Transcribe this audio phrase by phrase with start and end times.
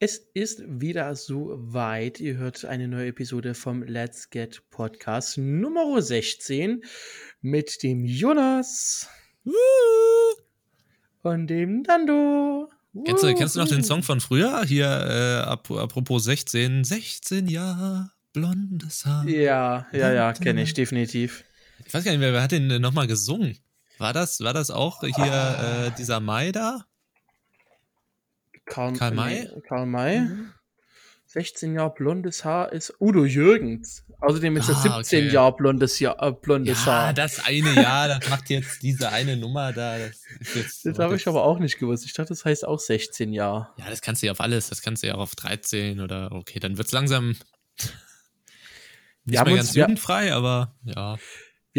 [0.00, 2.20] Es ist wieder so weit.
[2.20, 6.84] Ihr hört eine neue Episode vom Let's Get Podcast Nummer 16
[7.40, 9.08] mit dem Jonas
[11.22, 12.70] und dem Nando.
[13.04, 14.62] Kennst du, kennst du noch den Song von früher?
[14.64, 19.26] Hier, äh, ap apropos 16, 16 Jahre, blondes Haar.
[19.26, 21.42] Ja, ja, ja, kenne ich definitiv.
[21.84, 23.58] Ich weiß gar nicht mehr, wer hat den nochmal gesungen?
[23.98, 26.84] War das, war das auch hier äh, dieser Mai da?
[28.70, 29.40] Karl, Karl May?
[29.54, 30.28] nee, Karl May.
[31.26, 34.02] 16 Jahre blondes Haar ist Udo Jürgens.
[34.20, 35.34] Außerdem ist er Ah, 17 okay.
[35.34, 37.12] Jahre blondes, Jahr, äh, blondes Ja, Haar.
[37.12, 39.98] das eine Jahr, das macht jetzt diese eine Nummer da.
[39.98, 42.06] Das, Das habe ich aber auch nicht gewusst.
[42.06, 43.68] Ich dachte, das heißt auch 16 Jahre.
[43.76, 44.70] Ja, das kannst du ja auf alles.
[44.70, 47.36] Das kannst du ja auch auf 13 oder okay, dann wird's langsam
[49.26, 51.18] nicht haben mehr uns- ganz wir- jugendfrei, aber ja.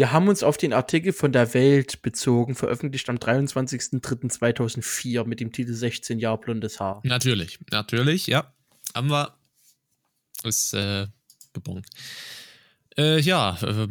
[0.00, 5.52] Wir haben uns auf den Artikel von der Welt bezogen, veröffentlicht am 23.03.2004 mit dem
[5.52, 7.02] Titel 16 Jahre blondes Haar.
[7.04, 8.50] Natürlich, natürlich, ja.
[8.94, 9.36] Haben wir.
[10.42, 11.06] Ist äh,
[11.52, 11.84] gebongt.
[12.96, 13.88] Äh, ja, äh,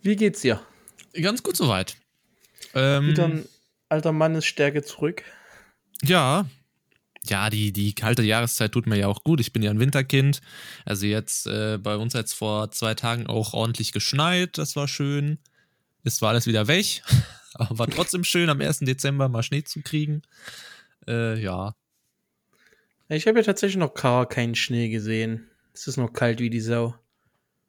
[0.00, 0.62] Wie geht's dir?
[1.20, 1.98] ganz gut soweit.
[2.72, 3.44] Ähm, Wieder ein
[3.90, 5.22] alter Mannesstärke zurück.
[6.02, 6.46] Ja.
[7.26, 9.40] Ja, die, die kalte Jahreszeit tut mir ja auch gut.
[9.40, 10.40] Ich bin ja ein Winterkind.
[10.84, 14.58] Also jetzt äh, bei uns jetzt vor zwei Tagen auch ordentlich geschneit.
[14.58, 15.38] Das war schön.
[16.02, 17.02] Ist zwar alles wieder weg,
[17.54, 18.80] aber war trotzdem schön, am 1.
[18.80, 20.22] Dezember mal Schnee zu kriegen.
[21.08, 21.74] Äh, ja.
[23.08, 25.48] Ich habe ja tatsächlich noch gar keinen Schnee gesehen.
[25.72, 26.94] Es ist noch kalt wie die Sau.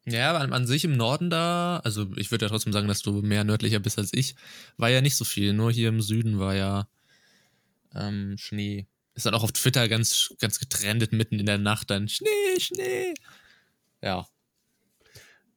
[0.06, 3.22] Ja, an, an sich im Norden da, also ich würde ja trotzdem sagen, dass du
[3.22, 4.36] mehr nördlicher bist als ich,
[4.78, 5.54] war ja nicht so viel.
[5.54, 6.88] Nur hier im Süden war ja
[7.96, 8.86] ähm, Schnee.
[9.16, 13.14] Ist dann auch auf Twitter ganz, ganz getrendet mitten in der Nacht dann Schnee, Schnee.
[14.02, 14.28] Ja.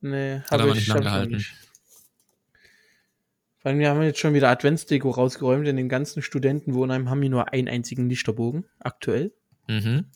[0.01, 1.37] Nee, Hat habe aber ich nicht lang hab ich noch gehalten.
[1.37, 1.53] nicht.
[3.59, 5.67] Vor allem, wir haben jetzt schon wieder Adventsdeko rausgeräumt.
[5.67, 9.35] In den ganzen Studentenwohnheimen haben wir nur einen einzigen Lichterbogen, aktuell.
[9.67, 10.07] Mhm.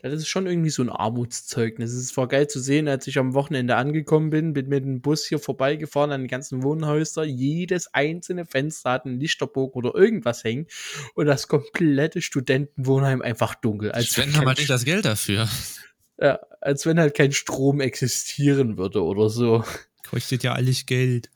[0.00, 1.92] Das ist schon irgendwie so ein Armutszeugnis.
[1.92, 5.26] Es war geil zu sehen, als ich am Wochenende angekommen bin, bin mit dem Bus
[5.26, 7.24] hier vorbeigefahren an den ganzen Wohnhäuser.
[7.24, 10.68] Jedes einzelne Fenster hat einen Lichterbogen oder irgendwas hängen
[11.14, 13.90] und das komplette Studentenwohnheim einfach dunkel.
[13.90, 15.48] Als wenn, Spenden haben halt nicht das Geld dafür.
[16.20, 19.64] ja, als wenn halt kein Strom existieren würde oder so.
[20.08, 21.28] Kostet ja alles Geld.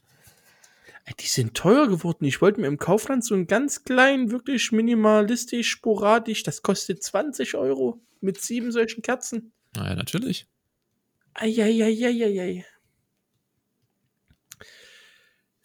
[1.19, 2.25] Die sind teuer geworden.
[2.27, 7.57] Ich wollte mir im Kaufland so einen ganz kleinen, wirklich minimalistisch, sporadisch, das kostet 20
[7.57, 9.53] Euro mit sieben solchen Kerzen.
[9.75, 10.47] Naja, natürlich.
[11.35, 12.65] Eieieiei.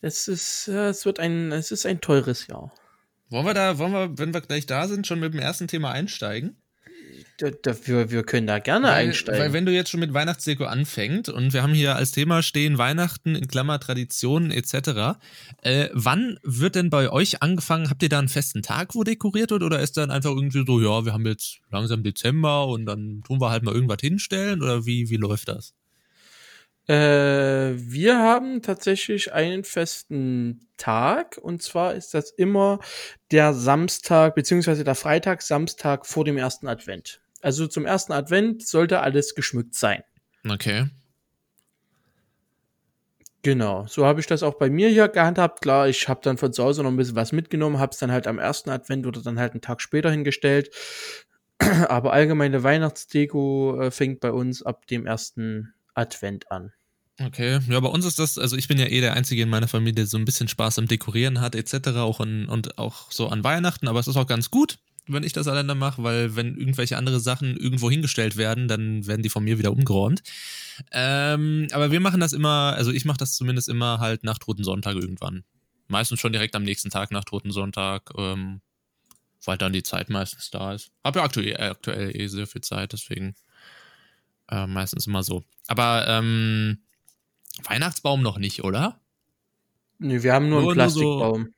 [0.02, 2.74] Es ist, äh, es wird ein, es ist ein teures Jahr.
[3.30, 5.92] Wollen wir da, wollen wir, wenn wir gleich da sind, schon mit dem ersten Thema
[5.92, 6.62] einsteigen?
[7.38, 9.40] Da, da, wir, wir können da gerne Weil, einsteigen.
[9.40, 12.80] weil wenn du jetzt schon mit Weihnachtsdeko anfängst und wir haben hier als Thema stehen
[12.80, 15.20] Weihnachten in Klammer Traditionen etc.
[15.62, 17.92] Äh, wann wird denn bei euch angefangen?
[17.92, 20.82] Habt ihr da einen festen Tag, wo dekoriert wird oder ist dann einfach irgendwie so,
[20.82, 24.86] ja, wir haben jetzt langsam Dezember und dann tun wir halt mal irgendwas hinstellen oder
[24.88, 25.76] wie, wie läuft das?
[26.88, 32.80] äh, wir haben tatsächlich einen festen Tag und zwar ist das immer
[33.32, 37.22] der Samstag beziehungsweise der Freitag, Samstag vor dem ersten Advent.
[37.48, 40.04] Also zum ersten Advent sollte alles geschmückt sein.
[40.50, 40.90] Okay.
[43.42, 45.62] Genau, so habe ich das auch bei mir hier gehandhabt.
[45.62, 48.12] Klar, ich habe dann von zu Hause noch ein bisschen was mitgenommen, habe es dann
[48.12, 50.72] halt am ersten Advent oder dann halt einen Tag später hingestellt.
[51.88, 56.74] Aber allgemeine Weihnachtsdeko äh, fängt bei uns ab dem ersten Advent an.
[57.24, 59.70] Okay, ja, bei uns ist das, also ich bin ja eh der Einzige in meiner
[59.70, 61.96] Familie, der so ein bisschen Spaß am Dekorieren hat, etc.
[61.96, 65.34] Auch an, und auch so an Weihnachten, aber es ist auch ganz gut, wenn ich
[65.34, 69.44] das alleine mache, weil wenn irgendwelche andere Sachen irgendwo hingestellt werden, dann werden die von
[69.44, 70.22] mir wieder umgeräumt.
[70.92, 74.64] Ähm, aber wir machen das immer, also ich mache das zumindest immer halt nach Toten
[74.64, 75.44] Sonntag irgendwann.
[75.88, 78.62] Meistens schon direkt am nächsten Tag nach Toten Sonntag, ähm,
[79.46, 80.92] weil dann die Zeit meistens da ist.
[81.04, 83.36] Hab ja aktuell, äh, aktuell eh sehr viel Zeit, deswegen
[84.50, 85.44] äh, meistens immer so.
[85.68, 86.80] Aber ähm,
[87.64, 89.00] Weihnachtsbaum noch nicht, oder?
[90.00, 91.54] Nee, wir haben nur, Nur- einen nur so- Plastikbaum.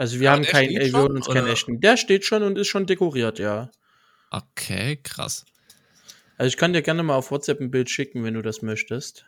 [0.00, 1.78] Also wir Ja, haben keinen, wir holen uns keinen echten.
[1.78, 3.70] Der steht schon und ist schon dekoriert, ja.
[4.30, 5.44] Okay, krass.
[6.38, 9.26] Also ich kann dir gerne mal auf WhatsApp ein Bild schicken, wenn du das möchtest.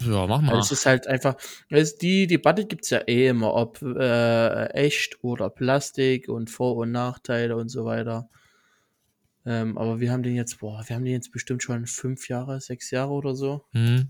[0.00, 0.58] Ja, mach mal.
[0.58, 1.36] es ist halt einfach,
[1.68, 6.78] es ist die Debatte gibt's ja eh immer, ob äh, echt oder Plastik und Vor-
[6.78, 8.28] und Nachteile und so weiter.
[9.46, 12.60] Ähm, aber wir haben den jetzt, boah, wir haben den jetzt bestimmt schon fünf Jahre,
[12.60, 13.66] sechs Jahre oder so.
[13.70, 14.08] Hm.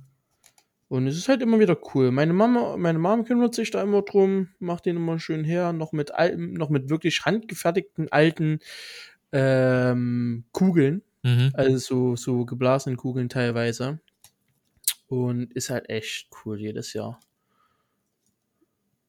[0.88, 2.11] Und es ist halt immer wieder cool.
[2.11, 5.93] Meine Mama, meine Mama kümmert sich da immer drum, macht den immer schön her, noch
[5.93, 8.61] mit alten, noch mit wirklich handgefertigten alten
[9.32, 11.50] ähm, Kugeln, Mhm.
[11.55, 14.00] also so, so geblasenen Kugeln teilweise.
[15.08, 17.19] Und ist halt echt cool jedes Jahr.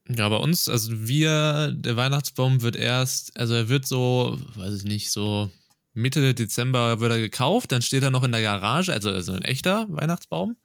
[0.07, 4.83] Ja, bei uns, also wir, der Weihnachtsbaum wird erst, also er wird so, weiß ich
[4.83, 5.51] nicht, so
[5.93, 9.43] Mitte Dezember wird er gekauft, dann steht er noch in der Garage, also, also ein
[9.43, 10.55] echter Weihnachtsbaum.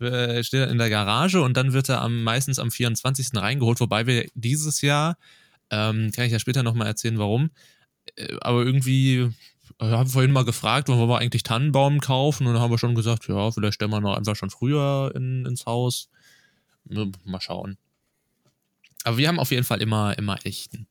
[0.00, 3.30] Äh, steht er in der Garage und dann wird er am, meistens am 24.
[3.34, 5.16] reingeholt, wobei wir dieses Jahr,
[5.70, 7.50] ähm, kann ich ja später nochmal erzählen, warum,
[8.16, 9.32] äh, aber irgendwie
[9.80, 12.46] ich habe vorhin mal gefragt, wollen wir eigentlich Tannenbaum kaufen?
[12.46, 15.46] Und dann haben wir schon gesagt, ja, vielleicht stellen wir noch einfach schon früher in,
[15.46, 16.08] ins Haus.
[16.84, 17.76] Mal schauen.
[19.04, 20.88] Aber wir haben auf jeden Fall immer, immer echten.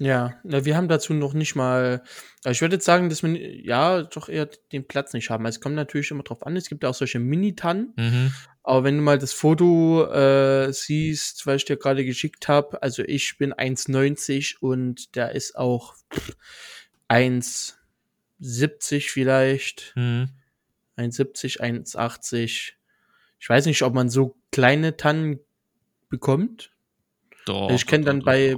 [0.00, 2.04] Ja, wir haben dazu noch nicht mal,
[2.46, 5.44] ich würde jetzt sagen, dass wir ja doch eher den Platz nicht haben.
[5.44, 8.32] Also es kommt natürlich immer drauf an, es gibt ja auch solche Mini-Tannen, mhm.
[8.62, 13.02] aber wenn du mal das Foto äh, siehst, was ich dir gerade geschickt habe, also
[13.02, 15.96] ich bin 1,90 und der ist auch
[17.08, 20.28] 1,70 vielleicht, mhm.
[20.96, 22.74] 1,70, 1,80.
[23.40, 25.40] Ich weiß nicht, ob man so kleine Tannen
[26.08, 26.70] bekommt.
[27.48, 28.56] Doch, ich kenne dann bei,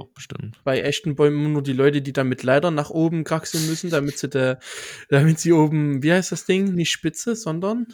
[0.65, 4.17] bei echten Bäumen nur die Leute, die dann mit Leitern nach oben kraxeln müssen, damit
[4.17, 4.59] sie da,
[5.07, 6.75] damit sie oben, wie heißt das Ding?
[6.75, 7.87] Nicht Spitze, sondern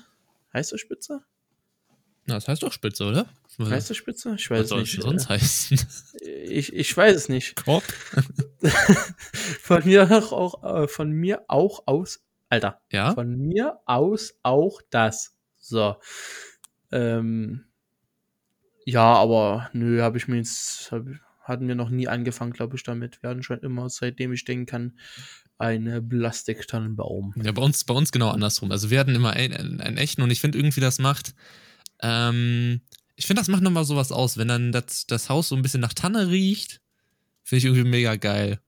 [0.54, 1.22] heißt das Spitze?
[2.26, 3.28] Na, das heißt doch Spitze, oder?
[3.60, 4.36] Was heißt das Spitze?
[4.38, 4.98] Ich weiß es nicht.
[4.98, 5.80] Was soll sonst heißen?
[6.50, 7.64] Ich, ich weiß es nicht.
[7.64, 7.84] Korb?
[9.62, 12.82] von mir auch, äh, von mir auch aus, Alter.
[12.92, 13.14] Ja?
[13.14, 15.36] Von mir aus auch das.
[15.58, 15.98] So.
[16.92, 17.67] Ähm,
[18.88, 21.04] ja, aber nö, habe ich mir jetzt, hab,
[21.42, 23.22] hatten wir noch nie angefangen, glaube ich, damit.
[23.22, 24.98] Wir hatten schon immer, seitdem ich denken kann,
[25.58, 27.34] eine Plastiktannenbaum.
[27.44, 28.72] Ja, bei uns, bei uns genau andersrum.
[28.72, 31.36] Also wir hatten immer einen, einen echten und ich finde irgendwie, das macht,
[32.02, 32.80] ähm,
[33.18, 35.82] ich finde, das macht nochmal sowas aus, wenn dann das, das Haus so ein bisschen
[35.82, 36.80] nach Tanne riecht.
[37.44, 38.62] Finde ich irgendwie mega geil.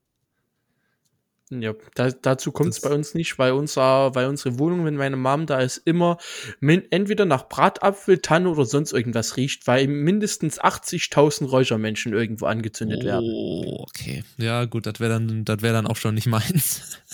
[1.52, 5.16] Ja, da, dazu kommt es bei uns nicht, weil, unser, weil unsere Wohnung, wenn meine
[5.16, 6.16] Mom da ist, immer
[6.60, 13.06] entweder nach Bratapfel, Tanne oder sonst irgendwas riecht, weil mindestens 80.000 Räuchermenschen irgendwo angezündet oh,
[13.06, 13.30] werden.
[13.32, 14.22] Oh, okay.
[14.36, 16.98] Ja, gut, das wäre dann, das dann auch schon nicht meins.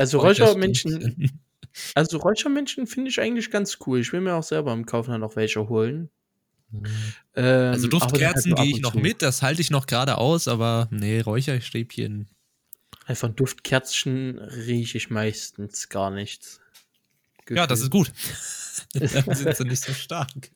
[0.00, 1.42] Also Räuchermenschen,
[1.96, 3.98] also Räuchermenschen finde ich eigentlich ganz cool.
[3.98, 6.08] Ich will mir auch selber im Kaufland noch welche holen.
[6.70, 6.86] Mhm.
[7.34, 9.00] Ähm, also Duftkerzen halt gehe ich noch zu.
[9.00, 12.28] mit, das halte ich noch gerade aus, aber nee, Räucherstäbchen
[13.16, 16.60] von Duftkerzen rieche ich meistens gar nichts.
[17.38, 17.56] Gefühl.
[17.56, 18.12] Ja, das ist gut.
[18.92, 20.50] Dann sind sie nicht so stark.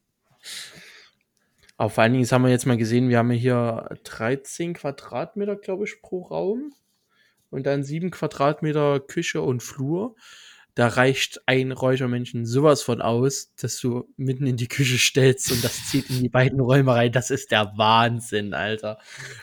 [1.77, 5.85] Aber vor allen Dingen, haben wir jetzt mal gesehen, wir haben hier 13 Quadratmeter, glaube
[5.85, 6.75] ich, pro Raum.
[7.51, 10.15] Und dann 7 Quadratmeter Küche und Flur.
[10.75, 15.63] Da reicht ein Räuchermännchen sowas von aus, dass du mitten in die Küche stellst und
[15.63, 17.13] das zieht in die beiden Räume rein.
[17.13, 18.99] Das ist der Wahnsinn, Alter.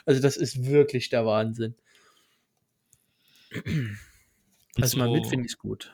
[0.08, 1.76] Also das ist wirklich der Wahnsinn.
[4.75, 5.92] Also so, mal mit finde ich gut.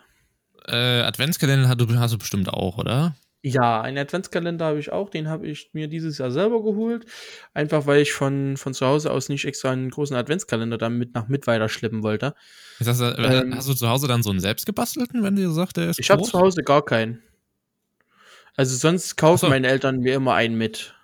[0.68, 3.16] Äh, Adventskalender hast du, hast du bestimmt auch, oder?
[3.42, 5.10] Ja, einen Adventskalender habe ich auch.
[5.10, 7.06] Den habe ich mir dieses Jahr selber geholt.
[7.54, 11.28] Einfach weil ich von, von zu Hause aus nicht extra einen großen Adventskalender damit nach
[11.28, 12.34] mit weiterschleppen wollte.
[12.80, 15.92] Das, äh, ähm, hast du zu Hause dann so einen selbstgebastelten, wenn du sagst, der
[15.92, 17.22] ist Ich habe zu Hause gar keinen.
[18.56, 19.50] Also sonst kaufen so.
[19.50, 20.96] meine Eltern mir immer einen mit.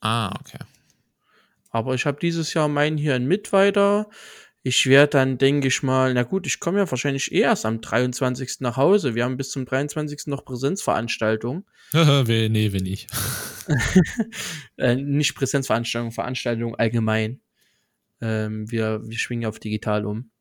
[0.00, 0.58] Ah, okay.
[1.70, 4.08] Aber ich habe dieses Jahr meinen hier in Mitweiter.
[4.68, 7.80] Ich werde dann, denke ich mal, na gut, ich komme ja wahrscheinlich eh erst am
[7.80, 8.56] 23.
[8.58, 9.14] nach Hause.
[9.14, 10.26] Wir haben bis zum 23.
[10.26, 11.64] noch Präsenzveranstaltung.
[11.92, 13.06] nee, wenn nicht.
[14.76, 17.40] äh, nicht Präsenzveranstaltung, Veranstaltung allgemein.
[18.20, 20.32] Ähm, wir, wir schwingen auf digital um.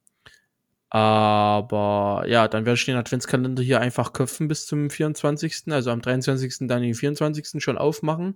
[0.90, 5.66] Aber ja, dann werde ich den Adventskalender hier einfach köpfen bis zum 24.
[5.70, 6.68] Also am 23.
[6.68, 7.62] dann den 24.
[7.64, 8.34] schon aufmachen.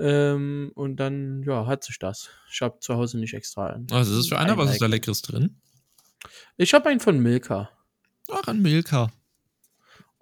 [0.00, 2.30] Ähm, und dann, ja, hat sich das.
[2.50, 3.90] Ich habe zu Hause nicht extra einen.
[3.90, 4.56] Was ist das für einer?
[4.56, 5.60] Was ist da Leckeres drin?
[6.56, 7.70] Ich habe einen von Milka.
[8.30, 9.12] Ach, ein Milka.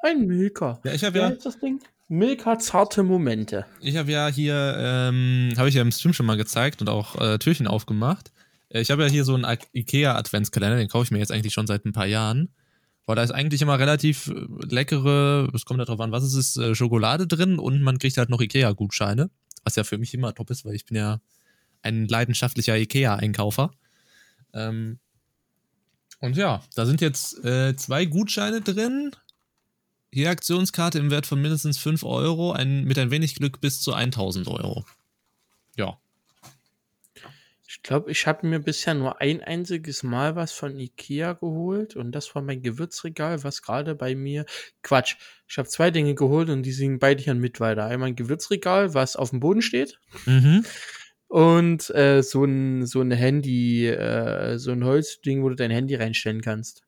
[0.03, 0.81] Ein Milka.
[0.85, 1.31] Ja, ich habe ja.
[1.31, 1.81] das Ding?
[2.09, 3.67] Milka zarte Momente.
[3.81, 7.21] Ich habe ja hier, ähm, habe ich ja im Stream schon mal gezeigt und auch
[7.21, 8.33] äh, Türchen aufgemacht.
[8.71, 11.53] Äh, ich habe ja hier so einen IKEA Adventskalender, den kaufe ich mir jetzt eigentlich
[11.53, 12.49] schon seit ein paar Jahren.
[13.07, 16.57] Weil da ist eigentlich immer relativ äh, leckere, es kommt darauf an, was es ist,
[16.57, 19.31] äh, Schokolade drin und man kriegt halt noch IKEA-Gutscheine
[19.65, 21.21] was ja für mich immer top ist, weil ich bin ja
[21.83, 23.71] ein leidenschaftlicher IKEA-Einkaufer.
[24.53, 24.99] Ähm,
[26.21, 29.13] und ja, da sind jetzt äh, zwei Gutscheine drin.
[30.11, 33.93] Hier Aktionskarte im Wert von mindestens 5 Euro, ein, mit ein wenig Glück bis zu
[33.93, 34.85] 1000 Euro.
[35.77, 35.99] Ja.
[37.79, 42.11] Ich glaube, ich habe mir bisher nur ein einziges Mal was von Ikea geholt und
[42.11, 44.47] das war mein Gewürzregal, was gerade bei mir.
[44.83, 45.15] Quatsch.
[45.49, 47.85] Ich habe zwei Dinge geholt und die sind beide hier mit weiter.
[47.87, 49.97] Einmal ein Gewürzregal, was auf dem Boden steht.
[50.27, 50.65] Mhm.
[51.29, 55.95] Und äh, so ein so ein Handy, äh, so ein Holzding, wo du dein Handy
[55.95, 56.83] reinstellen kannst.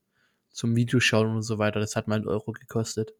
[0.50, 1.78] Zum Videoschauen und so weiter.
[1.78, 3.14] Das hat mal einen Euro gekostet.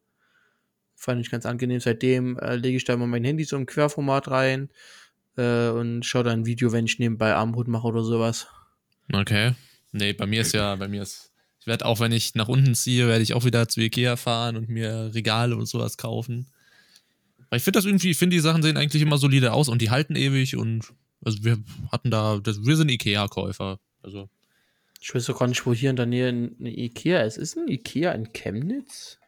[0.96, 1.78] Fand ich ganz angenehm.
[1.78, 4.70] Seitdem äh, lege ich da immer mein Handy so im Querformat rein
[5.36, 8.46] äh, und schaue dann ein Video, wenn ich nebenbei Armbrot mache oder sowas.
[9.12, 9.54] Okay.
[9.92, 12.74] Nee, bei mir ist ja, bei mir ist Ich werde auch, wenn ich nach unten
[12.74, 16.46] ziehe, werde ich auch wieder zu Ikea fahren und mir Regale und sowas kaufen.
[17.48, 19.82] Weil ich finde das irgendwie, ich finde die Sachen sehen eigentlich immer solide aus und
[19.82, 20.92] die halten ewig und
[21.24, 21.58] also wir
[21.92, 23.78] hatten da, das, wir sind Ikea-Käufer.
[24.02, 24.28] Also.
[25.00, 27.36] Ich weiß auch gar nicht, wo hier in der Nähe ein Ikea ist.
[27.36, 29.18] Ist ein Ikea in Chemnitz?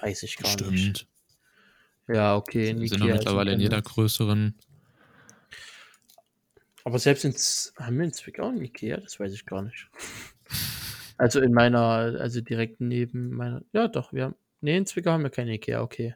[0.00, 0.72] Weiß ich gar Stimmt.
[0.72, 1.06] nicht.
[2.08, 2.70] Ja, okay.
[2.70, 4.54] In sind Ikea mittlerweile in jeder größeren.
[6.84, 7.34] Aber selbst in,
[7.84, 8.98] haben wir in Zwickau ein Ikea?
[8.98, 9.88] Das weiß ich gar nicht.
[11.18, 11.80] Also in meiner,
[12.20, 15.82] also direkt neben meiner, ja doch, wir haben, nee, in Zwickau haben wir kein Ikea,
[15.82, 16.14] okay.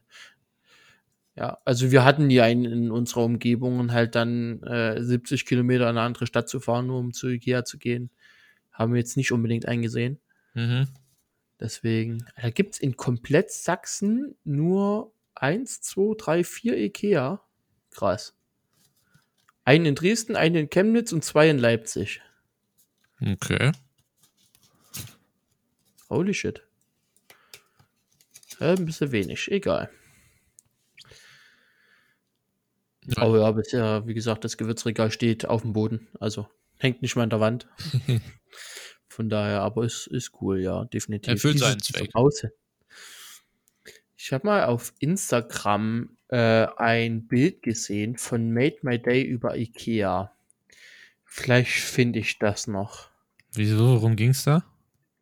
[1.34, 5.96] Ja, also wir hatten ja in, in unserer Umgebung halt dann äh, 70 Kilometer in
[5.96, 8.10] eine andere Stadt zu fahren, nur um zu Ikea zu gehen.
[8.70, 10.20] Haben wir jetzt nicht unbedingt eingesehen.
[10.54, 10.88] Mhm.
[11.58, 17.42] Deswegen, da gibt es in komplett Sachsen nur 1, 2, 3, 4 Ikea.
[17.90, 18.36] Krass.
[19.64, 22.20] Einen in Dresden, einen in Chemnitz und zwei in Leipzig.
[23.20, 23.72] Okay.
[26.10, 26.62] Holy shit.
[28.58, 29.90] Ja, ein bisschen wenig, egal.
[33.06, 33.22] Ja.
[33.22, 36.08] Aber ja, bisher, wie gesagt, das Gewürzregal steht auf dem Boden.
[36.20, 37.68] Also hängt nicht mal an der Wand.
[39.08, 41.32] Von daher, aber es ist cool, ja, definitiv.
[41.32, 42.10] Erfüllt seinen Zweck.
[44.24, 50.30] Ich habe mal auf Instagram äh, ein Bild gesehen von Made My Day über Ikea.
[51.24, 53.10] Vielleicht finde ich das noch.
[53.52, 53.80] Wieso?
[53.80, 54.64] Worum ging es da?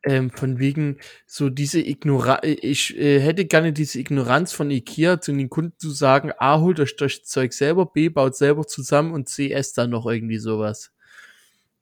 [0.02, 5.32] Ähm, von wegen so diese Ignoranz, ich äh, hätte gerne diese Ignoranz von Ikea zu
[5.32, 9.30] den Kunden zu sagen, A, holt euch das Zeug selber, B, baut selber zusammen und
[9.30, 10.92] C, esst dann noch irgendwie sowas.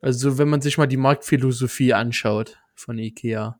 [0.00, 3.58] Also wenn man sich mal die Marktphilosophie anschaut von Ikea.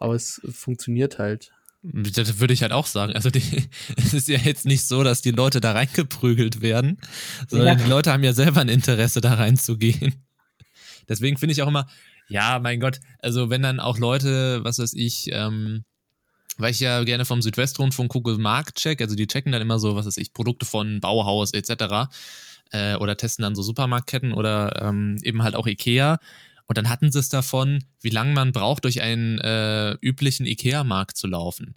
[0.00, 1.52] Aber es funktioniert halt.
[1.92, 3.12] Das würde ich halt auch sagen.
[3.12, 3.42] Also die,
[3.96, 6.98] es ist ja jetzt nicht so, dass die Leute da reingeprügelt werden,
[7.48, 7.84] sondern ja.
[7.84, 10.14] die Leute haben ja selber ein Interesse da reinzugehen.
[11.08, 11.86] Deswegen finde ich auch immer,
[12.28, 15.84] ja, mein Gott, also wenn dann auch Leute, was weiß ich, ähm,
[16.58, 20.06] weil ich ja gerne vom Südwestrundfunk gucke, Marktcheck, also die checken dann immer so, was
[20.06, 22.08] weiß ich, Produkte von Bauhaus etc.
[22.70, 26.18] Äh, oder testen dann so Supermarktketten oder ähm, eben halt auch Ikea.
[26.66, 31.16] Und dann hatten sie es davon, wie lange man braucht, durch einen äh, üblichen Ikea-Markt
[31.16, 31.74] zu laufen.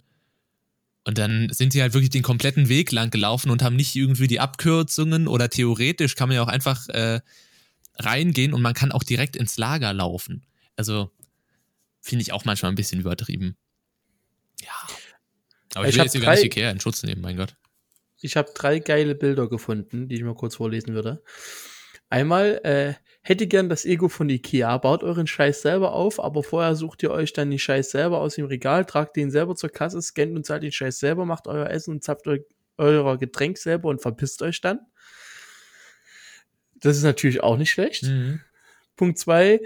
[1.04, 4.26] Und dann sind sie halt wirklich den kompletten Weg lang gelaufen und haben nicht irgendwie
[4.26, 7.20] die Abkürzungen oder theoretisch kann man ja auch einfach äh,
[7.96, 10.44] reingehen und man kann auch direkt ins Lager laufen.
[10.76, 11.10] Also
[12.00, 13.56] finde ich auch manchmal ein bisschen übertrieben.
[14.60, 14.68] Ja.
[15.74, 17.56] Aber ich, ich will jetzt hier gar nicht Ikea in Schutz nehmen, mein Gott.
[18.20, 21.22] Ich habe drei geile Bilder gefunden, die ich mal kurz vorlesen würde.
[22.10, 26.74] Einmal, äh, hätte gern das Ego von Ikea, baut euren Scheiß selber auf, aber vorher
[26.74, 30.00] sucht ihr euch dann den Scheiß selber aus dem Regal, tragt den selber zur Kasse,
[30.00, 32.38] scannt und zahlt den Scheiß selber, macht euer Essen und zapft eu
[32.78, 34.80] euer Getränk selber und verpisst euch dann.
[36.76, 38.04] Das ist natürlich auch nicht schlecht.
[38.04, 38.40] Mhm.
[38.96, 39.60] Punkt zwei.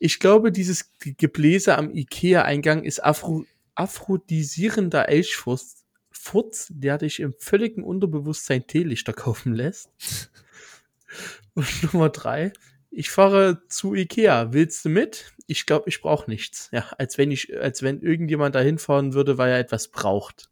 [0.00, 3.44] Ich glaube, dieses Gebläse am Ikea-Eingang ist Afro
[3.76, 9.90] aphrodisierender Elchfurz, Furz, der dich im völligen Unterbewusstsein Teelichter kaufen lässt.
[11.54, 12.52] Und Nummer drei.
[12.90, 14.52] Ich fahre zu Ikea.
[14.52, 15.32] Willst du mit?
[15.46, 16.68] Ich glaube, ich brauche nichts.
[16.72, 20.50] Ja, als wenn ich, als wenn irgendjemand da hinfahren würde, weil er etwas braucht.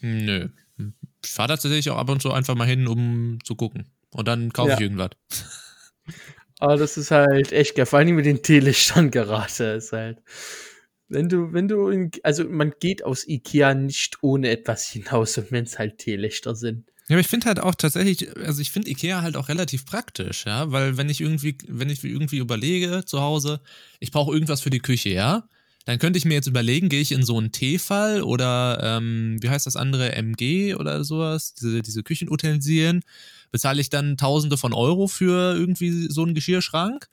[0.00, 0.48] Nö.
[1.24, 3.90] Ich fahre tatsächlich auch ab und zu einfach mal hin, um zu gucken.
[4.10, 4.74] Und dann kaufe ja.
[4.76, 5.10] ich irgendwas.
[6.58, 7.86] Aber das ist halt echt geil.
[7.86, 9.64] Vor allem mit den Teelichtern gerade.
[9.76, 10.22] Ist halt.
[11.08, 15.52] Wenn du, wenn du, in, also man geht aus Ikea nicht ohne etwas hinaus und
[15.52, 16.90] wenn es halt Teelichter sind.
[17.08, 20.46] Ja, aber ich finde halt auch tatsächlich, also ich finde Ikea halt auch relativ praktisch,
[20.46, 23.60] ja, weil wenn ich irgendwie, wenn ich irgendwie überlege zu Hause,
[24.00, 25.46] ich brauche irgendwas für die Küche, ja,
[25.84, 29.50] dann könnte ich mir jetzt überlegen, gehe ich in so einen T-Fall oder ähm, wie
[29.50, 33.02] heißt das andere, MG oder sowas, diese, diese Küchenutensilien,
[33.52, 37.08] bezahle ich dann Tausende von Euro für irgendwie so einen Geschirrschrank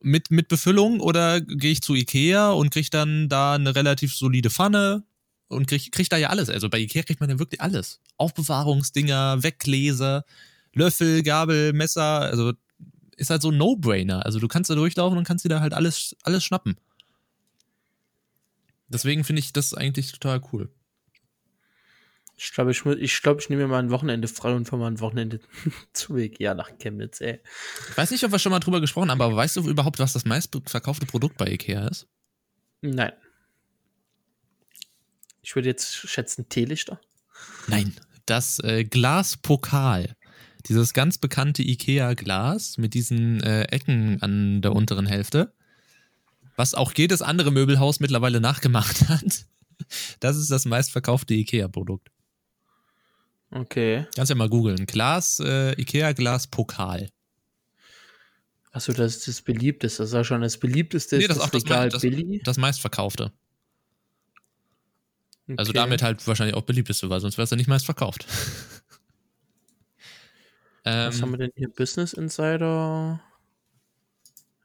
[0.00, 4.50] mit, mit Befüllung oder gehe ich zu Ikea und kriege dann da eine relativ solide
[4.50, 5.04] Pfanne
[5.48, 6.48] und kriege krieg da ja alles.
[6.48, 8.00] Also bei Ikea kriegt man ja wirklich alles.
[8.16, 10.24] Aufbewahrungsdinger, Weggläser,
[10.72, 12.52] Löffel, Gabel, Messer, also
[13.16, 14.24] ist halt so ein No-Brainer.
[14.24, 16.76] Also du kannst da durchlaufen und kannst dir da halt alles, alles schnappen.
[18.88, 20.70] Deswegen finde ich das eigentlich total cool.
[22.36, 24.90] Ich glaube, ich, ich, glaub, ich nehme mir mal ein Wochenende frei und fahre mal
[24.90, 25.40] ein Wochenende
[25.92, 26.40] zu Weg.
[26.40, 27.40] Ja, nach Chemnitz, ey.
[27.90, 30.12] Ich weiß nicht, ob wir schon mal drüber gesprochen haben, aber weißt du überhaupt, was
[30.12, 32.08] das meistverkaufte Produkt bei Ikea ist?
[32.80, 33.12] Nein.
[35.42, 37.00] Ich würde jetzt schätzen Teelichter.
[37.66, 37.94] Nein,
[38.26, 40.14] das äh, Glaspokal.
[40.66, 45.52] Dieses ganz bekannte Ikea-Glas mit diesen äh, Ecken an der unteren Hälfte,
[46.56, 49.44] was auch jedes andere Möbelhaus mittlerweile nachgemacht hat.
[50.20, 52.10] Das ist das meistverkaufte Ikea-Produkt.
[53.50, 54.06] Okay.
[54.16, 54.86] Kannst ja mal googeln.
[54.86, 57.08] Glas, äh, Ikea Glas Pokal.
[58.72, 60.02] Achso, das ist das beliebteste.
[60.02, 61.18] Das ist ja schon das beliebteste.
[61.18, 62.40] Nee, das ist auch das, Regal das, Billy.
[62.42, 63.32] das meistverkaufte.
[65.48, 65.78] Also Okay.
[65.78, 68.26] damit halt wahrscheinlich auch beliebteste, weil sonst wäre es ja nicht meist verkauft.
[70.84, 71.68] Was haben ähm, wir denn hier?
[71.70, 73.20] Business Insider.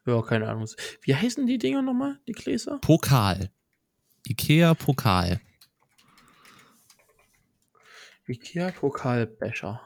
[0.06, 0.68] Ja, keine Ahnung.
[1.02, 2.78] Wie heißen die Dinger nochmal, die Gläser?
[2.80, 3.52] Pokal.
[4.28, 5.40] Ikea Pokal.
[8.28, 9.82] Ikea Pokalbecher.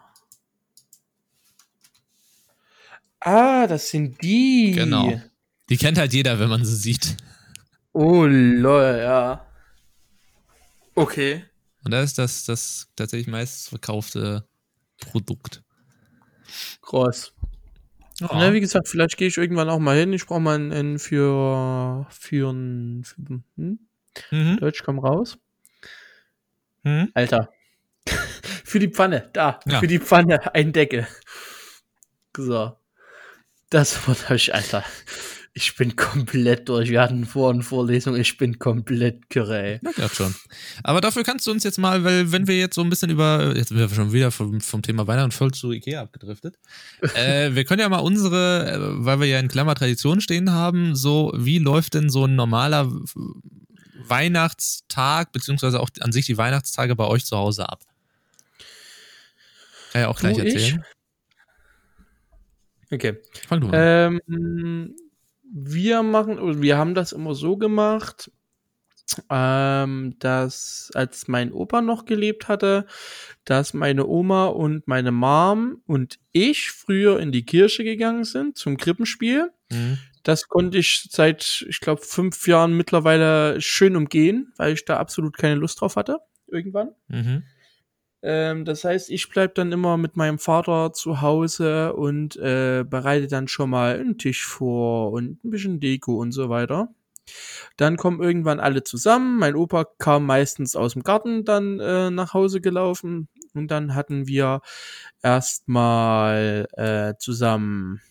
[3.19, 4.73] Ah, das sind die.
[4.75, 5.21] Genau.
[5.69, 7.15] Die kennt halt jeder, wenn man sie sieht.
[7.93, 9.45] Oh, lol, ja.
[10.95, 11.43] Okay.
[11.83, 14.45] Und da ist das das tatsächlich meistverkaufte
[14.99, 15.63] Produkt.
[16.81, 17.33] Krass.
[18.19, 20.13] Na, wie gesagt, vielleicht gehe ich irgendwann auch mal hin.
[20.13, 23.79] Ich brauche mal einen, einen für, für ein, für, hm?
[24.31, 24.57] Mhm.
[24.57, 25.37] Deutsch, komm raus.
[26.83, 27.09] Mhm.
[27.13, 27.49] Alter.
[28.63, 29.59] für die Pfanne, da.
[29.65, 29.79] Ja.
[29.79, 31.07] Für die Pfanne, ein Deckel.
[32.37, 32.77] So.
[33.69, 34.83] Das wird euch, Alter.
[35.55, 36.89] Ich bin komplett durch.
[36.89, 38.15] Wir hatten vor und Vorlesung.
[38.15, 39.79] Ich bin komplett kirre.
[39.83, 40.33] Ja, glaub schon.
[40.81, 43.55] Aber dafür kannst du uns jetzt mal, weil wenn wir jetzt so ein bisschen über,
[43.55, 46.57] jetzt sind wir schon wieder vom, vom Thema Weihnachten voll zu Ikea abgedriftet.
[47.15, 50.95] äh, wir können ja mal unsere, äh, weil wir ja in Klammer Tradition stehen haben,
[50.95, 52.91] so wie läuft denn so ein normaler
[54.07, 57.83] Weihnachtstag, beziehungsweise auch an sich die Weihnachtstage bei euch zu Hause ab?
[59.91, 60.55] Kann ja auch gleich Du, ich?
[60.55, 60.85] erzählen.
[62.91, 63.17] Okay.
[63.47, 64.19] Fang du an.
[64.27, 64.95] Ähm,
[65.53, 68.31] wir machen, wir haben das immer so gemacht,
[69.29, 72.87] ähm, dass als mein Opa noch gelebt hatte,
[73.45, 78.77] dass meine Oma und meine Mom und ich früher in die Kirche gegangen sind zum
[78.77, 79.51] Krippenspiel.
[79.71, 79.99] Mhm.
[80.23, 85.37] Das konnte ich seit, ich glaube, fünf Jahren mittlerweile schön umgehen, weil ich da absolut
[85.37, 86.19] keine Lust drauf hatte.
[86.47, 86.89] Irgendwann.
[87.09, 87.43] Mhm.
[88.23, 93.27] Ähm, das heißt, ich bleib dann immer mit meinem Vater zu Hause und äh, bereite
[93.27, 96.87] dann schon mal einen Tisch vor und ein bisschen Deko und so weiter.
[97.77, 99.39] Dann kommen irgendwann alle zusammen.
[99.39, 104.27] Mein Opa kam meistens aus dem Garten dann äh, nach Hause gelaufen und dann hatten
[104.27, 104.61] wir
[105.21, 108.01] erstmal äh, zusammen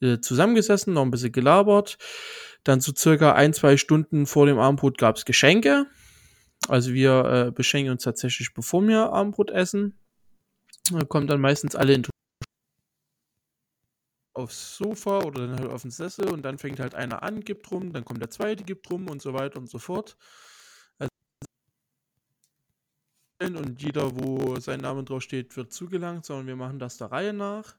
[0.00, 1.98] äh, zusammengesessen, noch ein bisschen gelabert.
[2.64, 5.86] Dann so circa ein, zwei Stunden vor dem Abendbrot gab's Geschenke.
[6.68, 9.98] Also wir äh, beschenken uns tatsächlich, bevor wir Abendbrot essen.
[10.90, 12.02] Da kommen dann meistens alle in
[14.34, 17.70] aufs Sofa oder dann halt auf den Sessel und dann fängt halt einer an, gibt
[17.70, 20.16] rum, dann kommt der zweite, gibt rum und so weiter und so fort.
[20.98, 21.10] Also
[23.40, 27.32] und jeder, wo sein Name drauf steht, wird zugelangt, sondern wir machen das der Reihe
[27.32, 27.76] nach.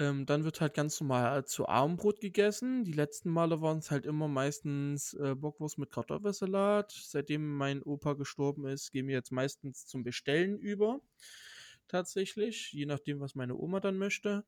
[0.00, 2.84] Ähm, dann wird halt ganz normal zu Abendbrot gegessen.
[2.84, 6.92] Die letzten Male waren es halt immer meistens äh, Bockwurst mit Kartoffelsalat.
[6.92, 11.00] Seitdem mein Opa gestorben ist, gehen wir jetzt meistens zum Bestellen über.
[11.88, 14.44] Tatsächlich, je nachdem, was meine Oma dann möchte.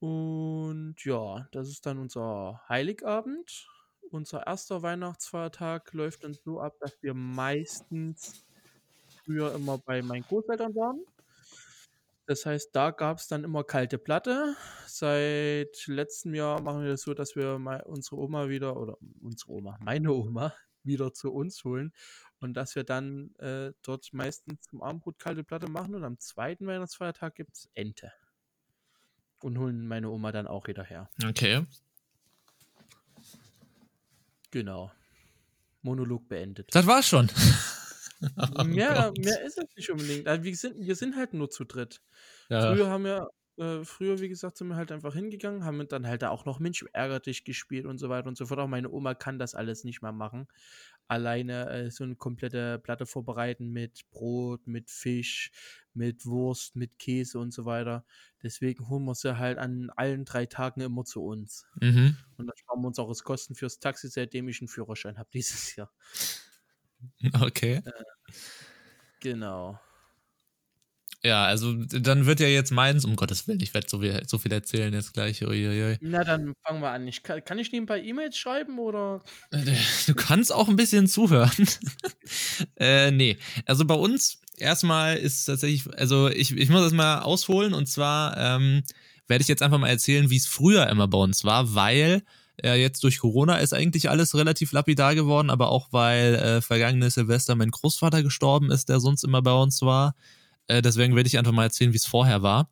[0.00, 3.68] Und ja, das ist dann unser Heiligabend.
[4.10, 8.44] Unser erster Weihnachtsfeiertag läuft dann so ab, dass wir meistens
[9.24, 11.04] früher immer bei meinen Großeltern waren.
[12.26, 14.56] Das heißt, da gab es dann immer kalte Platte.
[14.86, 19.52] Seit letztem Jahr machen wir das so, dass wir mal unsere Oma wieder, oder unsere
[19.52, 21.92] Oma, meine Oma, wieder zu uns holen.
[22.40, 25.94] Und dass wir dann äh, dort meistens zum Abendbrot kalte Platte machen.
[25.94, 28.12] Und am zweiten Weihnachtsfeiertag gibt es Ente.
[29.42, 31.10] Und holen meine Oma dann auch wieder her.
[31.26, 31.66] Okay.
[34.50, 34.90] Genau.
[35.82, 36.74] Monolog beendet.
[36.74, 37.30] Das war's schon.
[38.58, 39.18] Oh mehr, Gott.
[39.24, 40.26] mehr ist es nicht unbedingt.
[40.26, 42.00] Also wir, sind, wir sind halt nur zu dritt.
[42.48, 42.74] Ja.
[42.74, 46.24] Früher haben wir, äh, früher, wie gesagt, sind wir halt einfach hingegangen, haben dann halt
[46.24, 48.58] auch noch Mensch ärger dich gespielt und so weiter und so fort.
[48.58, 50.48] Auch meine Oma kann das alles nicht mehr machen.
[51.06, 55.52] Alleine äh, so eine komplette Platte vorbereiten mit Brot, mit Fisch,
[55.92, 58.04] mit Wurst, mit Käse und so weiter.
[58.42, 61.66] Deswegen holen wir sie halt an allen drei Tagen immer zu uns.
[61.80, 62.16] Mhm.
[62.36, 65.28] Und dann sparen wir uns auch das Kosten fürs Taxi, seitdem ich einen Führerschein habe
[65.32, 65.92] dieses Jahr.
[67.40, 67.80] Okay.
[69.20, 69.78] Genau.
[71.24, 74.36] Ja, also dann wird ja jetzt meins, um Gottes Willen, ich werde so viel, so
[74.36, 75.42] viel erzählen jetzt gleich.
[75.42, 75.96] Uiuiui.
[76.02, 77.08] Na, dann fangen wir an.
[77.08, 79.22] Ich kann, kann ich nebenbei E-Mails schreiben oder?
[80.06, 81.66] Du kannst auch ein bisschen zuhören.
[82.76, 87.72] äh, nee, also bei uns erstmal ist tatsächlich, also ich, ich muss das mal ausholen
[87.72, 88.82] und zwar ähm,
[89.26, 92.22] werde ich jetzt einfach mal erzählen, wie es früher immer bei uns war, weil
[92.62, 97.14] äh, jetzt durch Corona ist eigentlich alles relativ lapidar geworden, aber auch weil äh, vergangenes
[97.14, 100.14] Silvester mein Großvater gestorben ist, der sonst immer bei uns war.
[100.66, 102.70] Äh, deswegen werde ich einfach mal erzählen, wie es vorher war.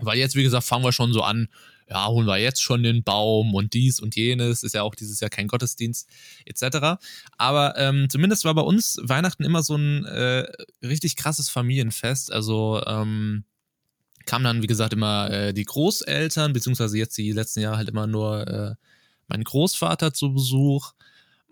[0.00, 1.48] Weil jetzt, wie gesagt, fangen wir schon so an,
[1.90, 5.20] ja, holen wir jetzt schon den Baum und dies und jenes, ist ja auch dieses
[5.20, 6.08] Jahr kein Gottesdienst,
[6.44, 7.00] etc.
[7.36, 10.46] Aber ähm, zumindest war bei uns Weihnachten immer so ein äh,
[10.82, 12.32] richtig krasses Familienfest.
[12.32, 13.44] Also ähm,
[14.26, 18.06] kamen dann, wie gesagt, immer äh, die Großeltern, beziehungsweise jetzt die letzten Jahre halt immer
[18.06, 18.74] nur äh,
[19.28, 20.92] mein Großvater zu Besuch.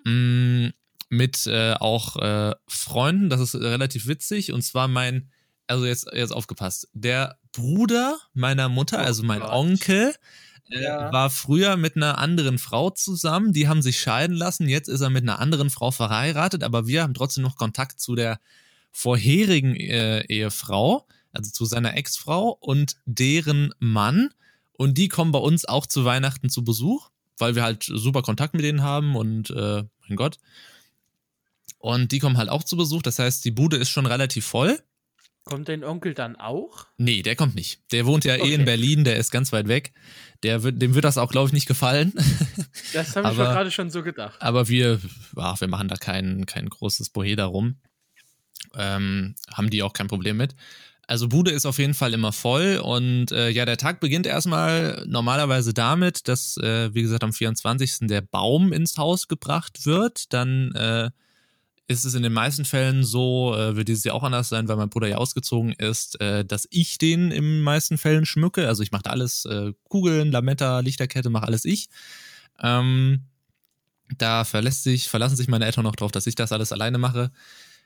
[0.04, 0.72] Mh, mm,
[1.08, 4.52] mit äh, auch äh, Freunden, das ist relativ witzig.
[4.52, 5.30] Und zwar mein,
[5.66, 9.52] also jetzt, jetzt aufgepasst, der Bruder meiner Mutter, oh also mein Gott.
[9.52, 10.14] Onkel,
[10.70, 11.12] äh, ja.
[11.12, 13.52] war früher mit einer anderen Frau zusammen.
[13.52, 14.68] Die haben sich scheiden lassen.
[14.68, 18.14] Jetzt ist er mit einer anderen Frau verheiratet, aber wir haben trotzdem noch Kontakt zu
[18.14, 18.40] der
[18.90, 24.30] vorherigen äh, Ehefrau, also zu seiner Ex-Frau und deren Mann.
[24.72, 28.54] Und die kommen bei uns auch zu Weihnachten zu Besuch, weil wir halt super Kontakt
[28.54, 30.38] mit denen haben und äh, mein Gott.
[31.78, 33.02] Und die kommen halt auch zu Besuch.
[33.02, 34.78] Das heißt, die Bude ist schon relativ voll.
[35.44, 36.86] Kommt dein Onkel dann auch?
[36.96, 37.80] Nee, der kommt nicht.
[37.92, 38.50] Der wohnt ja okay.
[38.50, 39.92] eh in Berlin, der ist ganz weit weg.
[40.42, 42.12] Der wird, dem wird das auch, glaube ich, nicht gefallen.
[42.92, 44.40] Das habe ich aber, gerade schon so gedacht.
[44.40, 45.00] Aber wir,
[45.34, 47.76] ach, wir machen da kein, kein großes Bohe darum.
[48.74, 50.54] Ähm, haben die auch kein Problem mit.
[51.08, 55.04] Also Bude ist auf jeden Fall immer voll und äh, ja, der Tag beginnt erstmal
[55.06, 58.08] normalerweise damit, dass, äh, wie gesagt, am 24.
[58.08, 60.32] der Baum ins Haus gebracht wird.
[60.32, 61.10] Dann äh,
[61.86, 64.76] ist es in den meisten Fällen so, äh, wird dieses Jahr auch anders sein, weil
[64.76, 68.66] mein Bruder ja ausgezogen ist, äh, dass ich den in meisten Fällen schmücke.
[68.66, 71.88] Also ich mache alles, äh, Kugeln, Lametta, Lichterkette, mache alles ich.
[72.60, 73.22] Ähm,
[74.18, 77.30] da verlässt sich, verlassen sich meine Eltern noch drauf, dass ich das alles alleine mache,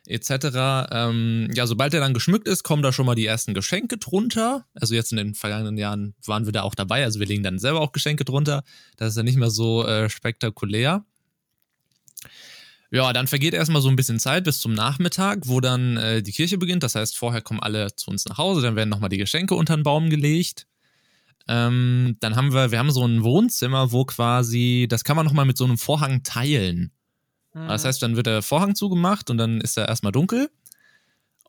[0.06, 0.88] etc.
[0.90, 4.66] Ähm, ja, sobald er dann geschmückt ist, kommen da schon mal die ersten Geschenke drunter.
[4.74, 7.58] Also jetzt in den vergangenen Jahren waren wir da auch dabei, also wir legen dann
[7.58, 8.62] selber auch Geschenke drunter.
[8.96, 11.04] Das ist ja nicht mehr so äh, spektakulär.
[12.92, 16.32] Ja, dann vergeht erstmal so ein bisschen Zeit bis zum Nachmittag, wo dann äh, die
[16.32, 16.82] Kirche beginnt.
[16.82, 19.76] Das heißt, vorher kommen alle zu uns nach Hause, dann werden nochmal die Geschenke unter
[19.76, 20.66] den Baum gelegt.
[21.46, 25.44] Ähm, dann haben wir, wir haben so ein Wohnzimmer, wo quasi, das kann man nochmal
[25.44, 26.92] mit so einem Vorhang teilen.
[27.54, 27.68] Mhm.
[27.68, 30.50] Das heißt, dann wird der Vorhang zugemacht und dann ist er erstmal dunkel.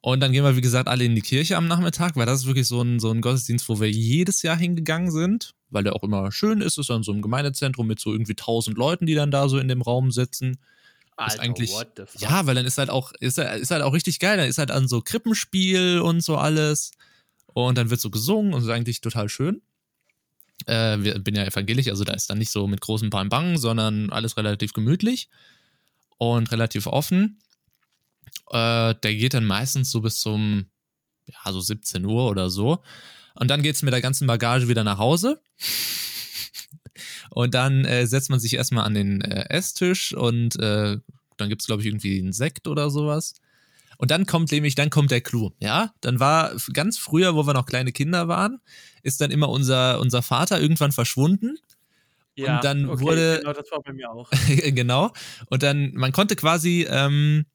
[0.02, 2.48] Und dann gehen wir, wie gesagt, alle in die Kirche am Nachmittag, weil das ist
[2.48, 6.02] wirklich so ein, so ein Gottesdienst, wo wir jedes Jahr hingegangen sind, weil der auch
[6.02, 6.74] immer schön ist.
[6.74, 9.60] Es ist dann so ein Gemeindezentrum mit so irgendwie tausend Leuten, die dann da so
[9.60, 10.58] in dem Raum sitzen.
[11.18, 11.72] Alter, ist eigentlich,
[12.18, 14.38] ja, weil dann ist halt auch, ist, ist halt auch richtig geil.
[14.38, 16.92] Dann ist halt an so Krippenspiel und so alles.
[17.54, 19.62] Und dann wird so gesungen und ist eigentlich total schön.
[20.66, 23.58] Äh, wir bin ja evangelisch, also da ist dann nicht so mit großem Bang Bang,
[23.58, 25.30] sondern alles relativ gemütlich
[26.22, 27.40] und relativ offen.
[28.52, 30.68] Äh, der geht dann meistens so bis zum,
[31.26, 32.84] ja, so 17 Uhr oder so.
[33.34, 35.42] Und dann geht es mit der ganzen Bagage wieder nach Hause.
[37.32, 40.98] Und dann äh, setzt man sich erstmal an den äh, Esstisch und äh,
[41.38, 43.36] dann gibt es, glaube ich, irgendwie einen Sekt oder sowas.
[43.98, 45.94] Und dann kommt nämlich, dann kommt der Clou, ja?
[46.02, 48.60] Dann war ganz früher, wo wir noch kleine Kinder waren,
[49.02, 51.58] ist dann immer unser, unser Vater irgendwann verschwunden.
[52.36, 53.38] Ja, und dann okay, wurde.
[53.40, 54.30] Genau, das war bei mir auch.
[54.48, 55.12] genau.
[55.48, 57.46] Und dann, man konnte quasi ähm,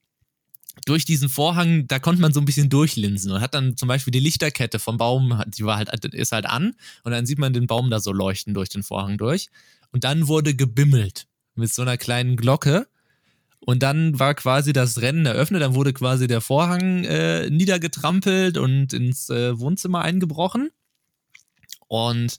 [0.85, 4.11] durch diesen Vorhang, da konnte man so ein bisschen durchlinsen und hat dann zum Beispiel
[4.11, 7.67] die Lichterkette vom Baum, die war halt, ist halt an und dann sieht man den
[7.67, 9.49] Baum da so leuchten durch den Vorhang durch.
[9.93, 12.87] Und dann wurde gebimmelt mit so einer kleinen Glocke.
[13.61, 18.93] Und dann war quasi das Rennen eröffnet, dann wurde quasi der Vorhang äh, niedergetrampelt und
[18.93, 20.71] ins äh, Wohnzimmer eingebrochen.
[21.89, 22.39] Und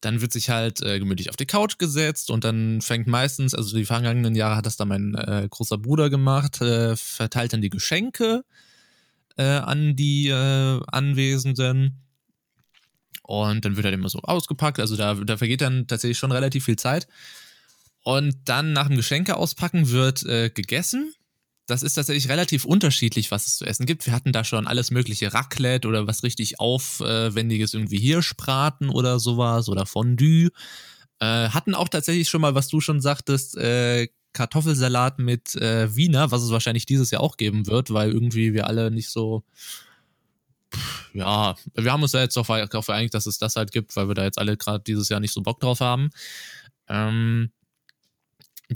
[0.00, 3.76] dann wird sich halt äh, gemütlich auf die Couch gesetzt und dann fängt meistens, also
[3.76, 7.70] die vergangenen Jahre hat das dann mein äh, großer Bruder gemacht, äh, verteilt dann die
[7.70, 8.44] Geschenke
[9.36, 11.98] äh, an die äh, Anwesenden.
[13.22, 14.80] Und dann wird halt immer so ausgepackt.
[14.80, 17.06] Also da, da vergeht dann tatsächlich schon relativ viel Zeit.
[18.02, 21.14] Und dann nach dem Geschenke auspacken wird äh, gegessen
[21.70, 24.04] das ist tatsächlich relativ unterschiedlich, was es zu essen gibt.
[24.06, 29.68] Wir hatten da schon alles mögliche Raclette oder was richtig aufwendiges, irgendwie Hirschbraten oder sowas
[29.68, 30.50] oder Fondue.
[31.20, 36.30] Äh, hatten auch tatsächlich schon mal, was du schon sagtest, äh, Kartoffelsalat mit äh, Wiener,
[36.30, 39.44] was es wahrscheinlich dieses Jahr auch geben wird, weil irgendwie wir alle nicht so.
[41.14, 44.14] ja, wir haben uns ja jetzt darauf geeinigt, dass es das halt gibt, weil wir
[44.14, 46.10] da jetzt alle gerade dieses Jahr nicht so Bock drauf haben.
[46.88, 47.50] Ähm,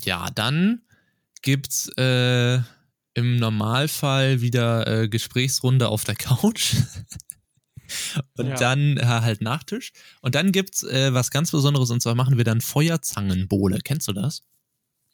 [0.03, 0.83] ja, dann
[1.43, 2.61] gibt's äh,
[3.15, 6.75] im Normalfall wieder äh, Gesprächsrunde auf der Couch.
[8.37, 8.55] und ja.
[8.57, 9.93] dann äh, halt Nachtisch.
[10.21, 13.81] Und dann gibt's äh, was ganz Besonderes und zwar machen wir dann Feuerzangenbowle.
[13.85, 14.43] Kennst du das?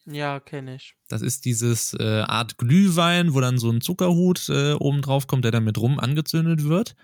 [0.07, 0.95] Ja, kenne ich.
[1.09, 5.45] Das ist dieses äh, Art Glühwein, wo dann so ein Zuckerhut äh, oben drauf kommt,
[5.45, 6.97] der dann mit rum angezündet wird.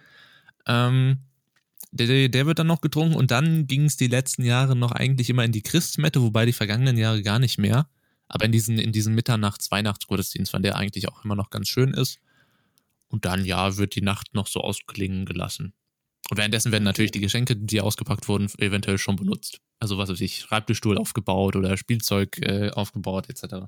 [0.66, 1.18] Ähm,
[1.92, 5.30] der, der wird dann noch getrunken und dann ging es die letzten Jahre noch eigentlich
[5.30, 7.88] immer in die Christmette, wobei die vergangenen Jahre gar nicht mehr.
[8.28, 11.94] Aber in diesen, in diesen Mitternachts-, Weihnachtsgottesdienst, von der eigentlich auch immer noch ganz schön
[11.94, 12.18] ist.
[13.08, 15.74] Und dann, ja, wird die Nacht noch so ausklingen gelassen.
[16.28, 19.60] Und währenddessen werden natürlich die Geschenke, die ausgepackt wurden, eventuell schon benutzt.
[19.78, 23.66] Also was weiß ich, Schreibtischstuhl aufgebaut oder Spielzeug äh, aufgebaut etc.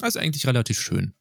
[0.00, 1.14] Also eigentlich relativ schön.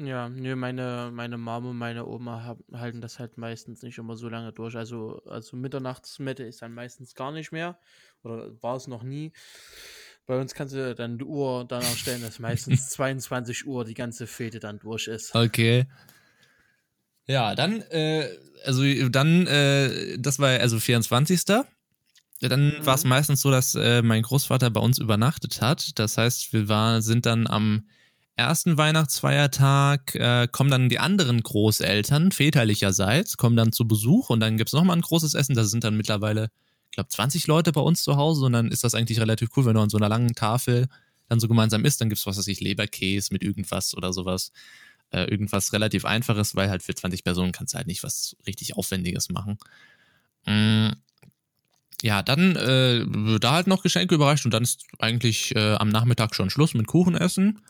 [0.00, 4.16] Ja, nö, meine, meine Mama und meine Oma haben, halten das halt meistens nicht immer
[4.16, 4.76] so lange durch.
[4.76, 7.80] Also, also Mitternachtsmette ist dann meistens gar nicht mehr.
[8.22, 9.32] Oder war es noch nie.
[10.24, 14.28] Bei uns kannst du dann die Uhr danach stellen, dass meistens 22 Uhr die ganze
[14.28, 15.34] Fete dann durch ist.
[15.34, 15.86] Okay.
[17.26, 18.28] Ja, dann, äh,
[18.64, 21.44] also dann, äh, das war also 24.
[21.44, 21.66] Dann
[22.66, 22.86] mhm.
[22.86, 25.98] war es meistens so, dass äh, mein Großvater bei uns übernachtet hat.
[25.98, 27.88] Das heißt, wir war, sind dann am
[28.38, 34.56] ersten Weihnachtsfeiertag, äh, kommen dann die anderen Großeltern väterlicherseits, kommen dann zu Besuch und dann
[34.56, 35.54] gibt es nochmal ein großes Essen.
[35.54, 36.50] Da sind dann mittlerweile,
[36.90, 39.66] ich glaube, 20 Leute bei uns zu Hause und dann ist das eigentlich relativ cool,
[39.66, 40.86] wenn du an so einer langen Tafel
[41.28, 42.00] dann so gemeinsam isst.
[42.00, 44.52] Dann gibt es, was weiß ich, Leberkäse mit irgendwas oder sowas
[45.10, 48.76] äh, irgendwas relativ Einfaches, weil halt für 20 Personen kannst du halt nicht was richtig
[48.76, 49.58] Aufwendiges machen.
[50.46, 50.90] Mm,
[52.02, 56.34] ja, dann äh, da halt noch Geschenke überreicht und dann ist eigentlich äh, am Nachmittag
[56.34, 57.60] schon Schluss mit Kuchen essen.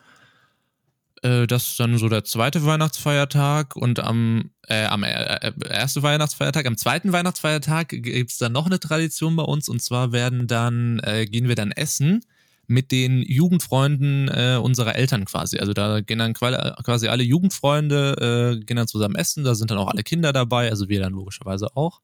[1.22, 6.02] Äh, das ist dann so der zweite Weihnachtsfeiertag und am, äh, am äh, äh ersten
[6.02, 10.46] Weihnachtsfeiertag, am zweiten Weihnachtsfeiertag gibt es dann noch eine Tradition bei uns und zwar werden
[10.46, 12.20] dann, äh, gehen wir dann essen
[12.66, 15.58] mit den Jugendfreunden äh, unserer Eltern quasi.
[15.58, 19.78] Also da gehen dann quasi alle Jugendfreunde, äh, gehen dann zusammen essen, da sind dann
[19.78, 22.00] auch alle Kinder dabei, also wir dann logischerweise auch.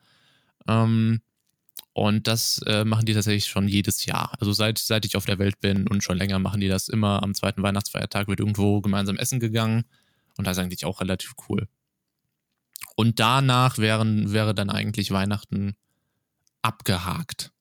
[0.67, 1.21] Ähm,
[1.95, 4.33] und das äh, machen die tatsächlich schon jedes Jahr.
[4.41, 7.23] Also seit, seit ich auf der Welt bin und schon länger machen die das immer
[7.23, 9.85] am zweiten Weihnachtsfeiertag, wird irgendwo gemeinsam essen gegangen.
[10.37, 11.69] Und das ist eigentlich auch relativ cool.
[12.97, 15.77] Und danach wären, wäre dann eigentlich Weihnachten
[16.63, 17.53] abgehakt.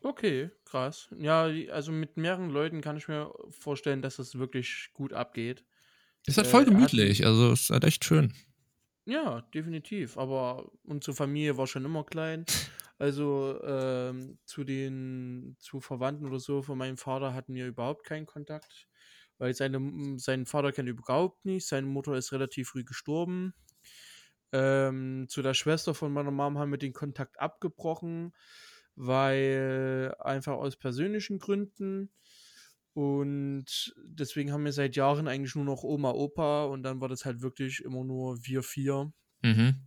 [0.00, 1.08] Okay, krass.
[1.16, 5.62] Ja, also mit mehreren Leuten kann ich mir vorstellen, dass es wirklich gut abgeht.
[6.26, 8.34] Ist halt voll äh, gemütlich, hat, also ist halt echt schön.
[9.08, 10.18] Ja, definitiv.
[10.18, 12.44] Aber unsere Familie war schon immer klein.
[12.98, 18.24] Also ähm, zu den zu Verwandten oder so von meinem Vater hatten wir überhaupt keinen
[18.24, 18.88] Kontakt,
[19.36, 21.68] weil seine, seinen Vater kennt überhaupt nicht.
[21.68, 23.52] Seine Mutter ist relativ früh gestorben.
[24.52, 28.32] Ähm, zu der Schwester von meiner Mom haben wir den Kontakt abgebrochen
[28.98, 32.10] weil einfach aus persönlichen Gründen.
[32.96, 37.26] Und deswegen haben wir seit Jahren eigentlich nur noch Oma, Opa und dann war das
[37.26, 39.12] halt wirklich immer nur wir vier.
[39.42, 39.82] Mhm.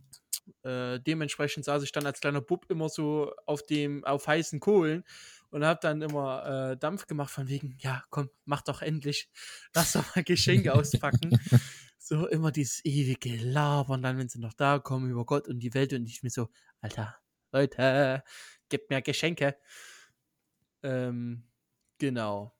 [0.62, 5.02] Äh, dementsprechend saß ich dann als kleiner Bub immer so auf dem, auf heißen Kohlen
[5.50, 9.28] und habe dann immer äh, Dampf gemacht von wegen, ja, komm, mach doch endlich,
[9.74, 11.30] lass doch mal Geschenke auspacken.
[11.98, 15.74] so immer dieses ewige Labern, dann, wenn sie noch da kommen, über Gott und die
[15.74, 16.48] Welt und ich mir so,
[16.80, 17.16] Alter,
[17.50, 18.22] Leute,
[18.68, 19.56] gib mir Geschenke.
[20.84, 21.42] Ähm,
[21.98, 22.54] genau.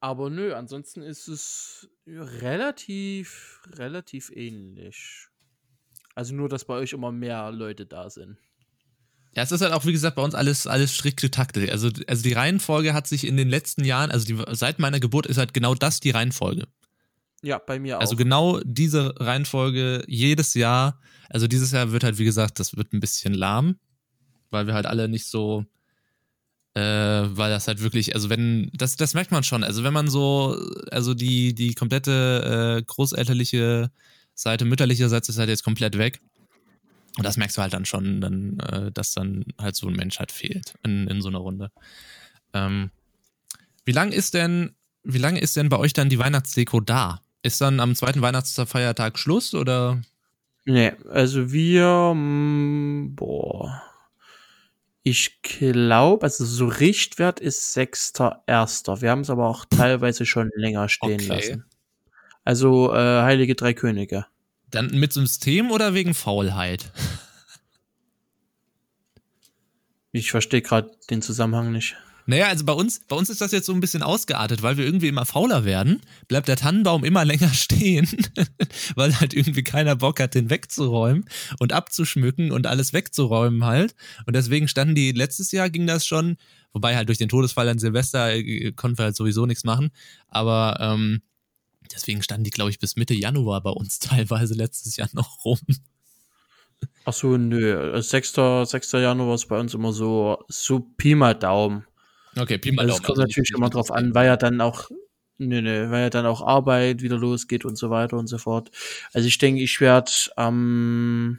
[0.00, 5.26] Aber nö, ansonsten ist es relativ, relativ ähnlich.
[6.14, 8.36] Also nur, dass bei euch immer mehr Leute da sind.
[9.34, 11.70] Ja, es ist halt auch, wie gesagt, bei uns alles, alles strikt getaktet.
[11.70, 15.26] Also, also die Reihenfolge hat sich in den letzten Jahren, also die, seit meiner Geburt
[15.26, 16.66] ist halt genau das die Reihenfolge.
[17.42, 18.12] Ja, bei mir also auch.
[18.12, 21.00] Also genau diese Reihenfolge jedes Jahr.
[21.28, 23.78] Also dieses Jahr wird halt, wie gesagt, das wird ein bisschen lahm
[24.50, 25.64] weil wir halt alle nicht so,
[26.74, 30.08] äh, weil das halt wirklich, also wenn, das, das merkt man schon, also wenn man
[30.08, 30.56] so,
[30.90, 33.90] also die, die komplette äh, großelterliche
[34.34, 36.20] Seite, mütterlicherseits ist halt jetzt komplett weg.
[37.18, 40.18] Und das merkst du halt dann schon, dann, äh, dass dann halt so ein Mensch
[40.18, 41.70] halt fehlt in, in so einer Runde.
[42.54, 42.90] Ähm,
[43.84, 47.20] wie lang ist denn, wie lange ist denn bei euch dann die Weihnachtsdeko da?
[47.42, 50.00] Ist dann am zweiten Weihnachtsfeiertag Schluss oder?
[50.66, 53.82] Nee, also wir, mh, mm, boah,
[55.02, 59.00] ich glaube, also so Richtwert ist 6.1.
[59.00, 61.26] Wir haben es aber auch teilweise schon länger stehen okay.
[61.26, 61.64] lassen.
[62.44, 64.26] Also äh, Heilige Drei Könige.
[64.68, 66.92] Dann mit System oder wegen Faulheit?
[70.12, 71.96] Ich verstehe gerade den Zusammenhang nicht.
[72.30, 74.84] Naja, also bei uns, bei uns ist das jetzt so ein bisschen ausgeartet, weil wir
[74.84, 78.08] irgendwie immer fauler werden, bleibt der Tannenbaum immer länger stehen,
[78.94, 81.24] weil halt irgendwie keiner Bock hat, den wegzuräumen
[81.58, 83.96] und abzuschmücken und alles wegzuräumen halt.
[84.26, 86.36] Und deswegen standen die, letztes Jahr ging das schon,
[86.72, 89.90] wobei halt durch den Todesfall an Silvester äh, konnten wir halt sowieso nichts machen,
[90.28, 91.22] aber ähm,
[91.92, 95.58] deswegen standen die, glaube ich, bis Mitte Januar bei uns teilweise letztes Jahr noch rum.
[97.04, 98.00] Ach so, nö.
[98.00, 98.34] 6.
[98.66, 98.92] 6.
[98.92, 101.84] Januar ist bei uns immer so, so Pi mal Daumen.
[102.36, 104.90] Okay, Pi mal also Es kommt natürlich immer drauf an, weil ja dann auch,
[105.38, 108.70] nee, nee, weil ja dann auch Arbeit wieder losgeht und so weiter und so fort.
[109.12, 111.38] Also ich denke, ich werde am,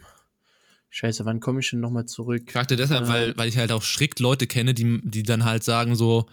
[0.94, 2.42] Scheiße, wann komme ich denn nochmal zurück?
[2.46, 5.46] Ich fragte deshalb, äh, weil, weil ich halt auch strikt Leute kenne, die, die dann
[5.46, 6.26] halt sagen so,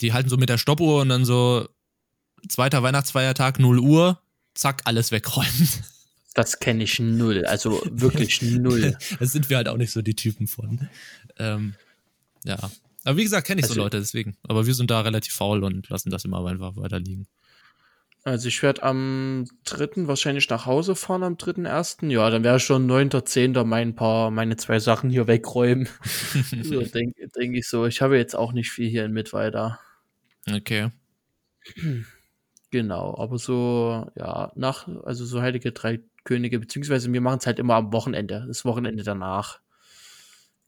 [0.00, 1.68] die halten so mit der Stoppuhr und dann so,
[2.48, 4.20] zweiter Weihnachtsfeiertag, 0 Uhr,
[4.54, 5.68] zack, alles wegräumen.
[6.32, 8.96] Das kenne ich null, also wirklich null.
[9.18, 10.88] das sind wir halt auch nicht so die Typen von.
[11.38, 11.74] Ähm,
[12.44, 12.70] ja.
[13.04, 14.36] Aber wie gesagt, kenne ich also, so Leute deswegen.
[14.46, 17.26] Aber wir sind da relativ faul und lassen das immer einfach weiter liegen.
[18.22, 22.10] Also ich werde am dritten wahrscheinlich nach Hause fahren, am dritten ersten.
[22.10, 25.88] Ja, dann wäre schon neunter, zehnter mein paar, meine zwei Sachen hier wegräumen.
[26.62, 27.86] so, denke denk ich so.
[27.86, 29.80] Ich habe jetzt auch nicht viel hier in Mittweida.
[30.50, 30.90] Okay.
[32.70, 37.58] Genau, aber so, ja, nach, also so Heilige Drei Könige, beziehungsweise wir machen es halt
[37.58, 39.60] immer am Wochenende, das Wochenende danach.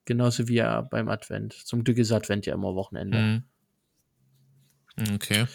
[0.04, 1.52] Genauso wie ja beim Advent.
[1.52, 3.44] Zum Glück ist Advent ja immer Wochenende.
[4.96, 5.14] Mhm.
[5.14, 5.46] Okay.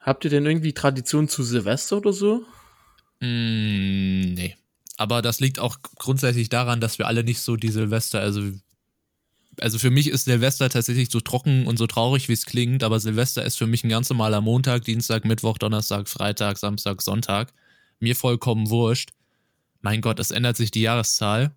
[0.00, 2.44] Habt ihr denn irgendwie Tradition zu Silvester oder so?
[3.20, 4.56] Mm, nee.
[4.96, 8.52] Aber das liegt auch grundsätzlich daran, dass wir alle nicht so die Silvester, also
[9.60, 13.00] also für mich ist Silvester tatsächlich so trocken und so traurig, wie es klingt, aber
[13.00, 17.52] Silvester ist für mich ein ganz normaler Montag, Dienstag, Mittwoch, Donnerstag, Freitag, Samstag, Sonntag.
[17.98, 19.10] Mir vollkommen wurscht.
[19.82, 21.54] Mein Gott, es ändert sich die Jahreszahl.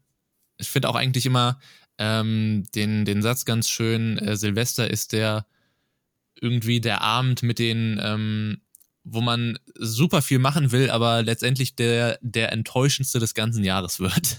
[0.58, 1.60] Ich finde auch eigentlich immer
[1.98, 5.46] ähm, den, den Satz ganz schön, äh, Silvester ist der
[6.39, 8.62] irgendwie der Abend mit den, ähm,
[9.04, 14.38] wo man super viel machen will, aber letztendlich der, der enttäuschendste des ganzen Jahres wird.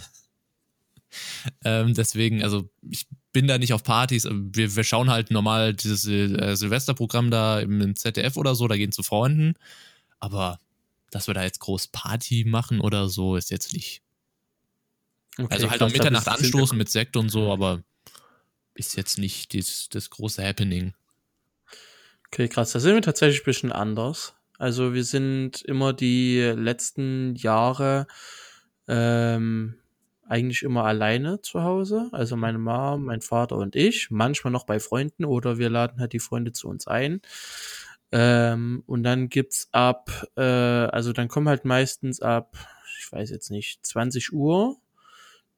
[1.64, 4.27] ähm, deswegen, also ich bin da nicht auf Partys.
[4.31, 8.92] Wir, wir schauen halt normal dieses äh, Silvesterprogramm da im ZDF oder so, da gehen
[8.92, 9.55] zu Freunden.
[10.20, 10.61] Aber
[11.11, 14.04] dass wir da jetzt groß Party machen oder so, ist jetzt nicht.
[15.38, 17.83] Okay, also halt um Mitternacht anstoßen mit Sekt und so, aber
[18.75, 20.94] ist jetzt nicht das, das große Happening.
[22.29, 22.73] Okay, krass.
[22.73, 24.35] Da sind wir tatsächlich ein bisschen anders.
[24.59, 28.07] Also wir sind immer die letzten Jahre
[28.88, 29.77] ähm,
[30.27, 32.09] eigentlich immer alleine zu Hause.
[32.12, 34.11] Also meine Mom, mein Vater und ich.
[34.11, 37.20] Manchmal noch bei Freunden oder wir laden halt die Freunde zu uns ein.
[38.12, 42.57] Ähm, und dann gibt's ab, äh, also dann kommen halt meistens ab,
[42.99, 44.77] ich weiß jetzt nicht, 20 Uhr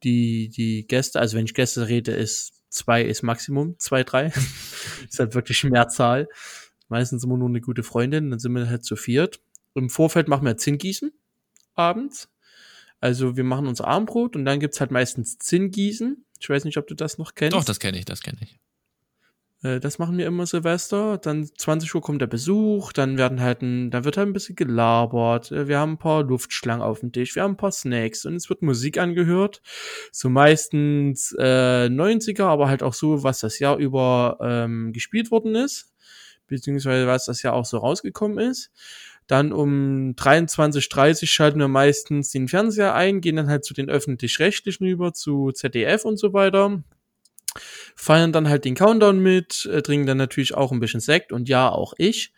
[0.03, 4.27] die, die Gäste, also wenn ich Gäste rede, ist zwei ist Maximum, zwei, drei.
[5.09, 6.29] ist halt wirklich Mehrzahl.
[6.89, 9.41] Meistens immer nur eine gute Freundin, dann sind wir halt zu viert.
[9.75, 11.13] Im Vorfeld machen wir Zinngießen
[11.75, 12.29] abends.
[13.01, 16.25] Also wir machen unser Armbrot und dann gibt's halt meistens Zinngießen.
[16.41, 17.57] Ich weiß nicht, ob du das noch kennst.
[17.57, 18.59] Doch, das kenne ich, das kenne ich.
[19.63, 21.19] Äh, das machen wir immer Silvester.
[21.19, 24.57] Dann 20 Uhr kommt der Besuch, dann werden halt ein, dann wird halt ein bisschen
[24.57, 25.53] gelabert.
[25.53, 28.37] Äh, wir haben ein paar Luftschlangen auf dem Tisch, wir haben ein paar Snacks und
[28.37, 29.63] es wird Musik angehört.
[30.13, 35.55] So meistens äh, 90er, aber halt auch so, was das Jahr über ähm, gespielt worden
[35.55, 35.93] ist
[36.47, 38.71] beziehungsweise was das ja auch so rausgekommen ist.
[39.27, 44.87] Dann um 23.30 schalten wir meistens den Fernseher ein, gehen dann halt zu den öffentlich-rechtlichen
[44.87, 46.83] über, zu ZDF und so weiter.
[47.95, 51.49] Feiern dann halt den Countdown mit, äh, trinken dann natürlich auch ein bisschen Sekt und
[51.49, 52.33] ja, auch ich.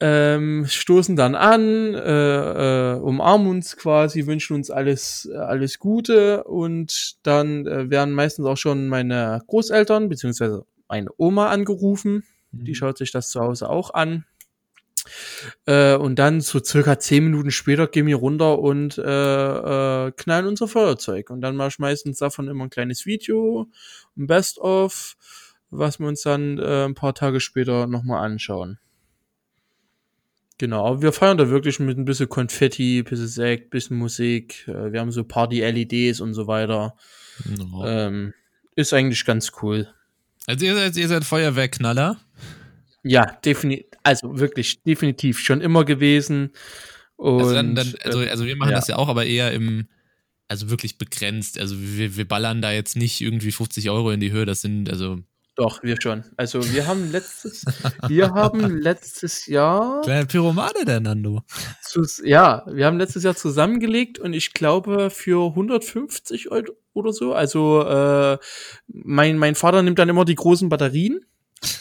[0.00, 6.42] Ähm, stoßen dann an, äh, äh, umarmen uns quasi, wünschen uns alles, äh, alles Gute
[6.42, 12.74] und dann äh, werden meistens auch schon meine Großeltern beziehungsweise meine Oma angerufen die mhm.
[12.74, 14.24] schaut sich das zu Hause auch an.
[15.66, 19.02] Äh, und dann so circa zehn Minuten später gehen wir runter und äh,
[20.06, 21.30] äh, knallen unser Feuerzeug.
[21.30, 23.68] Und dann mache ich meistens davon immer ein kleines Video,
[24.16, 25.16] ein Best-of,
[25.70, 28.78] was wir uns dann äh, ein paar Tage später nochmal anschauen.
[30.58, 33.96] Genau, aber wir feiern da wirklich mit ein bisschen Konfetti, ein bisschen Sekt, ein bisschen
[33.96, 34.68] Musik.
[34.68, 36.94] Äh, wir haben so Party-LEDs und so weiter.
[37.58, 37.84] No.
[37.84, 38.34] Ähm,
[38.76, 39.88] ist eigentlich ganz cool.
[40.46, 42.20] Also ihr seid, ihr seid Feuerwehrknaller?
[43.02, 46.52] Ja, definitiv, also wirklich definitiv schon immer gewesen.
[47.16, 48.76] Und, also, dann, dann, also, also wir machen ja.
[48.76, 49.88] das ja auch, aber eher im,
[50.48, 51.58] also wirklich begrenzt.
[51.58, 54.46] Also wir, wir ballern da jetzt nicht irgendwie 50 Euro in die Höhe.
[54.46, 55.18] Das sind, also
[55.54, 56.24] doch, wir schon.
[56.36, 57.64] Also wir haben letztes,
[58.08, 60.00] wir haben letztes Jahr.
[60.00, 61.42] Kleine Pyromane, der Nando.
[61.82, 67.34] Zu, ja, wir haben letztes Jahr zusammengelegt und ich glaube für 150 Euro oder so.
[67.34, 68.38] Also äh,
[68.86, 71.20] mein, mein Vater nimmt dann immer die großen Batterien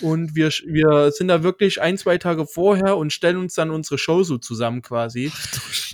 [0.02, 3.98] und wir, wir sind da wirklich ein, zwei Tage vorher und stellen uns dann unsere
[3.98, 5.32] Show so zusammen quasi.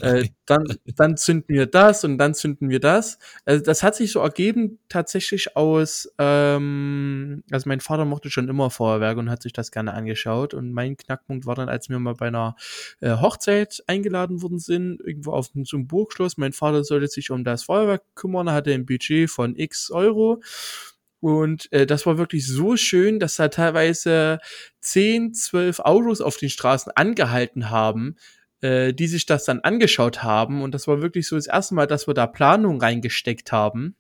[0.02, 0.64] Äh, dann,
[0.96, 3.18] dann zünden wir das und dann zünden wir das.
[3.46, 8.70] Also das hat sich so ergeben tatsächlich aus, ähm, also mein Vater mochte schon immer
[8.70, 10.54] Feuerwerk und hat sich das gerne angeschaut.
[10.54, 12.56] Und mein Knackpunkt war dann, als wir mal bei einer
[13.00, 16.38] äh, Hochzeit eingeladen worden sind, irgendwo auf so einem Burgschloss.
[16.38, 20.42] Mein Vater sollte sich um das Feuerwerk kümmern, hatte ein Budget von x Euro.
[21.20, 24.40] Und äh, das war wirklich so schön, dass da teilweise
[24.82, 28.16] 10, 12 Autos auf den Straßen angehalten haben,
[28.62, 30.62] äh, die sich das dann angeschaut haben.
[30.62, 33.96] Und das war wirklich so das erste Mal, dass wir da Planung reingesteckt haben.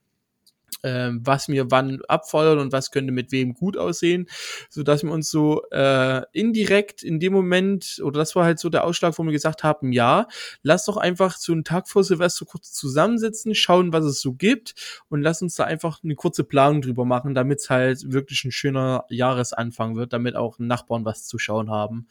[0.83, 4.27] Äh, was mir wann abfeuert und was könnte mit wem gut aussehen,
[4.69, 8.69] so dass wir uns so äh, indirekt in dem Moment oder das war halt so
[8.69, 10.27] der Ausschlag, wo wir gesagt haben, ja,
[10.61, 14.75] lass doch einfach so einen Tag vor Silvester kurz zusammensitzen, schauen, was es so gibt
[15.09, 18.51] und lass uns da einfach eine kurze Planung drüber machen, damit es halt wirklich ein
[18.51, 22.07] schöner Jahresanfang wird, damit auch Nachbarn was zu schauen haben.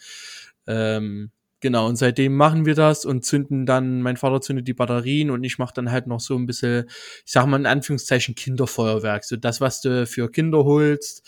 [0.66, 1.30] Ähm,
[1.61, 5.42] Genau, und seitdem machen wir das und zünden dann, mein Vater zündet die Batterien und
[5.42, 6.84] ich mache dann halt noch so ein bisschen,
[7.24, 9.24] ich sag mal in Anführungszeichen Kinderfeuerwerk.
[9.24, 11.26] So das, was du für Kinder holst,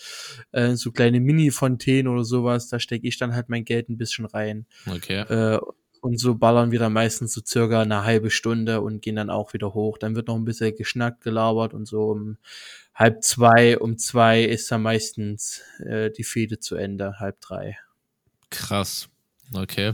[0.51, 4.25] äh, so kleine Mini-Fontänen oder sowas, da stecke ich dann halt mein Geld ein bisschen
[4.25, 4.67] rein.
[4.87, 5.21] Okay.
[5.21, 5.59] Äh,
[6.01, 9.53] und so ballern wir dann meistens so circa eine halbe Stunde und gehen dann auch
[9.53, 9.97] wieder hoch.
[9.97, 12.37] Dann wird noch ein bisschen geschnackt, gelabert und so um
[12.93, 17.77] halb zwei, um zwei ist dann meistens äh, die Fehde zu Ende, halb drei.
[18.49, 19.09] Krass.
[19.53, 19.93] Okay.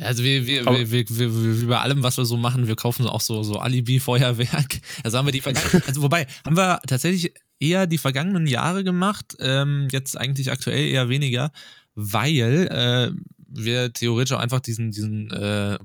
[0.00, 3.06] Also wir, wir, wir, wir, wir, wie bei allem, was wir so machen, wir kaufen
[3.06, 4.80] auch so, so Alibi-Feuerwerk.
[5.04, 9.36] Also haben wir die vergangenen, also wobei, haben wir tatsächlich eher die vergangenen Jahre gemacht,
[9.40, 11.52] ähm, jetzt eigentlich aktuell eher weniger,
[11.94, 13.10] weil äh,
[13.48, 15.78] wir theoretisch auch einfach diesen, diesen äh,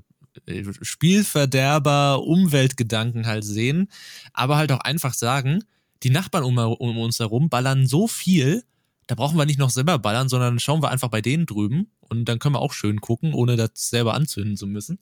[0.82, 3.88] Spielverderber, Umweltgedanken halt sehen,
[4.32, 5.64] aber halt auch einfach sagen,
[6.02, 8.62] die Nachbarn um, um uns herum ballern so viel,
[9.08, 12.26] da brauchen wir nicht noch selber ballern, sondern schauen wir einfach bei denen drüben und
[12.26, 14.98] dann können wir auch schön gucken, ohne das selber anzünden zu müssen.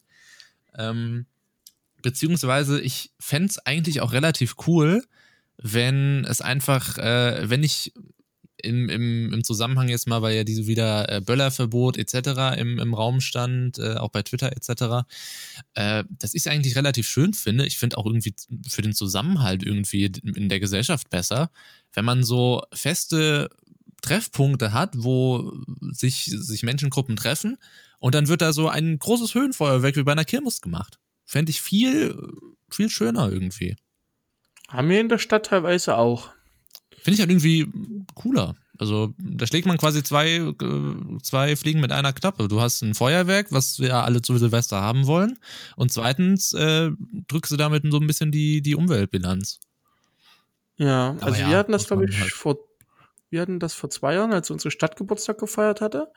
[0.78, 1.26] Ähm,
[2.02, 5.02] beziehungsweise ich fände es eigentlich auch relativ cool,
[5.58, 7.92] wenn es einfach, äh, wenn ich
[8.62, 12.58] im, im, im Zusammenhang jetzt mal, weil ja diese wieder äh, Böllerverbot etc.
[12.58, 15.06] Im, im Raum stand, äh, auch bei Twitter etc.,
[15.74, 17.66] äh, dass ich eigentlich relativ schön finde.
[17.66, 18.34] Ich finde auch irgendwie
[18.68, 21.50] für den Zusammenhalt irgendwie in der Gesellschaft besser,
[21.92, 23.50] wenn man so feste
[24.06, 27.58] Treffpunkte hat, wo sich, sich Menschengruppen treffen
[27.98, 30.98] und dann wird da so ein großes Höhenfeuerwerk wie bei einer Kirmes gemacht.
[31.24, 32.16] Fände ich viel,
[32.70, 33.76] viel schöner irgendwie.
[34.68, 36.30] Haben wir in der Stadt teilweise auch.
[36.98, 37.68] Finde ich halt irgendwie
[38.14, 38.56] cooler.
[38.78, 42.48] Also da schlägt man quasi zwei, äh, zwei Fliegen mit einer Klappe.
[42.48, 45.38] Du hast ein Feuerwerk, was wir alle zu Silvester haben wollen.
[45.76, 46.90] Und zweitens äh,
[47.28, 49.60] drückst du damit so ein bisschen die, die Umweltbilanz.
[50.76, 52.32] Ja, Aber also ja, wir hatten das, glaube ich, halt.
[52.32, 52.58] vor
[53.30, 56.12] wir hatten das vor zwei Jahren, als unsere Stadt Geburtstag gefeiert hatte.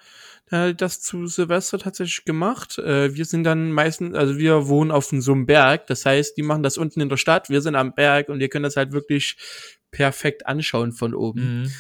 [0.50, 2.78] Da hat das zu Silvester tatsächlich gemacht.
[2.80, 5.88] Äh, wir sind dann meistens, also wir wohnen auf so einem Berg.
[5.88, 7.50] Das heißt, die machen das unten in der Stadt.
[7.50, 9.38] Wir sind am Berg und wir können das halt wirklich
[9.92, 11.62] perfekt anschauen von oben.
[11.64, 11.72] Mhm.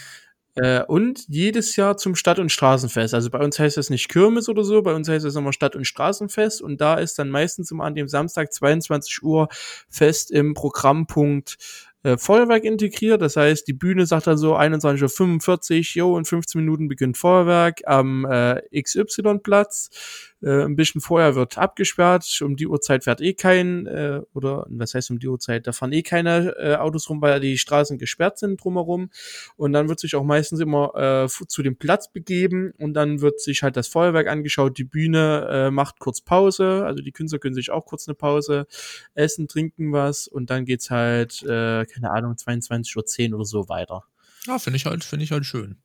[0.56, 3.14] Äh, und jedes Jahr zum Stadt- und Straßenfest.
[3.14, 5.76] Also bei uns heißt das nicht Kirmes oder so, bei uns heißt das immer Stadt-
[5.76, 6.62] und Straßenfest.
[6.62, 9.48] Und da ist dann meistens immer an dem Samstag 22 Uhr
[9.90, 11.58] fest im Programmpunkt
[12.04, 13.22] äh, Feuerwerk integriert.
[13.22, 17.82] Das heißt, die Bühne sagt dann so 21.45 Uhr, jo, in 15 Minuten beginnt Feuerwerk
[17.86, 20.29] am äh, XY-Platz.
[20.42, 22.40] Äh, ein bisschen vorher wird abgesperrt.
[22.42, 25.68] Um die Uhrzeit fährt eh kein, äh, oder was heißt um die Uhrzeit?
[25.68, 29.10] Da fahren eh keine äh, Autos rum, weil die Straßen gesperrt sind drumherum.
[29.58, 33.42] Und dann wird sich auch meistens immer äh, zu dem Platz begeben und dann wird
[33.42, 34.78] sich halt das Feuerwerk angeschaut.
[34.78, 36.86] Die Bühne äh, macht kurz Pause.
[36.86, 38.68] Also die Künstler können sich auch kurz eine Pause
[39.14, 44.04] essen, trinken was und dann geht's halt, äh, keine Ahnung, 22.10 Uhr oder so weiter.
[44.48, 45.78] Ja, finde ich halt, finde ich halt schön.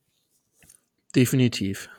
[1.15, 1.89] Definitiv.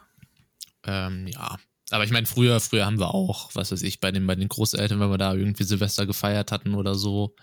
[0.84, 1.56] Ähm, ja,
[1.90, 4.48] aber ich meine, früher, früher haben wir auch, was weiß ich, bei den, bei den
[4.48, 7.34] Großeltern, wenn wir da irgendwie Silvester gefeiert hatten oder so.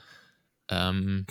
[0.70, 1.26] Ähm,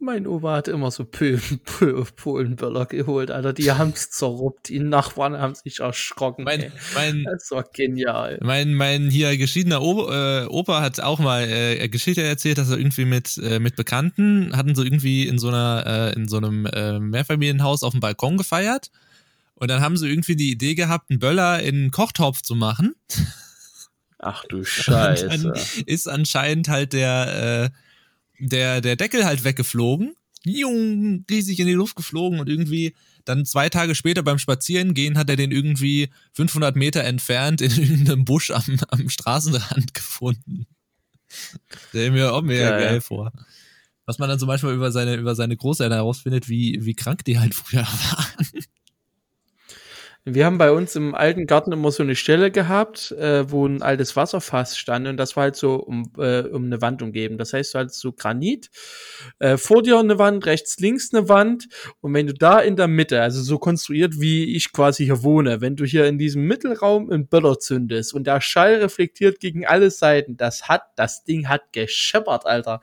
[0.00, 3.52] mein Opa hat immer so Polenböller geholt, Alter.
[3.52, 4.68] Die haben's zerruppt.
[4.68, 6.44] Die Nachbarn haben sich erschrocken.
[6.44, 8.38] Mein, mein, das war genial.
[8.40, 12.78] Mein, mein hier geschiedener Opa, äh, Opa hat auch mal äh, Geschichte erzählt, dass er
[12.78, 16.66] irgendwie mit, äh, mit Bekannten hatten so irgendwie in so einer, äh, in so einem
[16.66, 18.92] äh, Mehrfamilienhaus auf dem Balkon gefeiert.
[19.58, 22.94] Und dann haben sie irgendwie die Idee gehabt, einen Böller in einen Kochtopf zu machen.
[24.18, 25.28] Ach du Scheiße.
[25.28, 27.70] Und dann ist anscheinend halt der,
[28.40, 30.14] äh, der, der Deckel halt weggeflogen.
[30.44, 32.94] Jung, riesig in die Luft geflogen und irgendwie
[33.24, 38.24] dann zwei Tage später beim Spazierengehen hat er den irgendwie 500 Meter entfernt in irgendeinem
[38.24, 40.66] Busch am, am Straßenrand gefunden.
[41.88, 43.32] Stell mir auch mega geil, geil vor.
[44.06, 47.38] Was man dann zum Beispiel über seine, über seine Großeltern herausfindet, wie, wie krank die
[47.38, 48.46] halt früher waren.
[50.34, 53.82] Wir haben bei uns im alten Garten immer so eine Stelle gehabt, äh, wo ein
[53.82, 57.38] altes Wasserfass stand und das war halt so um, äh, um eine Wand umgeben.
[57.38, 58.70] Das heißt, du halt so Granit,
[59.38, 61.68] äh, vor dir eine Wand, rechts, links eine Wand
[62.00, 65.60] und wenn du da in der Mitte, also so konstruiert, wie ich quasi hier wohne,
[65.60, 69.90] wenn du hier in diesem Mittelraum einen Böller zündest und der Schall reflektiert gegen alle
[69.90, 72.80] Seiten, das hat, das Ding hat gescheppert, Alter.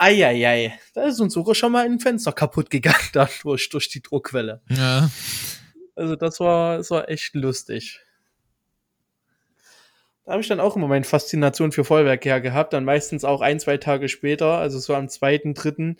[0.00, 4.62] Eieiei, da ist uns sogar schon mal ein Fenster kaputt gegangen dadurch, durch die Druckwelle.
[4.70, 5.10] Ja.
[5.98, 8.00] Also das war, das war echt lustig.
[10.24, 13.40] da habe ich dann auch immer meine Faszination für Feuerwerke her gehabt, dann meistens auch
[13.40, 15.96] ein, zwei Tage später, also so am zweiten, dritten,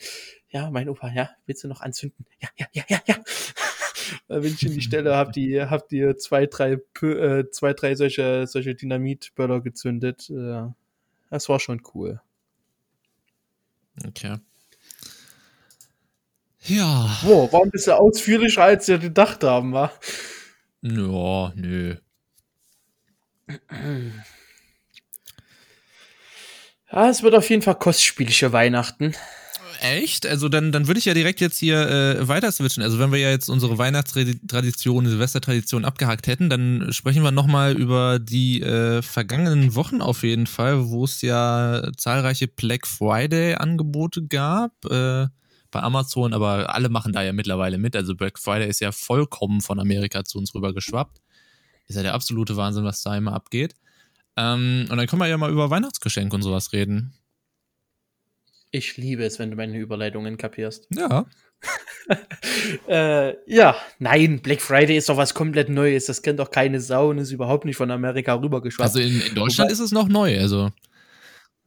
[0.50, 2.26] ja, mein Opa, ja, willst du noch anzünden?
[2.40, 3.16] Ja, ja, ja, ja, ja.
[4.28, 8.46] Wenn ich in die Stelle hab die, hab die zwei, drei, äh, zwei, drei solche,
[8.46, 10.30] solche Dynamitböller gezündet.
[10.30, 10.68] Äh,
[11.28, 12.20] das war schon cool.
[14.06, 14.36] Okay.
[16.68, 17.18] Ja.
[17.22, 19.90] Boah, war ein bisschen ausführlicher, als wir gedacht haben, wa?
[20.82, 21.96] Ja, nö.
[26.92, 29.14] Ja, es wird auf jeden Fall kostspielische Weihnachten.
[29.80, 30.26] Echt?
[30.26, 32.82] Also dann, dann würde ich ja direkt jetzt hier äh, weiter switchen.
[32.82, 38.18] Also wenn wir ja jetzt unsere Weihnachtstradition, Silvestertradition abgehakt hätten, dann sprechen wir nochmal über
[38.18, 44.72] die äh, vergangenen Wochen auf jeden Fall, wo es ja zahlreiche Black Friday-Angebote gab.
[44.90, 45.28] Äh,
[45.70, 47.94] bei Amazon, aber alle machen da ja mittlerweile mit.
[47.94, 51.20] Also Black Friday ist ja vollkommen von Amerika zu uns rüber geschwappt.
[51.86, 53.74] Ist ja der absolute Wahnsinn, was da immer abgeht.
[54.36, 57.14] Ähm, und dann können wir ja mal über Weihnachtsgeschenke und sowas reden.
[58.70, 60.86] Ich liebe es, wenn du meine Überleitungen kapierst.
[60.90, 61.24] Ja.
[62.88, 66.06] äh, ja, nein, Black Friday ist doch was komplett Neues.
[66.06, 68.88] Das kennt doch keine Sau und ist überhaupt nicht von Amerika rübergeschwappt.
[68.88, 70.70] Also in, in Deutschland Wobei, ist es noch neu, also.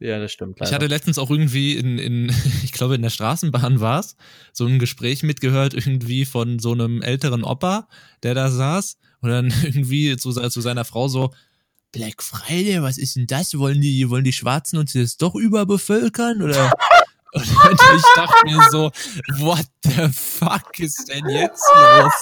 [0.02, 0.58] Ja, das stimmt.
[0.58, 0.68] Leider.
[0.68, 2.34] Ich hatte letztens auch irgendwie in, in
[2.64, 4.16] ich glaube, in der Straßenbahn war es,
[4.52, 7.88] so ein Gespräch mitgehört, irgendwie von so einem älteren Opa,
[8.22, 11.32] der da saß und dann irgendwie zu, zu seiner Frau so,
[11.92, 13.56] Black Friday, was ist denn das?
[13.56, 16.42] Wollen die, wollen die Schwarzen uns jetzt doch überbevölkern?
[16.42, 16.72] Oder?
[17.34, 18.90] Und ich dachte mir so,
[19.38, 22.12] what the fuck ist denn jetzt los?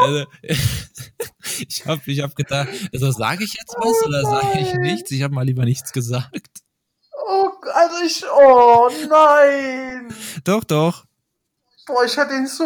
[0.00, 0.26] Also,
[1.68, 5.10] ich habe ich hab gedacht, also sage ich jetzt was oder sage ich nichts?
[5.10, 6.48] Ich habe mal lieber nichts gesagt.
[7.28, 10.14] Oh, also ich, oh nein.
[10.44, 11.04] Doch, doch.
[11.86, 12.64] Boah, ich hätte ihn so,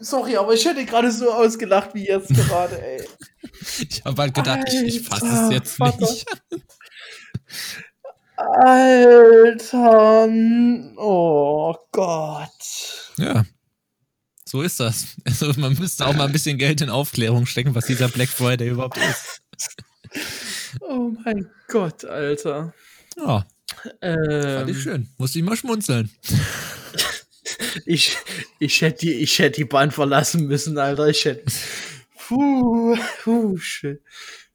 [0.00, 3.06] sorry, aber ich hätte gerade so ausgelacht wie jetzt gerade, ey.
[3.88, 6.00] ich habe halt gedacht, Alter, ich, ich fasse es jetzt Vater.
[6.00, 6.26] nicht.
[8.36, 10.28] Alter,
[10.96, 12.50] oh Gott.
[13.18, 13.44] Ja,
[14.54, 15.16] so ist das.
[15.24, 18.68] Also man müsste auch mal ein bisschen Geld in Aufklärung stecken, was dieser Black Friday
[18.68, 19.42] überhaupt ist.
[20.80, 22.74] Oh mein Gott, Alter.
[23.16, 23.46] Ja.
[24.00, 25.08] Ähm, Fand ich schön.
[25.18, 26.10] Musste ich mal schmunzeln
[27.86, 28.16] ich,
[28.58, 31.06] ich hätte die, ich hätte die Bahn verlassen müssen, Alter.
[31.06, 31.44] Ich hätte.
[32.26, 34.02] Puh, puh, shit.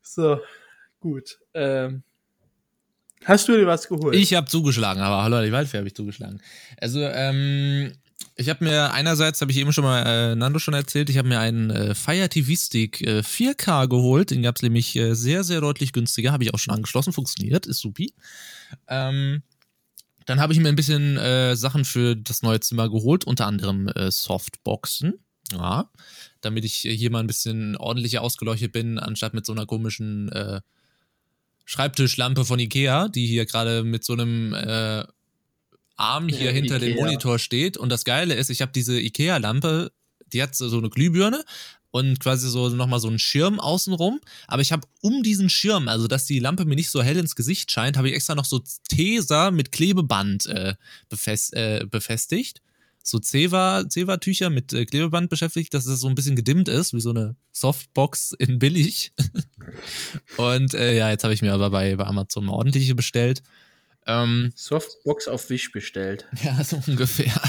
[0.02, 0.40] So,
[1.00, 1.40] gut.
[1.54, 2.04] Ähm,
[3.24, 4.16] hast du dir was geholt?
[4.16, 6.42] Ich habe zugeschlagen, aber hallo, die Waldfee habe ich zugeschlagen.
[6.82, 7.94] Also, ähm,
[8.40, 11.28] ich habe mir einerseits, habe ich eben schon mal äh, Nando schon erzählt, ich habe
[11.28, 14.32] mir einen äh, Fire TV Stick äh, 4K geholt.
[14.32, 16.32] Den gab es nämlich äh, sehr, sehr deutlich günstiger.
[16.32, 18.14] Habe ich auch schon angeschlossen, funktioniert, ist supi.
[18.88, 19.44] Ähm,
[20.26, 23.90] dann habe ich mir ein bisschen äh, Sachen für das neue Zimmer geholt, unter anderem
[23.90, 25.16] äh, Softboxen.
[25.52, 25.90] Ja,
[26.40, 30.62] damit ich hier mal ein bisschen ordentlicher ausgeleuchtet bin, anstatt mit so einer komischen äh,
[31.66, 35.04] Schreibtischlampe von Ikea, die hier gerade mit so einem äh,
[36.00, 36.90] Arm hier ja, hinter Ikea.
[36.90, 37.78] dem Monitor steht.
[37.78, 39.92] Und das Geile ist, ich habe diese Ikea-Lampe,
[40.34, 41.44] die hat so eine Glühbirne
[41.92, 44.20] und quasi so nochmal so einen Schirm außenrum.
[44.48, 47.36] Aber ich habe um diesen Schirm, also dass die Lampe mir nicht so hell ins
[47.36, 50.76] Gesicht scheint, habe ich extra noch so Tesa mit Klebeband äh,
[51.10, 52.62] befest, äh, befestigt.
[53.02, 57.10] So Zewa-Tücher mit äh, Klebeband beschäftigt, dass es so ein bisschen gedimmt ist, wie so
[57.10, 59.14] eine Softbox in billig.
[60.38, 63.42] und äh, ja, jetzt habe ich mir aber bei, bei Amazon eine ordentliche bestellt.
[64.10, 66.28] Ähm, Softbox auf Wisch bestellt.
[66.44, 67.40] Ja, so ungefähr.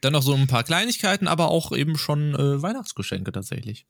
[0.00, 3.86] Dann noch so ein paar Kleinigkeiten, aber auch eben schon äh, Weihnachtsgeschenke tatsächlich.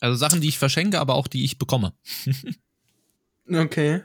[0.00, 1.92] Also Sachen, die ich verschenke, aber auch die ich bekomme.
[3.52, 4.02] okay.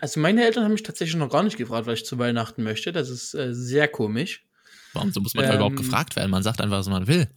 [0.00, 2.92] Also meine Eltern haben mich tatsächlich noch gar nicht gefragt, was ich zu Weihnachten möchte.
[2.92, 4.46] Das ist äh, sehr komisch.
[4.94, 6.30] Warum so muss man ähm, überhaupt gefragt werden?
[6.30, 7.28] Man sagt einfach, was man will.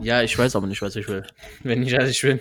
[0.00, 1.26] Ja, ich weiß aber nicht, was ich will.
[1.62, 2.40] Wenn ich, was ich will.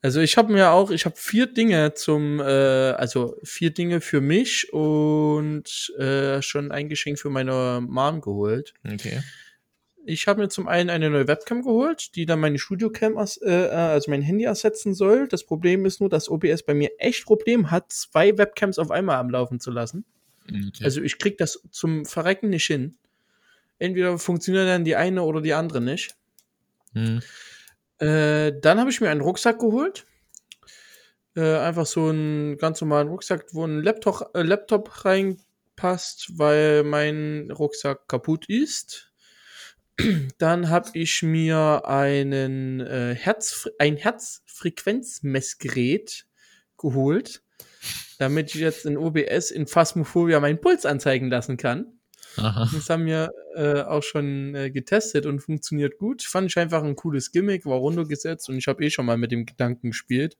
[0.00, 4.20] Also ich habe mir auch, ich habe vier Dinge zum, äh, also vier Dinge für
[4.20, 8.74] mich und äh, schon ein Geschenk für meine Mom geholt.
[8.84, 9.20] Okay.
[10.06, 14.10] Ich habe mir zum einen eine neue Webcam geholt, die dann meine Studiocam, äh, also
[14.10, 15.26] mein Handy ersetzen soll.
[15.26, 19.16] Das Problem ist nur, dass OBS bei mir echt Problem hat, zwei Webcams auf einmal
[19.16, 20.04] am Laufen zu lassen.
[20.48, 20.84] Okay.
[20.84, 22.96] Also ich krieg das zum Verrecken nicht hin.
[23.78, 26.14] Entweder funktioniert dann die eine oder die andere nicht.
[26.94, 27.20] Hm.
[27.98, 30.06] Äh, dann habe ich mir einen Rucksack geholt.
[31.36, 37.50] Äh, einfach so einen ganz normalen Rucksack, wo ein Laptop, äh, Laptop reinpasst, weil mein
[37.50, 39.12] Rucksack kaputt ist.
[40.38, 46.26] Dann habe ich mir einen äh, Herz, ein Herzfrequenzmessgerät
[46.76, 47.42] geholt,
[48.18, 51.97] damit ich jetzt in OBS in Phasmophobia meinen Puls anzeigen lassen kann.
[52.38, 52.68] Aha.
[52.72, 56.22] Das haben wir äh, auch schon äh, getestet und funktioniert gut.
[56.22, 59.32] Fand ich einfach ein cooles Gimmick, war runtergesetzt und ich habe eh schon mal mit
[59.32, 60.36] dem Gedanken gespielt.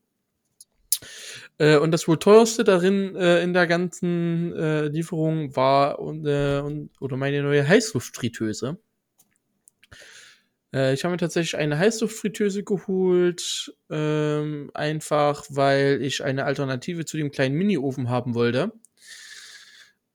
[1.58, 6.60] Äh, und das wohl teuerste darin äh, in der ganzen äh, Lieferung war und, äh,
[6.60, 8.78] und, oder meine neue Heißluftfritteuse.
[10.72, 17.16] Äh, ich habe mir tatsächlich eine Heißluftfritteuse geholt, ähm, einfach weil ich eine Alternative zu
[17.16, 18.72] dem kleinen Mini-Ofen haben wollte.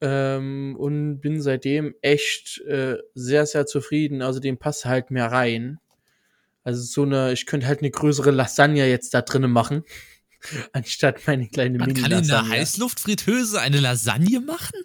[0.05, 4.21] Ähm, und bin seitdem echt äh, sehr, sehr zufrieden.
[4.21, 5.79] Also dem passt halt mehr rein.
[6.65, 9.85] Also so eine, ich könnte halt eine größere Lasagne jetzt da drinnen machen,
[10.73, 12.51] anstatt meine kleine Man kann in Mini-Lasagne.
[12.51, 14.83] einer Heißluftfritteuse eine Lasagne machen?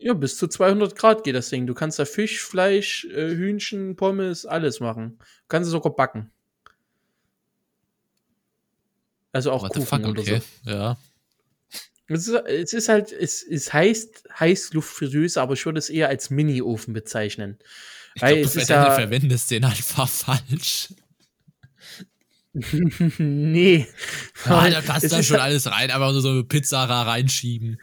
[0.00, 1.68] Ja, bis zu 200 Grad geht das Ding.
[1.68, 5.18] Du kannst da Fisch, Fleisch, äh, Hühnchen, Pommes, alles machen.
[5.18, 6.32] Du kannst es sogar backen.
[9.30, 10.42] Also auch What the Kuchen fuck, oder okay.
[10.64, 10.70] so.
[10.70, 10.98] Ja.
[12.14, 16.30] Es ist, es ist halt, es, es heißt Heißluftfritteuse, aber ich würde es eher als
[16.30, 17.58] Mini-Ofen bezeichnen.
[18.14, 20.88] Ich Weil glaube, es du ist ver- ja, verwendest den einfach falsch.
[23.18, 23.86] nee.
[24.44, 27.80] Ah, da passt Es da schon halt- alles rein, einfach nur so eine Pizza reinschieben.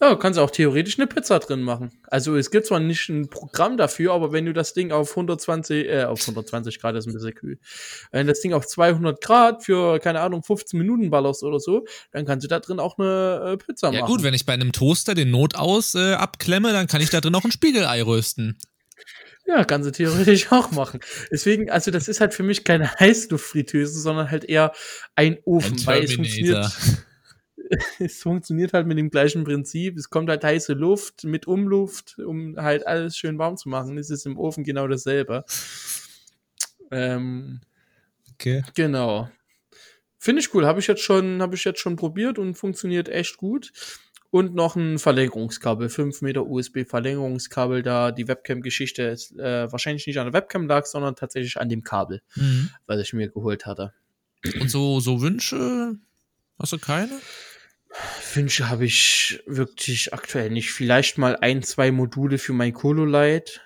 [0.00, 1.90] Ja, du kannst auch theoretisch eine Pizza drin machen.
[2.04, 5.88] Also es gibt zwar nicht ein Programm dafür, aber wenn du das Ding auf 120,
[5.88, 7.58] äh, auf 120 Grad ist ein bisschen kühl,
[8.10, 12.24] wenn das Ding auf 200 Grad für, keine Ahnung, 15 Minuten ballerst oder so, dann
[12.24, 14.10] kannst du da drin auch eine äh, Pizza Ja machen.
[14.12, 17.34] gut, wenn ich bei einem Toaster den Notaus äh, abklemme, dann kann ich da drin
[17.34, 18.58] auch ein Spiegelei rösten.
[19.46, 21.00] Ja, kannst du theoretisch auch machen.
[21.30, 24.72] Deswegen, also das ist halt für mich keine Heißluftfritteuse, sondern halt eher
[25.14, 26.70] ein Ofen, Ein weil es funktioniert,
[27.98, 29.96] es funktioniert halt mit dem gleichen Prinzip.
[29.96, 33.96] Es kommt halt heiße Luft mit Umluft, um halt alles schön warm zu machen.
[33.98, 35.44] Es ist im Ofen genau dasselbe.
[36.90, 37.60] Ähm,
[38.34, 38.62] Okay.
[38.74, 39.30] genau.
[40.18, 40.66] Finde ich cool.
[40.66, 43.72] Habe ich jetzt schon, habe ich jetzt schon probiert und funktioniert echt gut.
[44.30, 50.32] Und noch ein Verlängerungskabel, 5 Meter USB-Verlängerungskabel, da die Webcam-Geschichte äh, wahrscheinlich nicht an der
[50.32, 52.70] Webcam lag, sondern tatsächlich an dem Kabel, Mhm.
[52.86, 53.92] was ich mir geholt hatte.
[54.60, 55.94] Und so, so Wünsche?
[56.58, 57.12] Hast du keine?
[58.34, 60.72] Wünsche habe ich wirklich aktuell nicht.
[60.72, 63.60] Vielleicht mal ein, zwei Module für mein Cololight.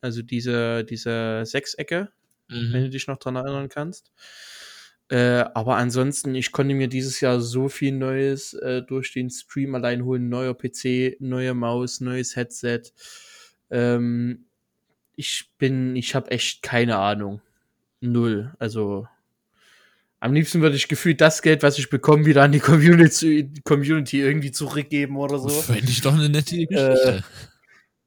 [0.00, 2.10] Also diese, diese Sechsecke,
[2.48, 4.12] wenn du dich noch dran erinnern kannst.
[5.08, 9.74] Äh, aber ansonsten, ich konnte mir dieses Jahr so viel Neues äh, durch den Stream
[9.74, 10.28] allein holen.
[10.28, 12.82] Neuer PC, neue Maus, neues Headset.
[13.70, 14.46] Ähm,
[15.14, 17.42] ich bin, ich habe echt keine Ahnung.
[18.00, 18.54] Null.
[18.58, 19.06] Also
[20.22, 24.20] am liebsten würde ich gefühlt das Geld, was ich bekomme, wieder an die Community, Community
[24.20, 25.48] irgendwie zurückgeben oder so.
[25.48, 27.24] Fände ich doch eine nette Geschichte.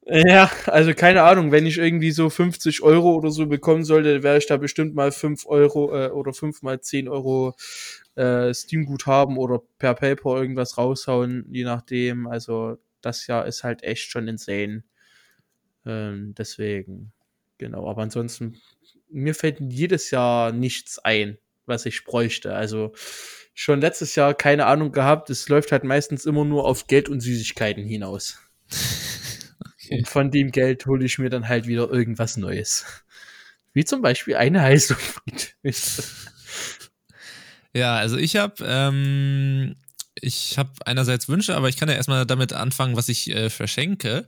[0.07, 4.38] Ja, also keine Ahnung, wenn ich irgendwie so 50 Euro oder so bekommen sollte, wäre
[4.38, 7.53] ich da bestimmt mal 5 Euro äh, oder 5 mal 10 Euro
[8.16, 12.28] äh, Steam-Guthaben oder per PayPal irgendwas raushauen, je nachdem.
[12.28, 14.86] Also das Jahr ist halt echt schon insane.
[15.86, 17.11] Ähm, deswegen,
[17.57, 17.89] genau.
[17.89, 18.61] Aber ansonsten,
[19.09, 22.53] mir fällt jedes Jahr nichts ein, was ich bräuchte.
[22.55, 22.93] Also
[23.53, 25.30] schon letztes Jahr keine Ahnung gehabt.
[25.30, 28.39] Es läuft halt meistens immer nur auf Geld und Süßigkeiten hinaus.
[29.86, 29.99] Okay.
[29.99, 32.86] Und von dem Geld hole ich mir dann halt wieder irgendwas Neues.
[33.74, 36.03] Wie zum Beispiel eine Heißluftfritteuse.
[37.76, 39.76] Ja, also ich habe ähm,
[40.22, 44.28] ich habe einerseits Wünsche, aber ich kann ja erstmal damit anfangen, was ich äh, verschenke.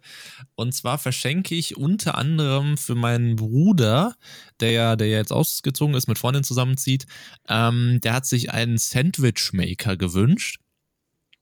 [0.56, 4.16] Und zwar verschenke ich unter anderem für meinen Bruder,
[4.60, 7.06] der ja, der ja jetzt ausgezogen ist, mit Freundin zusammenzieht,
[7.48, 10.60] ähm, der hat sich einen Sandwich Maker gewünscht.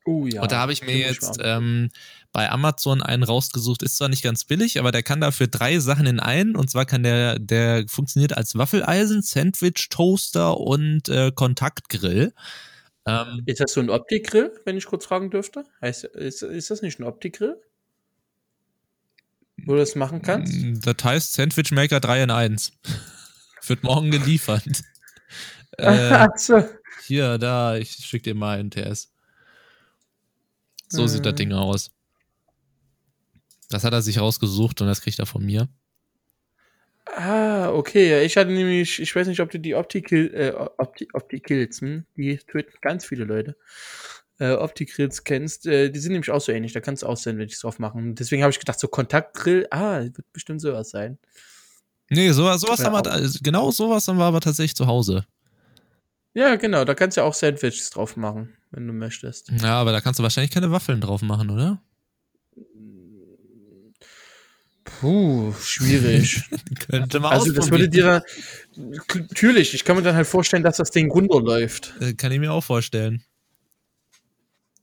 [0.06, 0.44] Oh ja.
[0.44, 1.90] Und da habe ich mir jetzt ähm,
[2.32, 3.82] bei Amazon einen rausgesucht.
[3.82, 6.56] Ist zwar nicht ganz billig, aber der kann dafür drei Sachen in einen.
[6.56, 12.34] Und zwar kann der, der funktioniert als Waffeleisen, Sandwich, Toaster und äh, Kontaktgrill.
[13.08, 15.64] Ähm, Ist das so ein Optikgrill, wenn ich kurz fragen dürfte?
[15.82, 17.62] Heißt, ist, ist das nicht ein Optikgrill?
[19.66, 20.54] Wo du das machen kannst?
[20.86, 22.72] das heißt Sandwich Maker 3 in 1.
[23.68, 24.64] Wird morgen geliefert.
[25.78, 26.64] äh, so.
[27.04, 29.12] hier, da, ich schick dir mal einen TS.
[30.88, 31.36] So sieht das Äh.
[31.38, 31.92] Ding aus.
[33.70, 35.68] Das hat er sich rausgesucht und das kriegt er von mir.
[37.06, 38.10] Ah, okay.
[38.10, 42.06] Ja, Ich hatte nämlich, ich weiß nicht, ob du die Optikil, äh, Opti, Optikills, hm?
[42.16, 43.56] die töten ganz viele Leute.
[44.38, 47.62] Äh, Optikgrills kennst, äh, die sind nämlich auch so ähnlich, da kannst du auch Sandwiches
[47.62, 48.16] drauf machen.
[48.16, 51.18] Deswegen habe ich gedacht, so Kontaktgrill, ah, wird bestimmt sowas sein.
[52.10, 55.26] Nee, sowas, sowas Ja, haben wir, also genau sowas haben wir aber tatsächlich zu Hause.
[56.34, 59.50] Ja, genau, da kannst du auch Sandwiches drauf machen, wenn du möchtest.
[59.62, 61.82] Ja, aber da kannst du wahrscheinlich keine Waffeln drauf machen, oder?
[64.86, 66.44] Puh, schwierig.
[66.90, 68.24] Könnte man also das würde dir
[68.76, 71.94] natürlich, ich kann mir dann halt vorstellen, dass das Ding runterläuft.
[72.00, 73.24] Äh, Kann ich mir auch vorstellen.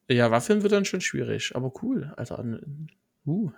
[0.09, 2.45] Ja, Waffeln wird dann schon schwierig, aber cool, Alter.
[3.25, 3.53] Uh,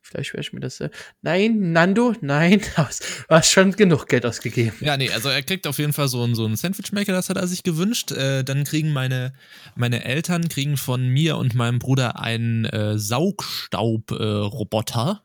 [0.00, 0.80] vielleicht werde ich mir das.
[0.80, 0.88] Äh
[1.20, 2.86] nein, Nando, nein, du
[3.28, 4.74] hast schon genug Geld ausgegeben.
[4.80, 7.36] Ja, nee, also er kriegt auf jeden Fall so, einen, so einen Sandwichmaker, das hat
[7.36, 8.12] er sich gewünscht.
[8.12, 9.34] Äh, dann kriegen meine,
[9.76, 15.22] meine Eltern kriegen von mir und meinem Bruder einen äh, Saugstaub-Roboter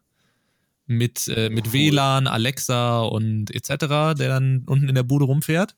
[0.88, 1.74] mit, äh, mit cool.
[1.74, 3.68] WLAN, Alexa und etc.,
[4.18, 5.76] der dann unten in der Bude rumfährt.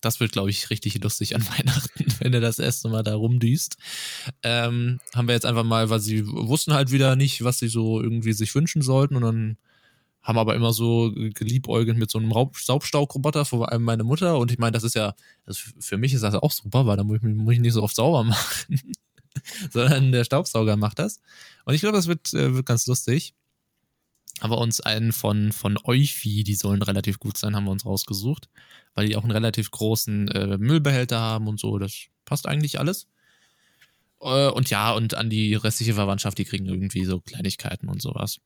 [0.00, 3.76] Das wird, glaube ich, richtig lustig an Weihnachten, wenn er das erste Mal da rumdüst.
[4.42, 8.00] Ähm, haben wir jetzt einfach mal, weil sie wussten halt wieder nicht, was sie so
[8.00, 9.56] irgendwie sich wünschen sollten und dann
[10.24, 14.38] haben aber immer so geliebäugelt mit so einem Saubstaubroboter, vor allem meine Mutter.
[14.38, 17.04] Und ich meine, das ist ja, also für mich ist das auch super, weil da
[17.04, 18.80] muss ich, muss ich nicht so oft sauber machen,
[19.70, 21.20] sondern der Staubsauger macht das.
[21.66, 23.34] Und ich glaube, das wird, äh, wird ganz lustig.
[24.44, 28.50] Aber uns einen von, von Eufy, die sollen relativ gut sein, haben wir uns rausgesucht,
[28.94, 31.78] weil die auch einen relativ großen äh, Müllbehälter haben und so.
[31.78, 31.94] Das
[32.26, 33.08] passt eigentlich alles.
[34.20, 38.42] Äh, und ja, und an die restliche Verwandtschaft, die kriegen irgendwie so Kleinigkeiten und sowas.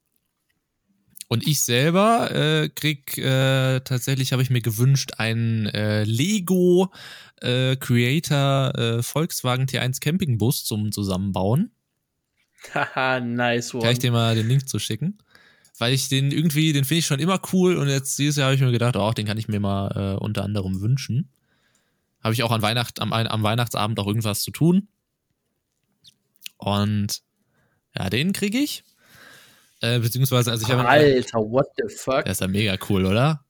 [1.26, 6.92] Und ich selber äh, krieg äh, tatsächlich, habe ich mir gewünscht, einen äh, Lego
[7.40, 11.72] äh, Creator äh, Volkswagen T1 Campingbus zum Zusammenbauen.
[12.72, 13.82] Haha, nice one.
[13.82, 15.18] Kann ich dir mal den Link zu schicken?
[15.78, 18.56] Weil ich den irgendwie, den finde ich schon immer cool und jetzt dieses Jahr habe
[18.56, 21.30] ich mir gedacht, oh, den kann ich mir mal äh, unter anderem wünschen.
[22.22, 24.88] Habe ich auch an Weihnacht, am, am Weihnachtsabend auch irgendwas zu tun.
[26.56, 27.22] Und
[27.96, 28.84] ja, den kriege ich.
[29.80, 30.86] Äh, beziehungsweise, also ich habe.
[30.86, 32.24] Alter, what the fuck?
[32.24, 33.44] Der ist ja mega cool, oder?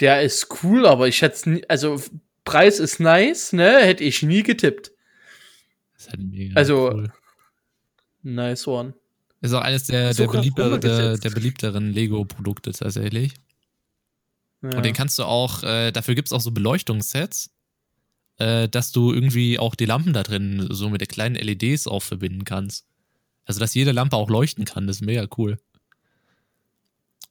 [0.00, 2.00] Der ist cool, aber ich hätte nie, also
[2.44, 3.78] Preis ist nice, ne?
[3.78, 4.92] Hätte ich nie getippt.
[5.92, 7.12] Das ist halt mega also, cool.
[8.22, 8.94] nice one.
[9.40, 13.34] Ist auch eines der, der, beliebter, der, der beliebteren Lego-Produkte tatsächlich.
[14.62, 14.76] Ja.
[14.76, 17.50] Und den kannst du auch, äh, dafür gibt es auch so Beleuchtungssets,
[18.38, 22.02] äh, dass du irgendwie auch die Lampen da drin so mit den kleinen LEDs auch
[22.02, 22.86] verbinden kannst.
[23.44, 25.58] Also, dass jede Lampe auch leuchten kann, das ist mega cool.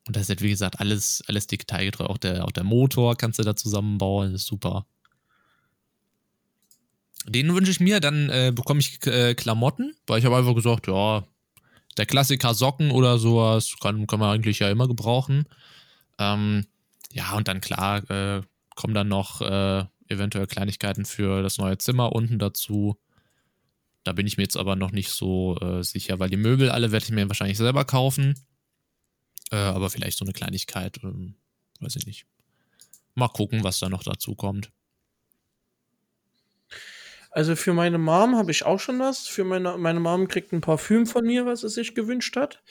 [0.07, 2.05] Und das ist halt, wie gesagt, alles, alles detailgetreu.
[2.05, 4.85] Auch der, auch der Motor kannst du da zusammenbauen, das ist super.
[7.27, 10.87] Den wünsche ich mir, dann äh, bekomme ich äh, Klamotten, weil ich habe einfach gesagt,
[10.87, 11.25] ja,
[11.97, 15.45] der Klassiker Socken oder sowas kann, kann man eigentlich ja immer gebrauchen.
[16.17, 16.65] Ähm,
[17.11, 18.41] ja, und dann klar äh,
[18.75, 22.97] kommen dann noch äh, eventuell Kleinigkeiten für das neue Zimmer unten dazu.
[24.03, 26.91] Da bin ich mir jetzt aber noch nicht so äh, sicher, weil die Möbel alle
[26.91, 28.35] werde ich mir wahrscheinlich selber kaufen.
[29.51, 31.35] Äh, aber vielleicht so eine Kleinigkeit, ähm,
[31.79, 32.25] weiß ich nicht.
[33.15, 34.71] Mal gucken, was da noch dazu kommt.
[37.35, 39.27] Also für meine Mom habe ich auch schon was.
[39.27, 42.63] Für meine, meine Mom kriegt ein Parfüm von mir, was sie sich gewünscht hat.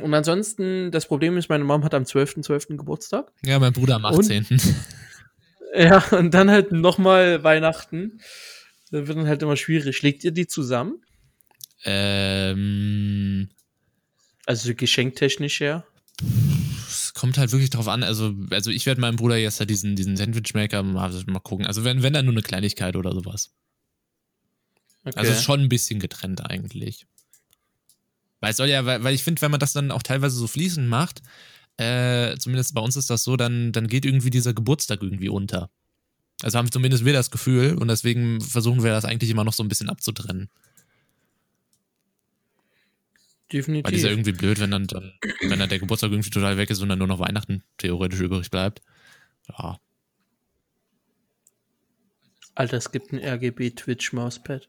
[0.00, 2.46] Und ansonsten, das Problem ist, meine Mom hat am 12.12.
[2.46, 2.76] .12.
[2.78, 3.32] Geburtstag.
[3.44, 4.46] Ja, mein Bruder am 18.
[4.48, 4.62] Und,
[5.74, 8.22] ja, und dann halt nochmal Weihnachten.
[8.90, 10.00] Das wird dann halt immer schwierig.
[10.00, 11.02] Legt ihr die zusammen?
[11.84, 13.50] Ähm.
[14.46, 15.84] Also geschenktechnisch her?
[17.14, 18.02] Kommt halt wirklich drauf an.
[18.02, 21.66] Also, also ich werde meinem Bruder jetzt halt diesen, diesen Sandwichmaker mal, mal gucken.
[21.66, 23.50] Also wenn, wenn dann nur eine Kleinigkeit oder sowas.
[25.04, 25.18] Okay.
[25.18, 27.06] Also ist schon ein bisschen getrennt eigentlich.
[28.40, 30.46] Weil es soll ja, weil, weil ich finde, wenn man das dann auch teilweise so
[30.46, 31.22] fließend macht,
[31.76, 35.70] äh, zumindest bei uns ist das so, dann, dann geht irgendwie dieser Geburtstag irgendwie unter.
[36.42, 39.62] Also haben zumindest wir das Gefühl und deswegen versuchen wir das eigentlich immer noch so
[39.62, 40.48] ein bisschen abzutrennen.
[43.52, 43.84] Definitiv.
[43.84, 46.56] Weil das ist ja irgendwie blöd, wenn dann, dann, wenn dann der Geburtstag irgendwie total
[46.56, 48.80] weg ist und dann nur noch Weihnachten theoretisch übrig bleibt.
[49.48, 49.78] Ja.
[52.54, 54.68] Alter, es gibt ein RGB Twitch Mauspad.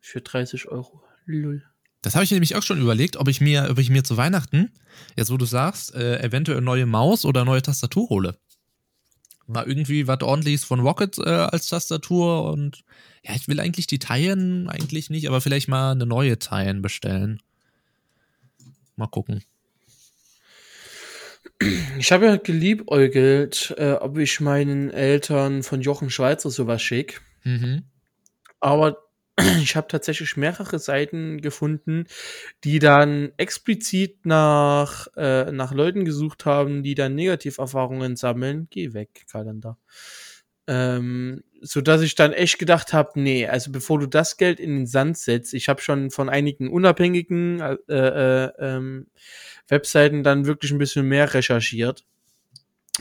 [0.00, 1.02] Für 30 Euro.
[1.26, 1.64] Lull.
[2.02, 4.70] Das habe ich nämlich auch schon überlegt, ob ich mir, ob ich mir zu Weihnachten,
[5.16, 8.38] jetzt wo du sagst, äh, eventuell neue Maus oder neue Tastatur hole.
[9.46, 12.84] Mal irgendwie was ordentliches von Rocket äh, als Tastatur und
[13.22, 17.42] ja, ich will eigentlich die Teilen eigentlich nicht, aber vielleicht mal eine neue Teilen bestellen.
[18.96, 19.42] Mal gucken.
[21.98, 27.20] Ich habe ja geliebäugelt, äh, ob ich meinen Eltern von Jochen Schweizer sowas schicke.
[27.44, 27.84] Mhm.
[28.60, 29.03] Aber
[29.62, 32.04] ich habe tatsächlich mehrere Seiten gefunden,
[32.62, 38.68] die dann explizit nach, äh, nach Leuten gesucht haben, die dann Negativerfahrungen sammeln.
[38.70, 39.78] Geh weg, Kalender.
[40.66, 44.70] Ähm, so dass ich dann echt gedacht habe, nee, also bevor du das Geld in
[44.76, 49.08] den Sand setzt, ich habe schon von einigen unabhängigen äh, äh, ähm,
[49.68, 52.04] Webseiten dann wirklich ein bisschen mehr recherchiert.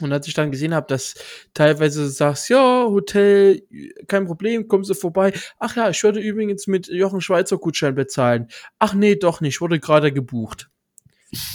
[0.02, 1.14] Und als ich dann gesehen habe, dass
[1.54, 3.62] teilweise sagst, ja, Hotel,
[4.08, 5.34] kein Problem, kommst du vorbei.
[5.60, 8.48] Ach ja, ich würde übrigens mit Jochen Schweizer Gutschein bezahlen.
[8.80, 10.70] Ach nee, doch nicht, wurde gerade gebucht.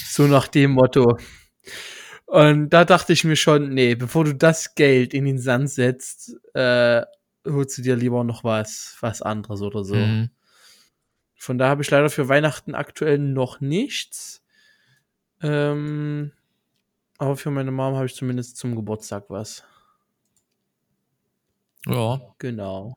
[0.09, 1.19] So nach dem Motto.
[2.27, 6.37] Und da dachte ich mir schon, nee, bevor du das Geld in den Sand setzt,
[6.55, 7.03] äh,
[7.45, 9.97] holst du dir lieber noch was, was anderes oder so.
[9.97, 10.31] Mhm.
[11.37, 14.43] Von da habe ich leider für Weihnachten aktuell noch nichts.
[15.41, 16.33] Ähm,
[17.19, 19.65] aber für meine Mom habe ich zumindest zum Geburtstag was.
[21.87, 22.21] Ja.
[22.39, 22.95] Genau.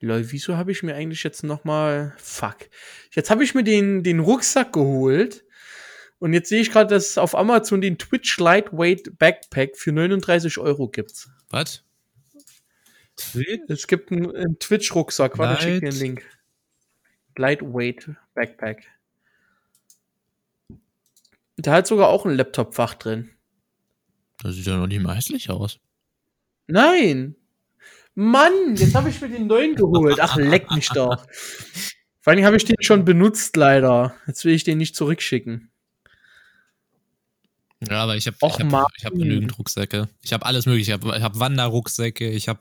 [0.00, 2.68] Lol, wieso habe ich mir eigentlich jetzt noch mal Fuck.
[3.12, 5.44] Jetzt habe ich mir den, den Rucksack geholt.
[6.18, 10.58] Und jetzt sehe ich gerade, dass es auf Amazon den Twitch Lightweight Backpack für 39
[10.58, 11.28] Euro gibt.
[11.50, 11.82] Was?
[13.68, 15.38] Es gibt einen, einen Twitch-Rucksack.
[15.38, 16.24] Warte, ich schick dir Light- einen Link.
[17.36, 18.84] Lightweight Backpack.
[21.56, 23.30] Da hat sogar auch ein Laptop-Fach drin.
[24.42, 25.78] Das sieht ja noch nicht mal hässlich aus.
[26.66, 27.36] Nein!
[28.14, 30.18] Mann, jetzt habe ich mir den neuen geholt.
[30.20, 31.26] Ach, leck mich doch.
[32.20, 34.14] Vor allem habe ich den schon benutzt, leider.
[34.26, 35.70] Jetzt will ich den nicht zurückschicken.
[37.88, 40.08] Ja, aber ich habe ich hab, ich hab genügend Rucksäcke.
[40.22, 40.92] Ich habe alles mögliche.
[40.92, 42.60] Ich habe ich hab Wanderrucksäcke, ich habe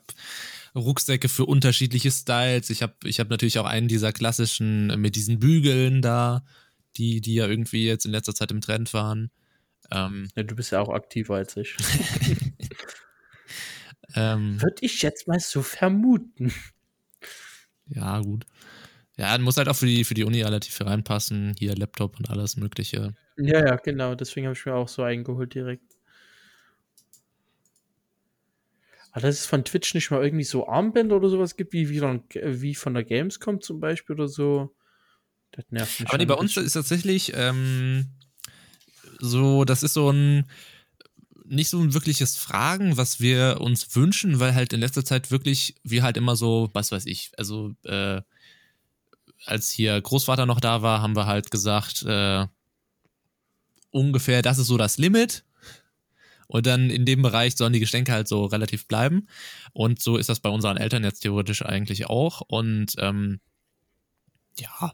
[0.76, 2.70] Rucksäcke für unterschiedliche Styles.
[2.70, 6.44] Ich habe ich hab natürlich auch einen dieser klassischen mit diesen Bügeln da,
[6.98, 9.32] die, die ja irgendwie jetzt in letzter Zeit im Trend waren.
[9.91, 11.76] Ähm, Ja, du bist ja auch aktiver als ich.
[14.16, 16.54] ähm, Würde ich jetzt mal so vermuten.
[17.88, 18.46] ja, gut.
[19.18, 21.56] Ja, muss halt auch für die, für die Uni relativ viel reinpassen.
[21.60, 23.14] Hier Laptop und alles Mögliche.
[23.38, 24.16] Ja, ja, genau.
[24.16, 25.84] Deswegen habe ich mir auch so eingeholt direkt.
[29.12, 32.00] Aber dass es von Twitch nicht mal irgendwie so Armbänder oder sowas gibt, wie, wie,
[32.00, 34.76] von, wie von der Gamescom zum Beispiel oder so.
[35.54, 36.10] Das nervt mich.
[36.10, 38.08] Aber nee, bei uns ist tatsächlich ähm,
[39.20, 40.45] so, das ist so ein
[41.45, 45.76] nicht so ein wirkliches Fragen, was wir uns wünschen, weil halt in letzter Zeit wirklich
[45.84, 48.22] wir halt immer so, was weiß ich, also äh,
[49.45, 52.47] als hier Großvater noch da war, haben wir halt gesagt, äh,
[53.91, 55.43] ungefähr, das ist so das Limit.
[56.47, 59.28] Und dann in dem Bereich sollen die Geschenke halt so relativ bleiben.
[59.72, 62.41] Und so ist das bei unseren Eltern jetzt theoretisch eigentlich auch.
[62.41, 63.39] Und ähm,
[64.60, 64.93] ja,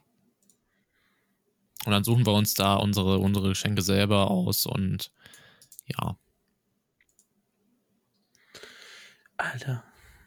[1.86, 5.12] und dann suchen wir uns da unsere, unsere Geschenke selber aus und
[5.86, 6.18] ja.
[9.38, 9.84] Alter.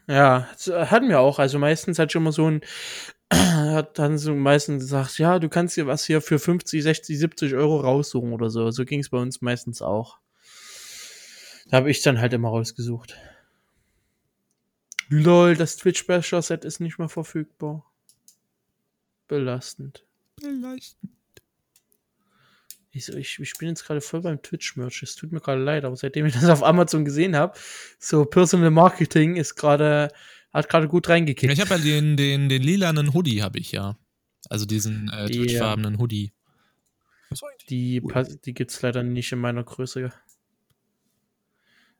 [0.07, 1.39] Ja, hatten wir auch.
[1.39, 2.61] Also meistens hat schon mal so ein,
[3.33, 7.53] hat dann so meistens gesagt, ja, du kannst dir was hier für 50, 60, 70
[7.53, 8.69] Euro raussuchen oder so.
[8.71, 10.19] So ging es bei uns meistens auch.
[11.67, 13.15] Da habe ich dann halt immer rausgesucht.
[15.09, 17.85] Lol, das Twitch Special Set ist nicht mehr verfügbar.
[19.27, 20.05] Belastend.
[22.95, 25.01] Ich, ich, ich bin jetzt gerade voll beim Twitch-Merch.
[25.01, 27.57] Es tut mir gerade leid, aber seitdem ich das auf Amazon gesehen habe,
[27.97, 30.09] so Personal Marketing ist gerade,
[30.53, 31.51] hat gerade gut reingekickt.
[31.51, 33.97] Ich habe ja den, den, den lilanen Hoodie, habe ich ja.
[34.49, 36.33] Also diesen äh, twitchfarbenen Hoodie.
[37.69, 38.01] Die,
[38.45, 40.13] die gibt's leider nicht in meiner Größe.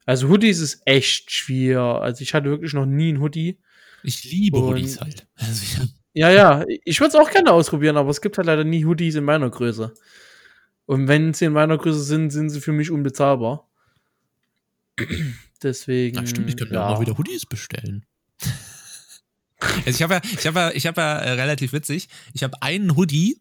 [0.06, 1.80] Also Hoodies ist echt schwer.
[1.82, 3.58] Also ich hatte wirklich noch nie einen Hoodie.
[4.04, 5.26] Ich liebe Und- Hoodies halt.
[5.38, 8.86] Also Ja, ja, ich würde es auch gerne ausprobieren, aber es gibt halt leider nie
[8.86, 9.94] Hoodies in meiner Größe.
[10.86, 13.68] Und wenn sie in meiner Größe sind, sind sie für mich unbezahlbar.
[15.64, 16.18] Deswegen.
[16.18, 16.88] na stimmt, ich könnte mir ja.
[16.88, 18.06] auch noch wieder Hoodies bestellen.
[19.86, 22.10] Also ich habe ja, ich habe ja, ich habe ja äh, relativ witzig.
[22.34, 23.40] Ich habe einen Hoodie,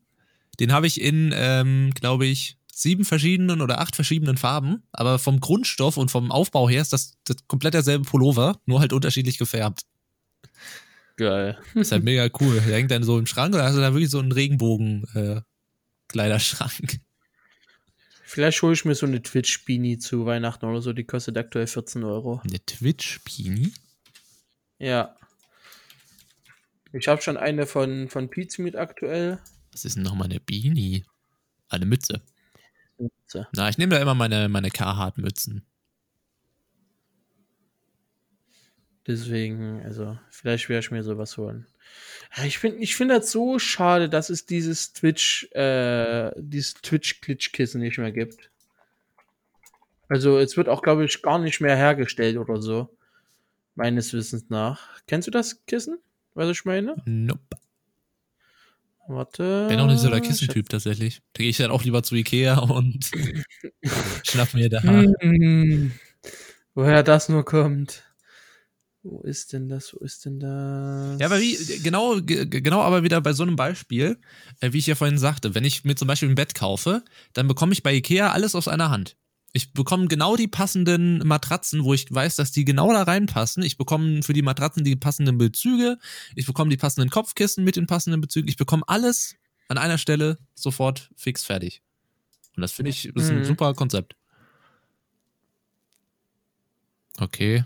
[0.61, 4.85] den habe ich in, ähm, glaube ich, sieben verschiedenen oder acht verschiedenen Farben.
[4.93, 8.93] Aber vom Grundstoff und vom Aufbau her ist das, das komplett derselbe Pullover, nur halt
[8.93, 9.83] unterschiedlich gefärbt.
[11.17, 11.59] Geil.
[11.75, 12.55] Ist halt mega cool.
[12.55, 15.41] Der hängt dann so im Schrank oder hast du da wirklich so einen Regenbogen äh,
[16.07, 17.01] Kleiderschrank.
[18.33, 20.95] Vielleicht hole ich mir so eine Twitch-Beanie zu Weihnachten oder so.
[20.95, 22.41] Die kostet aktuell 14 Euro.
[22.43, 23.75] Eine Twitch-Beanie?
[24.79, 25.15] Ja.
[26.95, 29.39] Ich habe schon eine von, von Pizza mit aktuell.
[29.73, 31.05] Was ist denn nochmal eine Beanie?
[31.69, 32.23] Eine Mütze.
[33.27, 33.45] So.
[33.53, 35.67] Na, ich nehme da immer meine, meine Carhartt-Mützen.
[39.07, 41.67] Deswegen, also, vielleicht werde ich mir sowas holen.
[42.45, 47.99] Ich finde ich finde das so schade, dass es dieses Twitch, äh, dieses Twitch-Glitch-Kissen nicht
[47.99, 48.51] mehr gibt.
[50.09, 52.89] Also, es wird auch, glaube ich, gar nicht mehr hergestellt oder so.
[53.75, 55.01] Meines Wissens nach.
[55.07, 55.99] Kennst du das Kissen?
[56.35, 56.97] Was ich meine?
[57.05, 57.57] Nope.
[59.09, 59.67] Warte.
[59.69, 61.23] Bin auch nicht so der Kissentyp tatsächlich.
[61.33, 63.11] Da gehe ich dann auch lieber zu Ikea und
[64.23, 64.83] schnapp mir da.
[64.83, 65.93] Hm,
[66.75, 68.05] woher das nur kommt.
[69.05, 69.93] Wo ist denn das?
[69.95, 71.19] Wo ist denn das?
[71.21, 74.19] Ja, aber wie, genau, ge- genau, aber wieder bei so einem Beispiel,
[74.61, 77.49] äh, wie ich ja vorhin sagte, wenn ich mir zum Beispiel ein Bett kaufe, dann
[77.49, 79.17] bekomme ich bei Ikea alles aus einer Hand.
[79.53, 83.63] Ich bekomme genau die passenden Matratzen, wo ich weiß, dass die genau da reinpassen.
[83.65, 85.99] Ich bekomme für die Matratzen die passenden Bezüge.
[86.37, 88.49] Ich bekomme die passenden Kopfkissen mit den passenden Bezügen.
[88.49, 89.35] Ich bekomme alles
[89.69, 91.83] an einer Stelle sofort fix fertig.
[92.57, 93.45] Und das finde ich, das ist ein Mhm.
[93.45, 94.15] super Konzept.
[97.21, 97.65] Okay.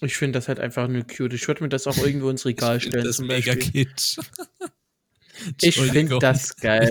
[0.00, 1.34] Ich finde das halt einfach nur cute.
[1.34, 3.04] Ich würde mir das auch irgendwo ins Regal stellen.
[3.04, 4.18] das zum mega kitsch.
[5.62, 6.90] Ich finde das geil.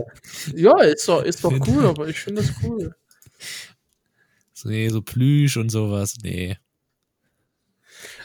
[0.56, 2.96] Ja, ist doch, ist doch cool, aber ich finde das cool.
[4.54, 6.16] So, nee, so Plüsch und sowas.
[6.24, 6.58] Nee.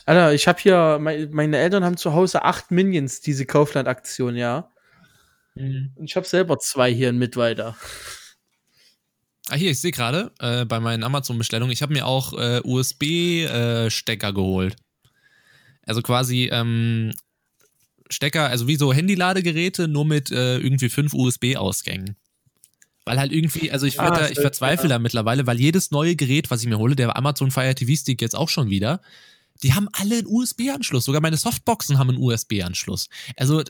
[0.07, 4.73] Alter, ich habe hier, mein, meine Eltern haben zu Hause acht Minions, diese Kaufland-Aktion, ja.
[5.55, 7.77] Und ich habe selber zwei hier in Mittweida.
[9.49, 14.33] Ah, hier, ich sehe gerade äh, bei meinen Amazon-Bestellungen, ich habe mir auch äh, USB-Stecker
[14.33, 14.77] geholt.
[15.85, 17.13] Also quasi ähm,
[18.09, 22.17] Stecker, also wie so Handyladegeräte, nur mit äh, irgendwie fünf USB-Ausgängen.
[23.05, 24.97] Weil halt irgendwie, also ich, Ah, da, ich verzweifle ja.
[24.97, 28.23] da mittlerweile, weil jedes neue Gerät, was ich mir hole, der Amazon Fire TV Stick
[28.23, 29.01] jetzt auch schon wieder,
[29.65, 31.05] die haben alle einen USB-Anschluss.
[31.05, 33.09] Sogar meine Softboxen haben einen USB-Anschluss.
[33.37, 33.63] Also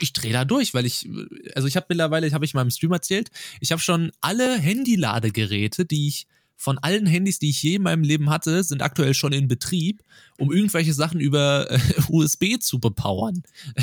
[0.00, 1.08] ich drehe da durch, weil ich,
[1.54, 3.30] also ich habe mittlerweile, habe ich in meinem Stream erzählt,
[3.60, 6.26] ich habe schon alle Handyladegeräte, die ich
[6.56, 10.02] von allen Handys, die ich je in meinem Leben hatte, sind aktuell schon in Betrieb,
[10.38, 11.78] um irgendwelche Sachen über äh,
[12.08, 13.42] USB zu bepowern.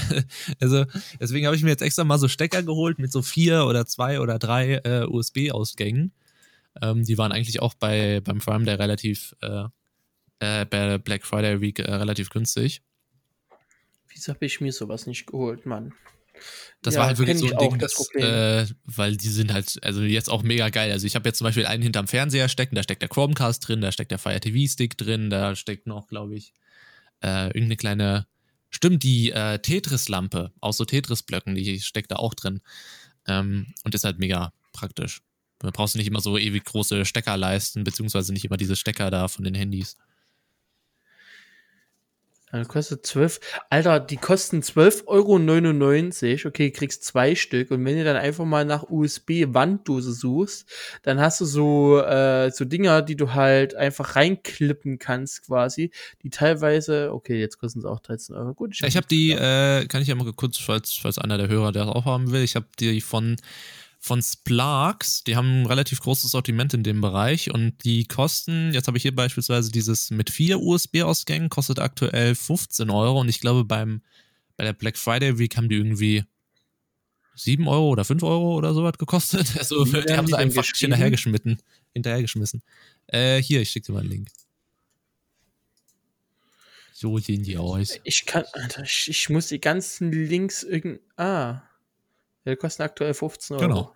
[0.59, 0.85] also
[1.19, 4.19] deswegen habe ich mir jetzt extra mal so Stecker geholt mit so vier oder zwei
[4.19, 6.11] oder drei äh, USB-Ausgängen.
[6.81, 9.65] Ähm, die waren eigentlich auch bei beim Prime Day relativ äh,
[10.39, 12.81] äh, bei Black Friday Week äh, relativ günstig.
[14.21, 15.95] Wieso habe ich mir sowas nicht geholt, Mann?
[16.83, 19.79] Das Ja, war halt wirklich so ein auch, Ding, das äh, weil die sind halt,
[19.83, 20.91] also jetzt auch mega geil.
[20.91, 23.81] Also ich habe jetzt zum Beispiel einen hinterm Fernseher stecken, da steckt der Chromecast drin,
[23.81, 26.53] da steckt der Fire TV Stick drin, da steckt noch, glaube ich,
[27.23, 28.27] äh, irgendeine kleine,
[28.69, 32.61] stimmt, die äh, Tetris-Lampe aus so Tetris-Blöcken, die steckt da auch drin.
[33.25, 35.23] Ähm, und ist halt mega praktisch.
[35.57, 39.09] Da brauchst du nicht immer so ewig große Stecker leisten, beziehungsweise nicht immer diese Stecker
[39.09, 39.97] da von den Handys.
[42.53, 43.39] Ja, kostet 12.
[43.69, 46.47] Alter, die kosten 12,99 Euro.
[46.47, 47.71] Okay, kriegst zwei Stück.
[47.71, 50.69] Und wenn du dann einfach mal nach USB-Wanddose suchst,
[51.03, 55.91] dann hast du so, äh, so Dinger, die du halt einfach reinklippen kannst, quasi.
[56.23, 58.53] Die teilweise, okay, jetzt kosten sie auch 13 Euro.
[58.53, 61.47] Gut, Ja, ich habe die, äh, kann ich ja mal kurz, falls, falls einer der
[61.47, 63.37] Hörer das auch haben will, ich habe die von,
[64.03, 68.87] von Splarks, die haben ein relativ großes Sortiment in dem Bereich und die kosten, jetzt
[68.87, 73.63] habe ich hier beispielsweise dieses mit vier USB-Ausgängen, kostet aktuell 15 Euro und ich glaube
[73.63, 74.01] beim,
[74.57, 76.23] bei der Black Friday Week haben die irgendwie
[77.35, 79.55] 7 Euro oder 5 Euro oder sowas gekostet.
[79.59, 81.61] Also die werden haben die sie einfach hinterhergeschmissen.
[81.93, 82.63] Hinterhergeschmissen.
[83.05, 84.29] Äh, hier, ich schicke dir mal einen Link.
[86.91, 87.99] So sehen die aus.
[88.03, 91.61] Ich kann, Alter, ich, ich muss die ganzen Links irgend, ah.
[92.45, 93.67] Die kosten aktuell 15 Euro.
[93.67, 93.95] Genau.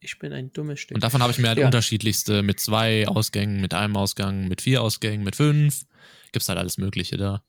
[0.00, 0.96] Ich bin ein dummes Stück.
[0.96, 1.66] Und davon habe ich mir halt Ja.
[1.66, 5.84] unterschiedlichste mit zwei Ausgängen, mit einem Ausgang, mit vier Ausgängen, mit fünf.
[6.32, 7.42] Gibt's halt alles Mögliche da.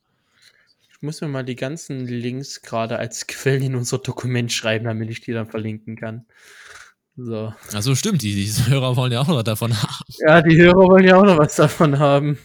[0.90, 5.10] Ich muss mir mal die ganzen Links gerade als Quellen in unser Dokument schreiben, damit
[5.10, 6.26] ich die dann verlinken kann.
[7.16, 7.54] So.
[7.72, 10.04] Also stimmt, die, die Hörer wollen ja auch noch was davon haben.
[10.26, 12.38] Ja, die Hörer wollen ja auch noch was davon haben.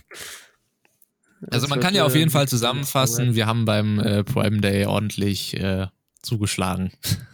[1.49, 4.85] Also man kann ja auf äh, jeden Fall zusammenfassen, wir haben beim äh, Prime Day
[4.85, 5.87] ordentlich äh,
[6.21, 6.91] zugeschlagen.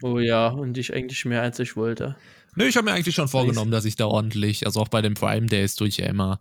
[0.00, 2.14] Oh ja, und ich eigentlich mehr als ich wollte.
[2.54, 5.14] Nö, ich habe mir eigentlich schon vorgenommen, dass ich da ordentlich, also auch bei den
[5.14, 6.40] Prime Days tue ich ja immer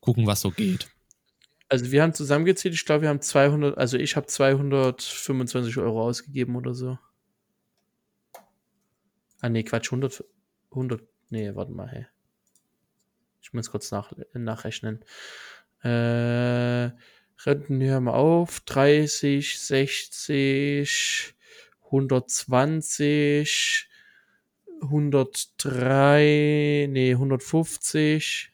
[0.00, 0.88] gucken, was so geht.
[1.68, 6.56] Also wir haben zusammengezählt, ich glaube, wir haben 200, also ich habe 225 Euro ausgegeben
[6.56, 6.98] oder so.
[9.40, 10.24] Ah nee, Quatsch, 100,
[10.70, 12.06] 100, nee, warte mal, hey.
[13.40, 15.04] Ich muss kurz nach, nachrechnen.
[15.82, 16.90] Äh,
[17.44, 18.60] Renten hören wir auf.
[18.60, 21.34] 30, 60,
[21.86, 23.88] 120,
[24.82, 28.52] 103, nee, 150.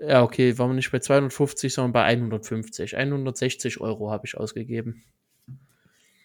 [0.00, 2.96] Ja, okay, waren wir nicht bei 250, sondern bei 150.
[2.96, 5.02] 160 Euro habe ich ausgegeben.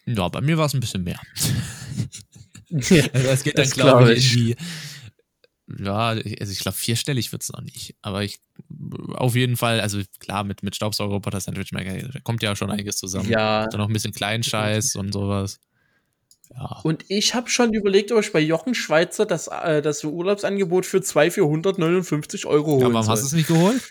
[0.06, 1.20] Ja, bei mir war es ein bisschen mehr.
[2.70, 4.38] Ja, Also es geht dann, Das glaube glaub ich, ich.
[4.38, 4.56] in die.
[5.80, 7.96] Ja, also ich glaube, vierstellig wird es noch nicht.
[8.02, 8.40] Aber ich
[9.14, 12.98] auf jeden Fall, also klar, mit, mit Staubsaugerroboter Sandwich Maker, da kommt ja schon einiges
[12.98, 13.30] zusammen.
[13.30, 13.68] Ja.
[13.68, 15.60] Dann noch ein bisschen Kleinscheiß und sowas.
[16.54, 16.80] Ja.
[16.84, 21.02] Und ich habe schon überlegt, ob ich bei Jochen Schweizer das, äh, das Urlaubsangebot für
[21.02, 23.28] 2 für 159 Euro ja holen warum hast du soll.
[23.28, 23.82] es nicht geholt?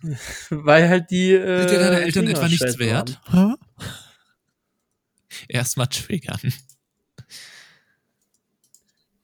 [0.50, 1.32] Weil halt die.
[1.32, 3.20] Äh, Sind dir deine Eltern etwa nichts wert?
[3.30, 3.54] Hä?
[5.48, 6.40] Erstmal triggern.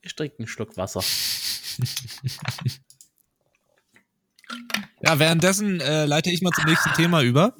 [0.02, 1.04] Ich trinke einen Schluck Wasser.
[5.02, 7.54] Ja, währenddessen äh, leite ich mal zum nächsten Thema über.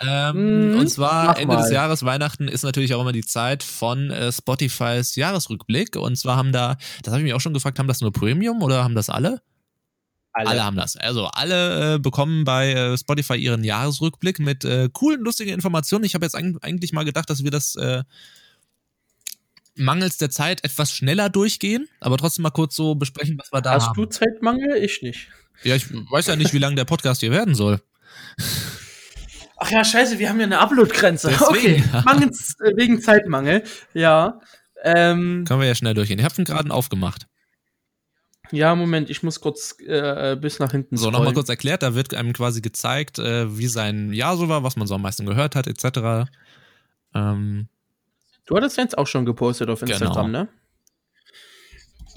[0.00, 1.72] Ähm, Mhm, und zwar Ende des mal.
[1.72, 5.96] Jahres, Weihnachten ist natürlich auch immer die Zeit von äh, Spotifys Jahresrückblick.
[5.96, 8.62] Und zwar haben da, das habe ich mich auch schon gefragt, haben das nur Premium
[8.62, 9.42] oder haben das alle?
[10.32, 10.96] Alle, haben das.
[10.96, 16.04] Also alle äh, bekommen bei äh, Spotify ihren Jahresrückblick mit äh, coolen, lustigen Informationen.
[16.04, 18.02] Ich habe jetzt eig- eigentlich mal gedacht, dass wir das äh,
[19.74, 23.72] mangels der Zeit etwas schneller durchgehen, aber trotzdem mal kurz so besprechen, was wir da
[23.72, 23.94] Hast haben.
[23.94, 24.76] du Zeitmangel?
[24.76, 25.28] Ich nicht.
[25.64, 27.80] Ja, ich weiß ja nicht, wie lang der Podcast hier werden soll.
[29.58, 31.32] Ach ja, scheiße, wir haben ja eine Upload-Grenze.
[31.40, 31.82] Okay.
[32.04, 33.62] Mangels, äh, wegen Zeitmangel.
[33.94, 34.40] Ja.
[34.82, 36.18] Ähm, Können wir ja schnell durchgehen.
[36.18, 37.26] Ich habe ihn gerade aufgemacht.
[38.50, 42.12] ja, Moment, ich muss kurz äh, bis nach hinten So, nochmal kurz erklärt, da wird
[42.14, 45.54] einem quasi gezeigt, äh, wie sein Jahr so war, was man so am meisten gehört
[45.54, 46.28] hat, etc.
[47.14, 47.68] Ähm,
[48.46, 50.48] Du hattest jetzt auch schon gepostet auf Instagram, ne?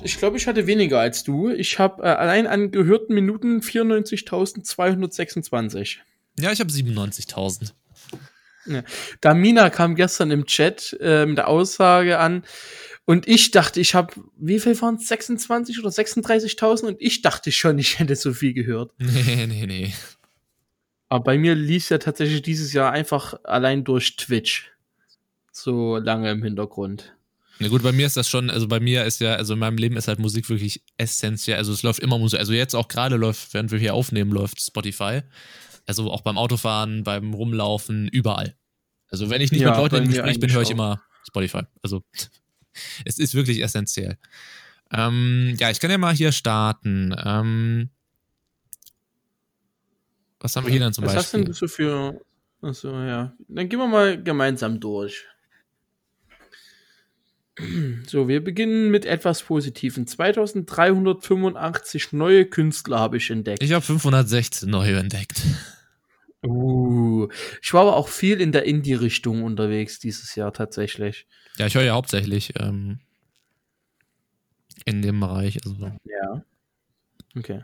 [0.03, 1.49] Ich glaube, ich hatte weniger als du.
[1.49, 5.99] Ich habe äh, allein an gehörten Minuten 94.226.
[6.39, 7.71] ja, ich habe 97.000.
[9.21, 12.43] Damina kam gestern im Chat äh, mit der Aussage an
[13.05, 15.07] und ich dachte, ich habe, wie viel waren es?
[15.07, 18.91] 26 oder 36.000 und ich dachte schon, ich hätte so viel gehört.
[18.99, 19.93] Nee, nee, nee.
[21.07, 24.71] Aber bei mir lief ja tatsächlich dieses Jahr einfach allein durch Twitch
[25.56, 27.16] so lange im Hintergrund.
[27.60, 29.78] Na gut, bei mir ist das schon, also bei mir ist ja, also in meinem
[29.78, 31.58] Leben ist halt Musik wirklich essentiell.
[31.58, 32.39] Also es läuft immer Musik.
[32.39, 35.22] Also jetzt auch gerade läuft, während wir hier aufnehmen, läuft Spotify.
[35.86, 38.56] Also auch beim Autofahren, beim Rumlaufen, überall.
[39.10, 41.62] Also wenn ich nicht Ja, mit Leuten im Gespräch bin, höre ich immer Spotify.
[41.82, 42.03] Also
[43.06, 44.18] es ist wirklich essentiell.
[44.91, 47.16] Ähm, ja, ich kann ja mal hier starten.
[47.24, 47.89] Ähm,
[50.39, 51.53] was haben wir hier dann zum Was hast denn Beispiel?
[51.53, 52.22] du so für.
[52.62, 53.34] Achso, ja.
[53.47, 55.26] Dann gehen wir mal gemeinsam durch.
[58.08, 60.08] So, wir beginnen mit etwas Positivem.
[60.08, 63.64] 2385 neue Künstler habe ich entdeckt.
[63.64, 65.41] Ich habe 516 neue entdeckt.
[66.45, 67.28] Uh,
[67.62, 71.26] ich war aber auch viel in der Indie-Richtung unterwegs dieses Jahr tatsächlich.
[71.58, 72.99] Ja, ich höre ja hauptsächlich ähm,
[74.86, 75.60] in dem Bereich.
[75.66, 75.91] Also.
[76.03, 76.43] Ja.
[77.36, 77.64] Okay.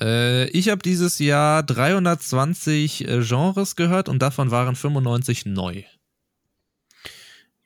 [0.00, 5.82] Äh, ich habe dieses Jahr 320 äh, Genres gehört und davon waren 95 neu.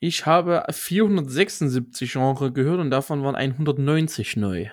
[0.07, 4.67] Ich habe 476 Genre gehört und davon waren 190 neu.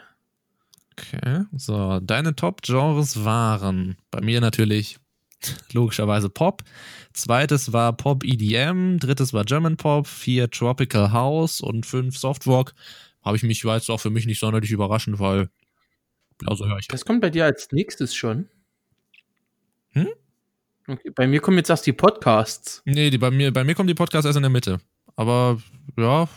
[0.92, 4.98] Okay, so, deine Top-Genres waren bei mir natürlich
[5.72, 6.64] logischerweise Pop.
[7.14, 12.74] Zweites war Pop EDM, drittes war German Pop, vier Tropical House und fünf Softwalk.
[13.24, 15.50] Habe ich mich, war jetzt auch für mich nicht sonderlich überraschend, weil
[16.40, 16.90] genauso höre ich.
[16.90, 18.50] Das kommt bei dir als nächstes schon.
[19.92, 20.10] Hm?
[20.88, 22.82] Okay, bei mir kommen jetzt erst die Podcasts.
[22.84, 24.82] Nee, die, bei, mir, bei mir kommt die Podcast erst in der Mitte.
[25.16, 25.60] Aber
[25.98, 26.28] ja,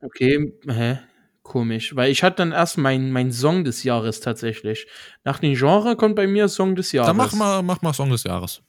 [0.00, 0.98] Okay, hä?
[1.42, 1.96] Komisch.
[1.96, 4.86] Weil ich hatte dann erst meinen mein Song des Jahres tatsächlich.
[5.24, 7.08] Nach dem Genre kommt bei mir Song des Jahres.
[7.08, 8.62] dann mach mal, mach mal Song des Jahres.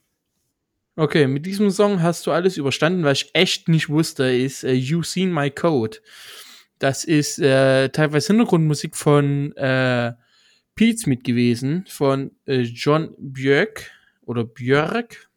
[0.96, 4.74] Okay, mit diesem Song hast du alles überstanden, was ich echt nicht wusste, ist äh,
[4.74, 5.98] You Seen My Code.
[6.78, 10.14] Das ist äh, teilweise Hintergrundmusik von äh,
[10.76, 15.29] Pete mit gewesen, von äh, John Björk oder Björk.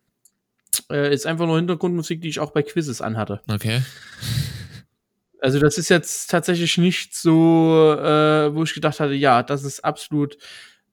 [0.90, 3.40] Äh, ist einfach nur Hintergrundmusik, die ich auch bei Quizzes anhatte.
[3.48, 3.82] Okay.
[5.40, 9.84] Also das ist jetzt tatsächlich nicht so, äh, wo ich gedacht hatte, ja, das ist
[9.84, 10.38] absolut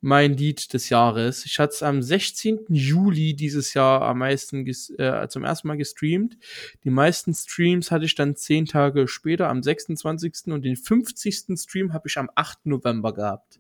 [0.01, 1.45] mein Lied des Jahres.
[1.45, 2.65] Ich hatte es am 16.
[2.69, 6.37] Juli dieses Jahr am meisten äh, zum ersten Mal gestreamt.
[6.83, 10.47] Die meisten Streams hatte ich dann zehn Tage später, am 26.
[10.47, 11.45] und den 50.
[11.57, 12.65] Stream habe ich am 8.
[12.65, 13.59] November gehabt.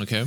[0.00, 0.26] Okay.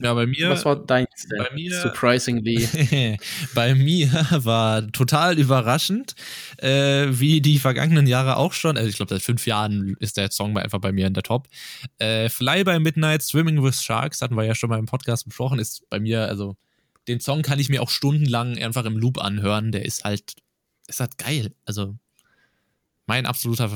[0.00, 0.50] Ja, bei mir.
[0.50, 1.38] Was war dein denn?
[1.38, 3.16] bei mir- Surprisingly.
[3.54, 6.14] Bei mir war total überraschend,
[6.58, 8.76] äh, wie die vergangenen Jahre auch schon.
[8.76, 11.48] Also ich glaube, seit fünf Jahren ist der Song einfach bei mir in der Top.
[11.98, 15.58] Äh, Fly by Midnight, Swimming with Sharks, hatten wir ja schon mal im Podcast besprochen,
[15.58, 16.56] ist bei mir, also
[17.08, 19.72] den Song kann ich mir auch stundenlang einfach im Loop anhören.
[19.72, 20.34] Der ist halt,
[20.88, 21.54] ist halt geil.
[21.64, 21.96] Also
[23.06, 23.70] mein absoluter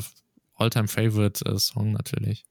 [0.56, 2.44] Alltime Favorite äh, Song natürlich.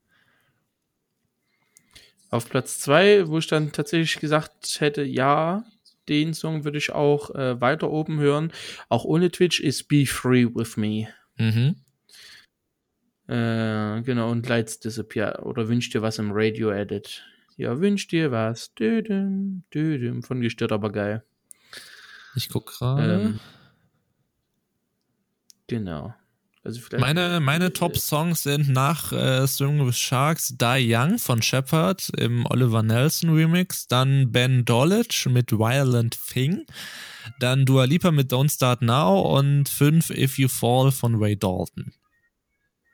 [2.30, 5.64] Auf Platz zwei, wo ich dann tatsächlich gesagt hätte, ja,
[6.08, 8.52] den Song würde ich auch äh, weiter oben hören,
[8.88, 11.08] auch ohne Twitch, ist Be Free With Me.
[11.38, 11.76] Mhm.
[13.28, 15.46] Äh, genau, und Lights Disappear.
[15.46, 17.24] Oder Wünsch dir was im Radio-Edit.
[17.58, 18.74] Ja, wünsch dir was.
[18.74, 20.24] Düdüm, düdüm.
[20.24, 21.24] Von gestört, aber geil.
[22.36, 23.22] Ich guck gerade.
[23.22, 23.40] Ähm,
[25.68, 26.16] genau.
[26.64, 26.82] Also.
[26.98, 32.84] Meine, meine Top-Songs sind nach äh, Swimming with Sharks Die Young von Shepard im Oliver
[32.84, 36.66] Nelson Remix, dann Ben Dolich mit Violent Thing,
[37.40, 41.94] dann Dua Lipa mit Don't Start Now und 5 If You Fall von Ray Dalton.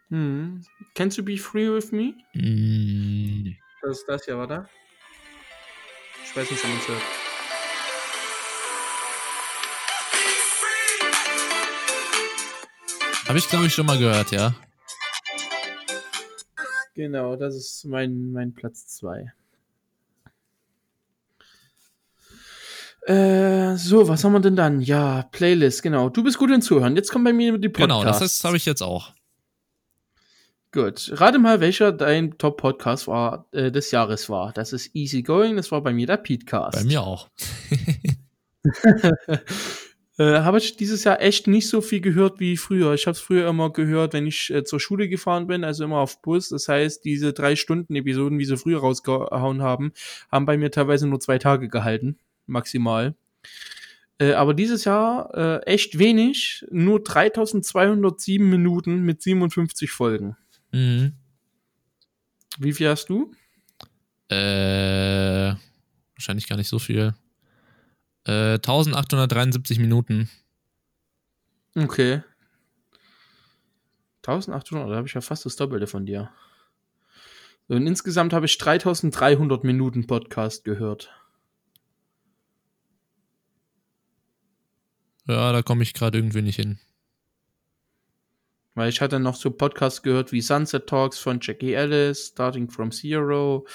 [0.10, 0.62] Hm.
[0.94, 2.14] Kennst du Be Free With Me?
[2.34, 4.70] Mm, Das ist das hier, warte.
[6.24, 7.02] Ich weiß nicht, ob man es hört.
[13.28, 14.54] Habe ich, glaube ich, schon mal gehört, ja.
[16.94, 19.34] Genau, das ist mein, mein Platz 2.
[23.08, 24.80] Äh, so, was haben wir denn dann?
[24.80, 26.10] Ja, Playlist, genau.
[26.10, 26.96] Du bist gut im Zuhören.
[26.96, 28.04] Jetzt kommt bei mir die Podcasts.
[28.04, 29.14] Genau, das, habe ich jetzt auch.
[30.72, 31.12] Gut.
[31.14, 34.54] Rate mal, welcher dein Top-Podcast war, äh, des Jahres war.
[34.54, 36.78] Das ist Easy Going, das war bei mir der Petecast.
[36.78, 37.30] Bei mir auch.
[40.18, 42.94] Äh, habe ich dieses Jahr echt nicht so viel gehört wie früher.
[42.94, 45.98] Ich habe es früher immer gehört, wenn ich äh, zur Schule gefahren bin, also immer
[45.98, 46.50] auf Bus.
[46.50, 49.92] Das heißt, diese drei Stunden Episoden, wie sie früher rausgehauen haben,
[50.32, 53.16] haben bei mir teilweise nur zwei Tage gehalten, maximal.
[54.18, 60.38] Äh, aber dieses Jahr äh, echt wenig, nur 3207 Minuten mit 57 Folgen.
[60.72, 61.14] Mhm.
[62.58, 63.34] Wie viel hast du?
[64.30, 65.56] Äh,
[66.16, 67.14] wahrscheinlich gar nicht so viel.
[68.26, 70.30] Äh, 1873 Minuten.
[71.76, 72.24] Okay.
[74.26, 76.32] 1800, da habe ich ja fast das Doppelte von dir.
[77.68, 81.12] Und insgesamt habe ich 3300 Minuten Podcast gehört.
[85.28, 86.80] Ja, da komme ich gerade irgendwie nicht hin.
[88.76, 92.92] Weil ich hatte noch so Podcasts gehört wie Sunset Talks von Jackie Ellis, Starting from
[92.92, 93.66] Zero,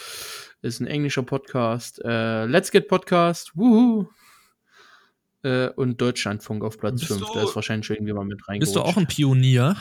[0.62, 4.08] ist ein englischer Podcast, äh, Let's Get Podcast, wuhu,
[5.42, 7.32] äh, und Deutschlandfunk auf Platz 5.
[7.32, 8.60] Da ist wahrscheinlich mal mit reingerutscht.
[8.60, 9.76] Bist du auch ein Pionier?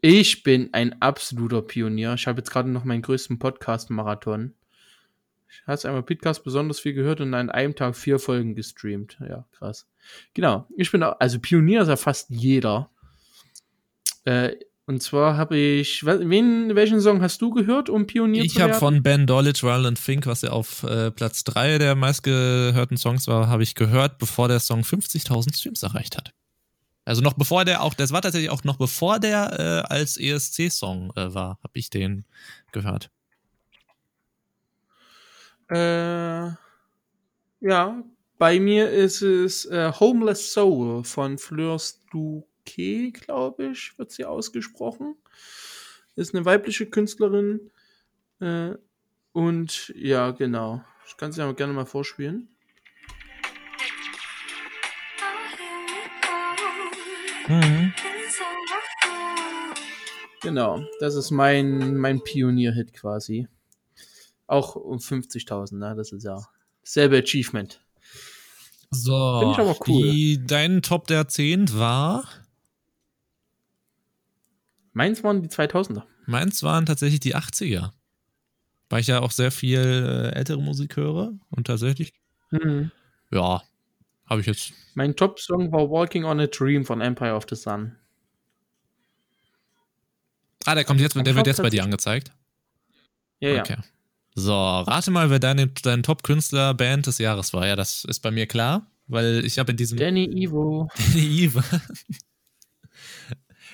[0.00, 2.14] Ich bin ein absoluter Pionier.
[2.14, 4.54] Ich habe jetzt gerade noch meinen größten Podcast-Marathon.
[5.48, 9.16] Ich habe einmal Podcast besonders viel gehört und an einem Tag vier Folgen gestreamt.
[9.20, 9.86] Ja, krass.
[10.34, 10.66] Genau.
[10.76, 12.90] Ich bin auch, also Pionier ist ja fast jeder.
[14.24, 18.58] Äh, und zwar habe ich, wen, welchen Song hast du gehört, um Pionier ich zu
[18.58, 18.70] werden?
[18.70, 22.98] Ich habe von Ben Dolic, Roland Fink, was ja auf äh, Platz 3 der meistgehörten
[22.98, 26.34] Songs war, habe ich gehört, bevor der Song 50.000 Streams erreicht hat.
[27.06, 31.12] Also noch bevor der auch, das war tatsächlich auch noch bevor der äh, als ESC-Song
[31.16, 32.26] äh, war, habe ich den
[32.72, 33.10] gehört.
[35.70, 36.48] Äh,
[37.60, 38.02] ja,
[38.38, 41.78] bei mir ist es äh, Homeless Soul von Fleur
[42.64, 45.16] Stuquet, glaube ich, wird sie ausgesprochen.
[46.16, 47.70] Ist eine weibliche Künstlerin.
[48.40, 48.72] Äh,
[49.32, 50.82] und ja, genau.
[51.06, 52.48] Ich kann sie aber gerne mal vorspielen.
[57.48, 57.92] Mhm.
[60.40, 63.48] Genau, das ist mein, mein Pionier-Hit quasi.
[64.46, 65.94] Auch um 50.000, ne?
[65.96, 66.38] Das ist ja
[66.82, 67.80] selbe Achievement.
[68.90, 70.02] So, Finde ich aber cool.
[70.02, 72.28] Die, dein Top der 10 war?
[74.94, 76.04] Meins waren die 2000er.
[76.26, 77.90] Meins waren tatsächlich die 80er.
[78.88, 82.12] Weil ich ja auch sehr viel äh, ältere Musik höre und tatsächlich,
[82.50, 82.90] Mhm.
[83.30, 83.62] ja,
[84.26, 84.72] habe ich jetzt.
[84.94, 87.96] Mein Top-Song war Walking on a Dream von Empire of the Sun.
[90.64, 92.32] Ah, der kommt jetzt, der wird jetzt bei dir angezeigt.
[93.40, 93.60] Ja, ja.
[93.60, 93.76] Okay.
[94.34, 97.66] So, rate mal, wer deine, dein Top-Künstler Band des Jahres war.
[97.66, 100.88] Ja, das ist bei mir klar, weil ich habe in diesem Danny Evo.
[101.14, 101.62] Eve.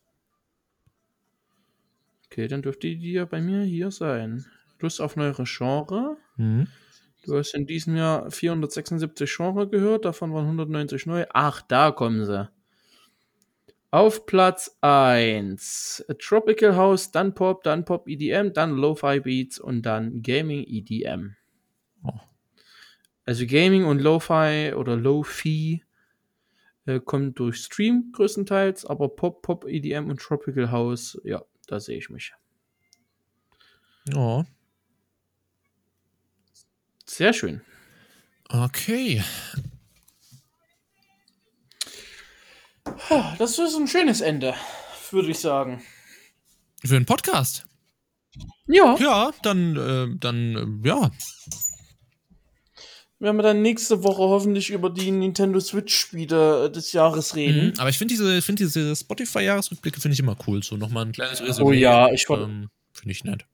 [2.27, 4.47] Okay, dann dürfte die ja bei mir hier sein.
[4.81, 6.17] Lust auf neuere Genre.
[6.37, 6.69] Mhm.
[7.25, 11.27] Du hast in diesem Jahr 476 Genre gehört, davon waren 190 neu.
[11.33, 12.49] Ach, da kommen sie.
[13.91, 20.23] Auf Platz 1 Tropical House, dann Pop, dann Pop EDM, dann Lo-Fi Beats und dann
[20.23, 21.37] Gaming EDM.
[22.05, 22.13] Oh.
[23.29, 25.85] Also Gaming und Lo-Fi oder Lo-Fi
[26.87, 31.99] Äh, kommt durch Stream größtenteils, aber Pop, Pop, EDM und Tropical House, ja, da sehe
[31.99, 32.33] ich mich.
[34.17, 34.45] Oh.
[37.05, 37.61] Sehr schön.
[38.49, 39.23] Okay.
[43.37, 44.55] Das ist ein schönes Ende,
[45.11, 45.83] würde ich sagen.
[46.83, 47.67] Für einen Podcast.
[48.67, 48.97] Ja.
[48.99, 51.11] Ja, dann, äh, dann, äh, ja.
[53.21, 57.69] Werden wir dann nächste Woche hoffentlich über die Nintendo Switch-Spiele des Jahres reden.
[57.69, 57.75] Mhm.
[57.79, 60.63] Aber ich finde diese, find diese Spotify-Jahresrückblicke finde ich immer cool.
[60.63, 61.67] So nochmal ein kleines Resümee.
[61.69, 63.45] Oh ja, ich wollte- ähm, Finde ich nett.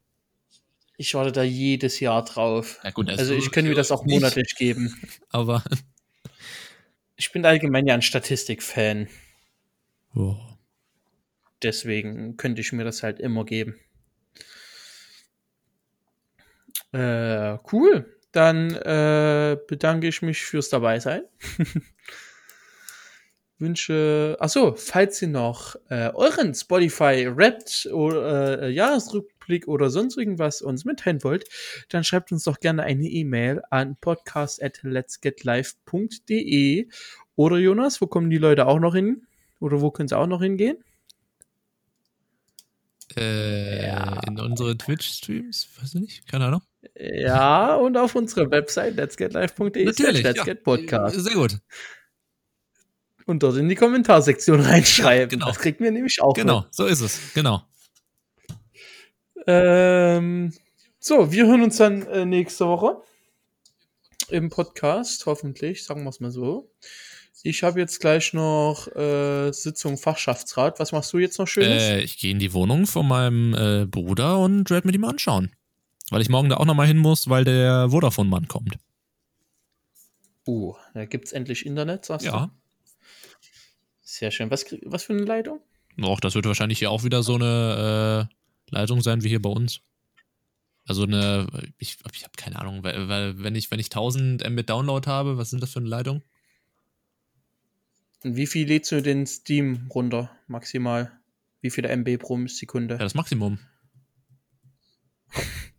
[0.96, 2.78] Ich warte da jedes Jahr drauf.
[2.84, 4.94] Ja, gut, das Also ich könnte mir das auch nicht, monatlich geben.
[5.30, 5.62] Aber.
[7.16, 9.06] Ich bin allgemein ja ein Statistik-Fan.
[10.16, 10.36] Oh.
[11.62, 13.76] Deswegen könnte ich mir das halt immer geben.
[16.92, 18.13] Äh, cool.
[18.34, 21.22] Dann äh, bedanke ich mich fürs Dabeisein.
[23.60, 30.62] Wünsche, achso, falls ihr noch äh, euren Spotify Rapt oder äh, Jahresrückblick oder sonst irgendwas
[30.62, 31.48] uns mitteilen wollt,
[31.90, 36.88] dann schreibt uns doch gerne eine E-Mail an podcast at letsgetlive.de
[37.36, 39.28] oder Jonas, wo kommen die Leute auch noch hin?
[39.60, 40.82] Oder wo können sie auch noch hingehen?
[43.16, 44.18] Äh, Ja.
[44.26, 45.68] In unsere Twitch-Streams?
[45.80, 46.26] Weiß ich nicht.
[46.28, 46.62] Keine Ahnung.
[46.96, 50.22] Ja, und auf unserer Website letsgetlive.de Natürlich.
[50.22, 50.44] Let's ja.
[50.44, 51.16] Get Podcast.
[51.18, 51.58] Sehr gut.
[53.26, 55.20] Und dort in die Kommentarsektion reinschreiben.
[55.20, 55.46] Ja, genau.
[55.46, 56.34] Das kriegt mir nämlich auch.
[56.34, 57.20] Genau, so ist es.
[57.34, 57.62] Genau.
[59.34, 59.46] Mit.
[59.46, 60.52] Ähm,
[60.98, 63.02] so, wir hören uns dann äh, nächste Woche
[64.30, 66.70] im Podcast, hoffentlich, sagen wir es mal so.
[67.42, 70.80] Ich habe jetzt gleich noch äh, Sitzung Fachschaftsrat.
[70.80, 71.82] Was machst du jetzt noch Schönes?
[71.82, 75.10] Äh, ich gehe in die Wohnung von meinem äh, Bruder und werde mir die mal
[75.10, 75.54] anschauen.
[76.10, 78.76] Weil ich morgen da auch nochmal hin muss, weil der Vodafone-Mann kommt.
[80.46, 82.30] Uh, da gibt's endlich Internet, sagst du?
[82.30, 82.50] Ja.
[84.02, 84.50] Sehr schön.
[84.50, 85.60] Was, was für eine Leitung?
[86.02, 89.48] Auch das wird wahrscheinlich hier auch wieder so eine äh, Leitung sein wie hier bei
[89.48, 89.80] uns.
[90.86, 91.46] Also eine,
[91.78, 95.38] ich, ich habe keine Ahnung, weil, weil wenn ich wenn ich 1000 Mbit Download habe,
[95.38, 96.22] was sind das für eine Leitung?
[98.22, 101.12] Und wie viel lädst du den Steam runter, maximal?
[101.62, 102.94] Wie viele MB pro Sekunde?
[102.94, 103.58] Ja, das Maximum.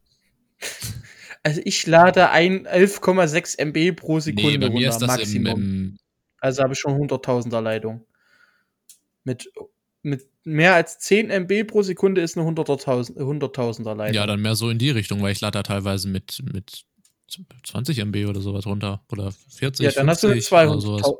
[1.46, 5.62] Also ich lade ein 11,6 MB pro Sekunde nee, runter, das im, Maximum.
[5.62, 5.98] im
[6.40, 8.04] also habe ich schon 100.000er Leitung.
[9.24, 9.52] Mit,
[10.02, 14.16] mit mehr als 10 MB pro Sekunde ist eine 100.000 100.000er Leitung.
[14.16, 16.84] ja, dann mehr so in die Richtung, weil ich lade da teilweise mit mit
[17.64, 20.82] 20 MB oder sowas runter oder 40 Ja, dann hast du eine 50 oder 200.000
[20.82, 21.12] sowas.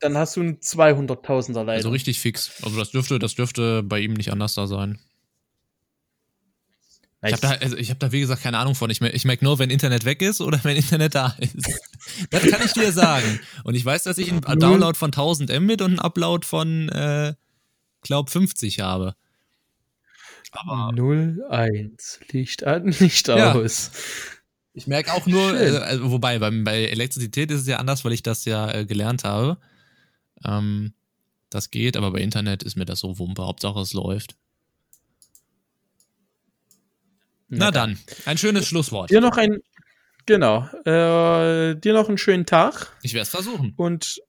[0.00, 1.68] dann hast du eine 200.000er Leitung.
[1.68, 2.60] Also richtig fix.
[2.64, 4.98] Also das dürfte das dürfte bei ihm nicht anders da sein.
[7.22, 8.90] Ich habe da, also ich hab da, wie gesagt, keine Ahnung von.
[8.90, 11.56] Ich, ich merke nur, wenn Internet weg ist oder wenn Internet da ist.
[12.30, 13.40] Das kann ich dir sagen.
[13.64, 17.34] Und ich weiß, dass ich einen Download von 1000 Mbit und einen Upload von, äh,
[18.02, 19.14] glaub, 50 habe.
[20.52, 23.52] Aber 01 Licht an, Licht Ja.
[23.52, 23.90] aus.
[24.72, 28.12] ich merke auch nur, äh, also, wobei, beim, bei Elektrizität ist es ja anders, weil
[28.12, 29.58] ich das ja äh, gelernt habe.
[30.44, 30.94] Ähm,
[31.50, 33.42] das geht, aber bei Internet ist mir das so Wumpe.
[33.44, 34.36] Hauptsache es läuft.
[37.48, 39.10] Na dann, ein schönes Schlusswort.
[39.10, 39.58] Dir noch ein,
[40.26, 43.72] genau, äh, dir noch einen schönen Tag Ich werde es versuchen.
[43.76, 44.20] und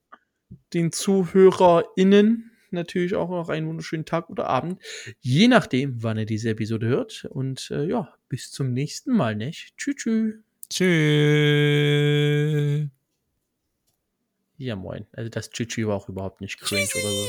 [0.72, 4.80] den ZuhörerInnen natürlich auch noch einen wunderschönen Tag oder Abend,
[5.20, 7.26] je nachdem, wann ihr diese Episode hört.
[7.30, 9.76] Und äh, ja, bis zum nächsten Mal, nicht?
[9.76, 10.34] Tschüss, tschüss.
[10.70, 12.10] Tschüss.
[14.56, 15.06] Ja, moin.
[15.12, 17.28] Also das Tschüss war auch überhaupt nicht cringe oder so.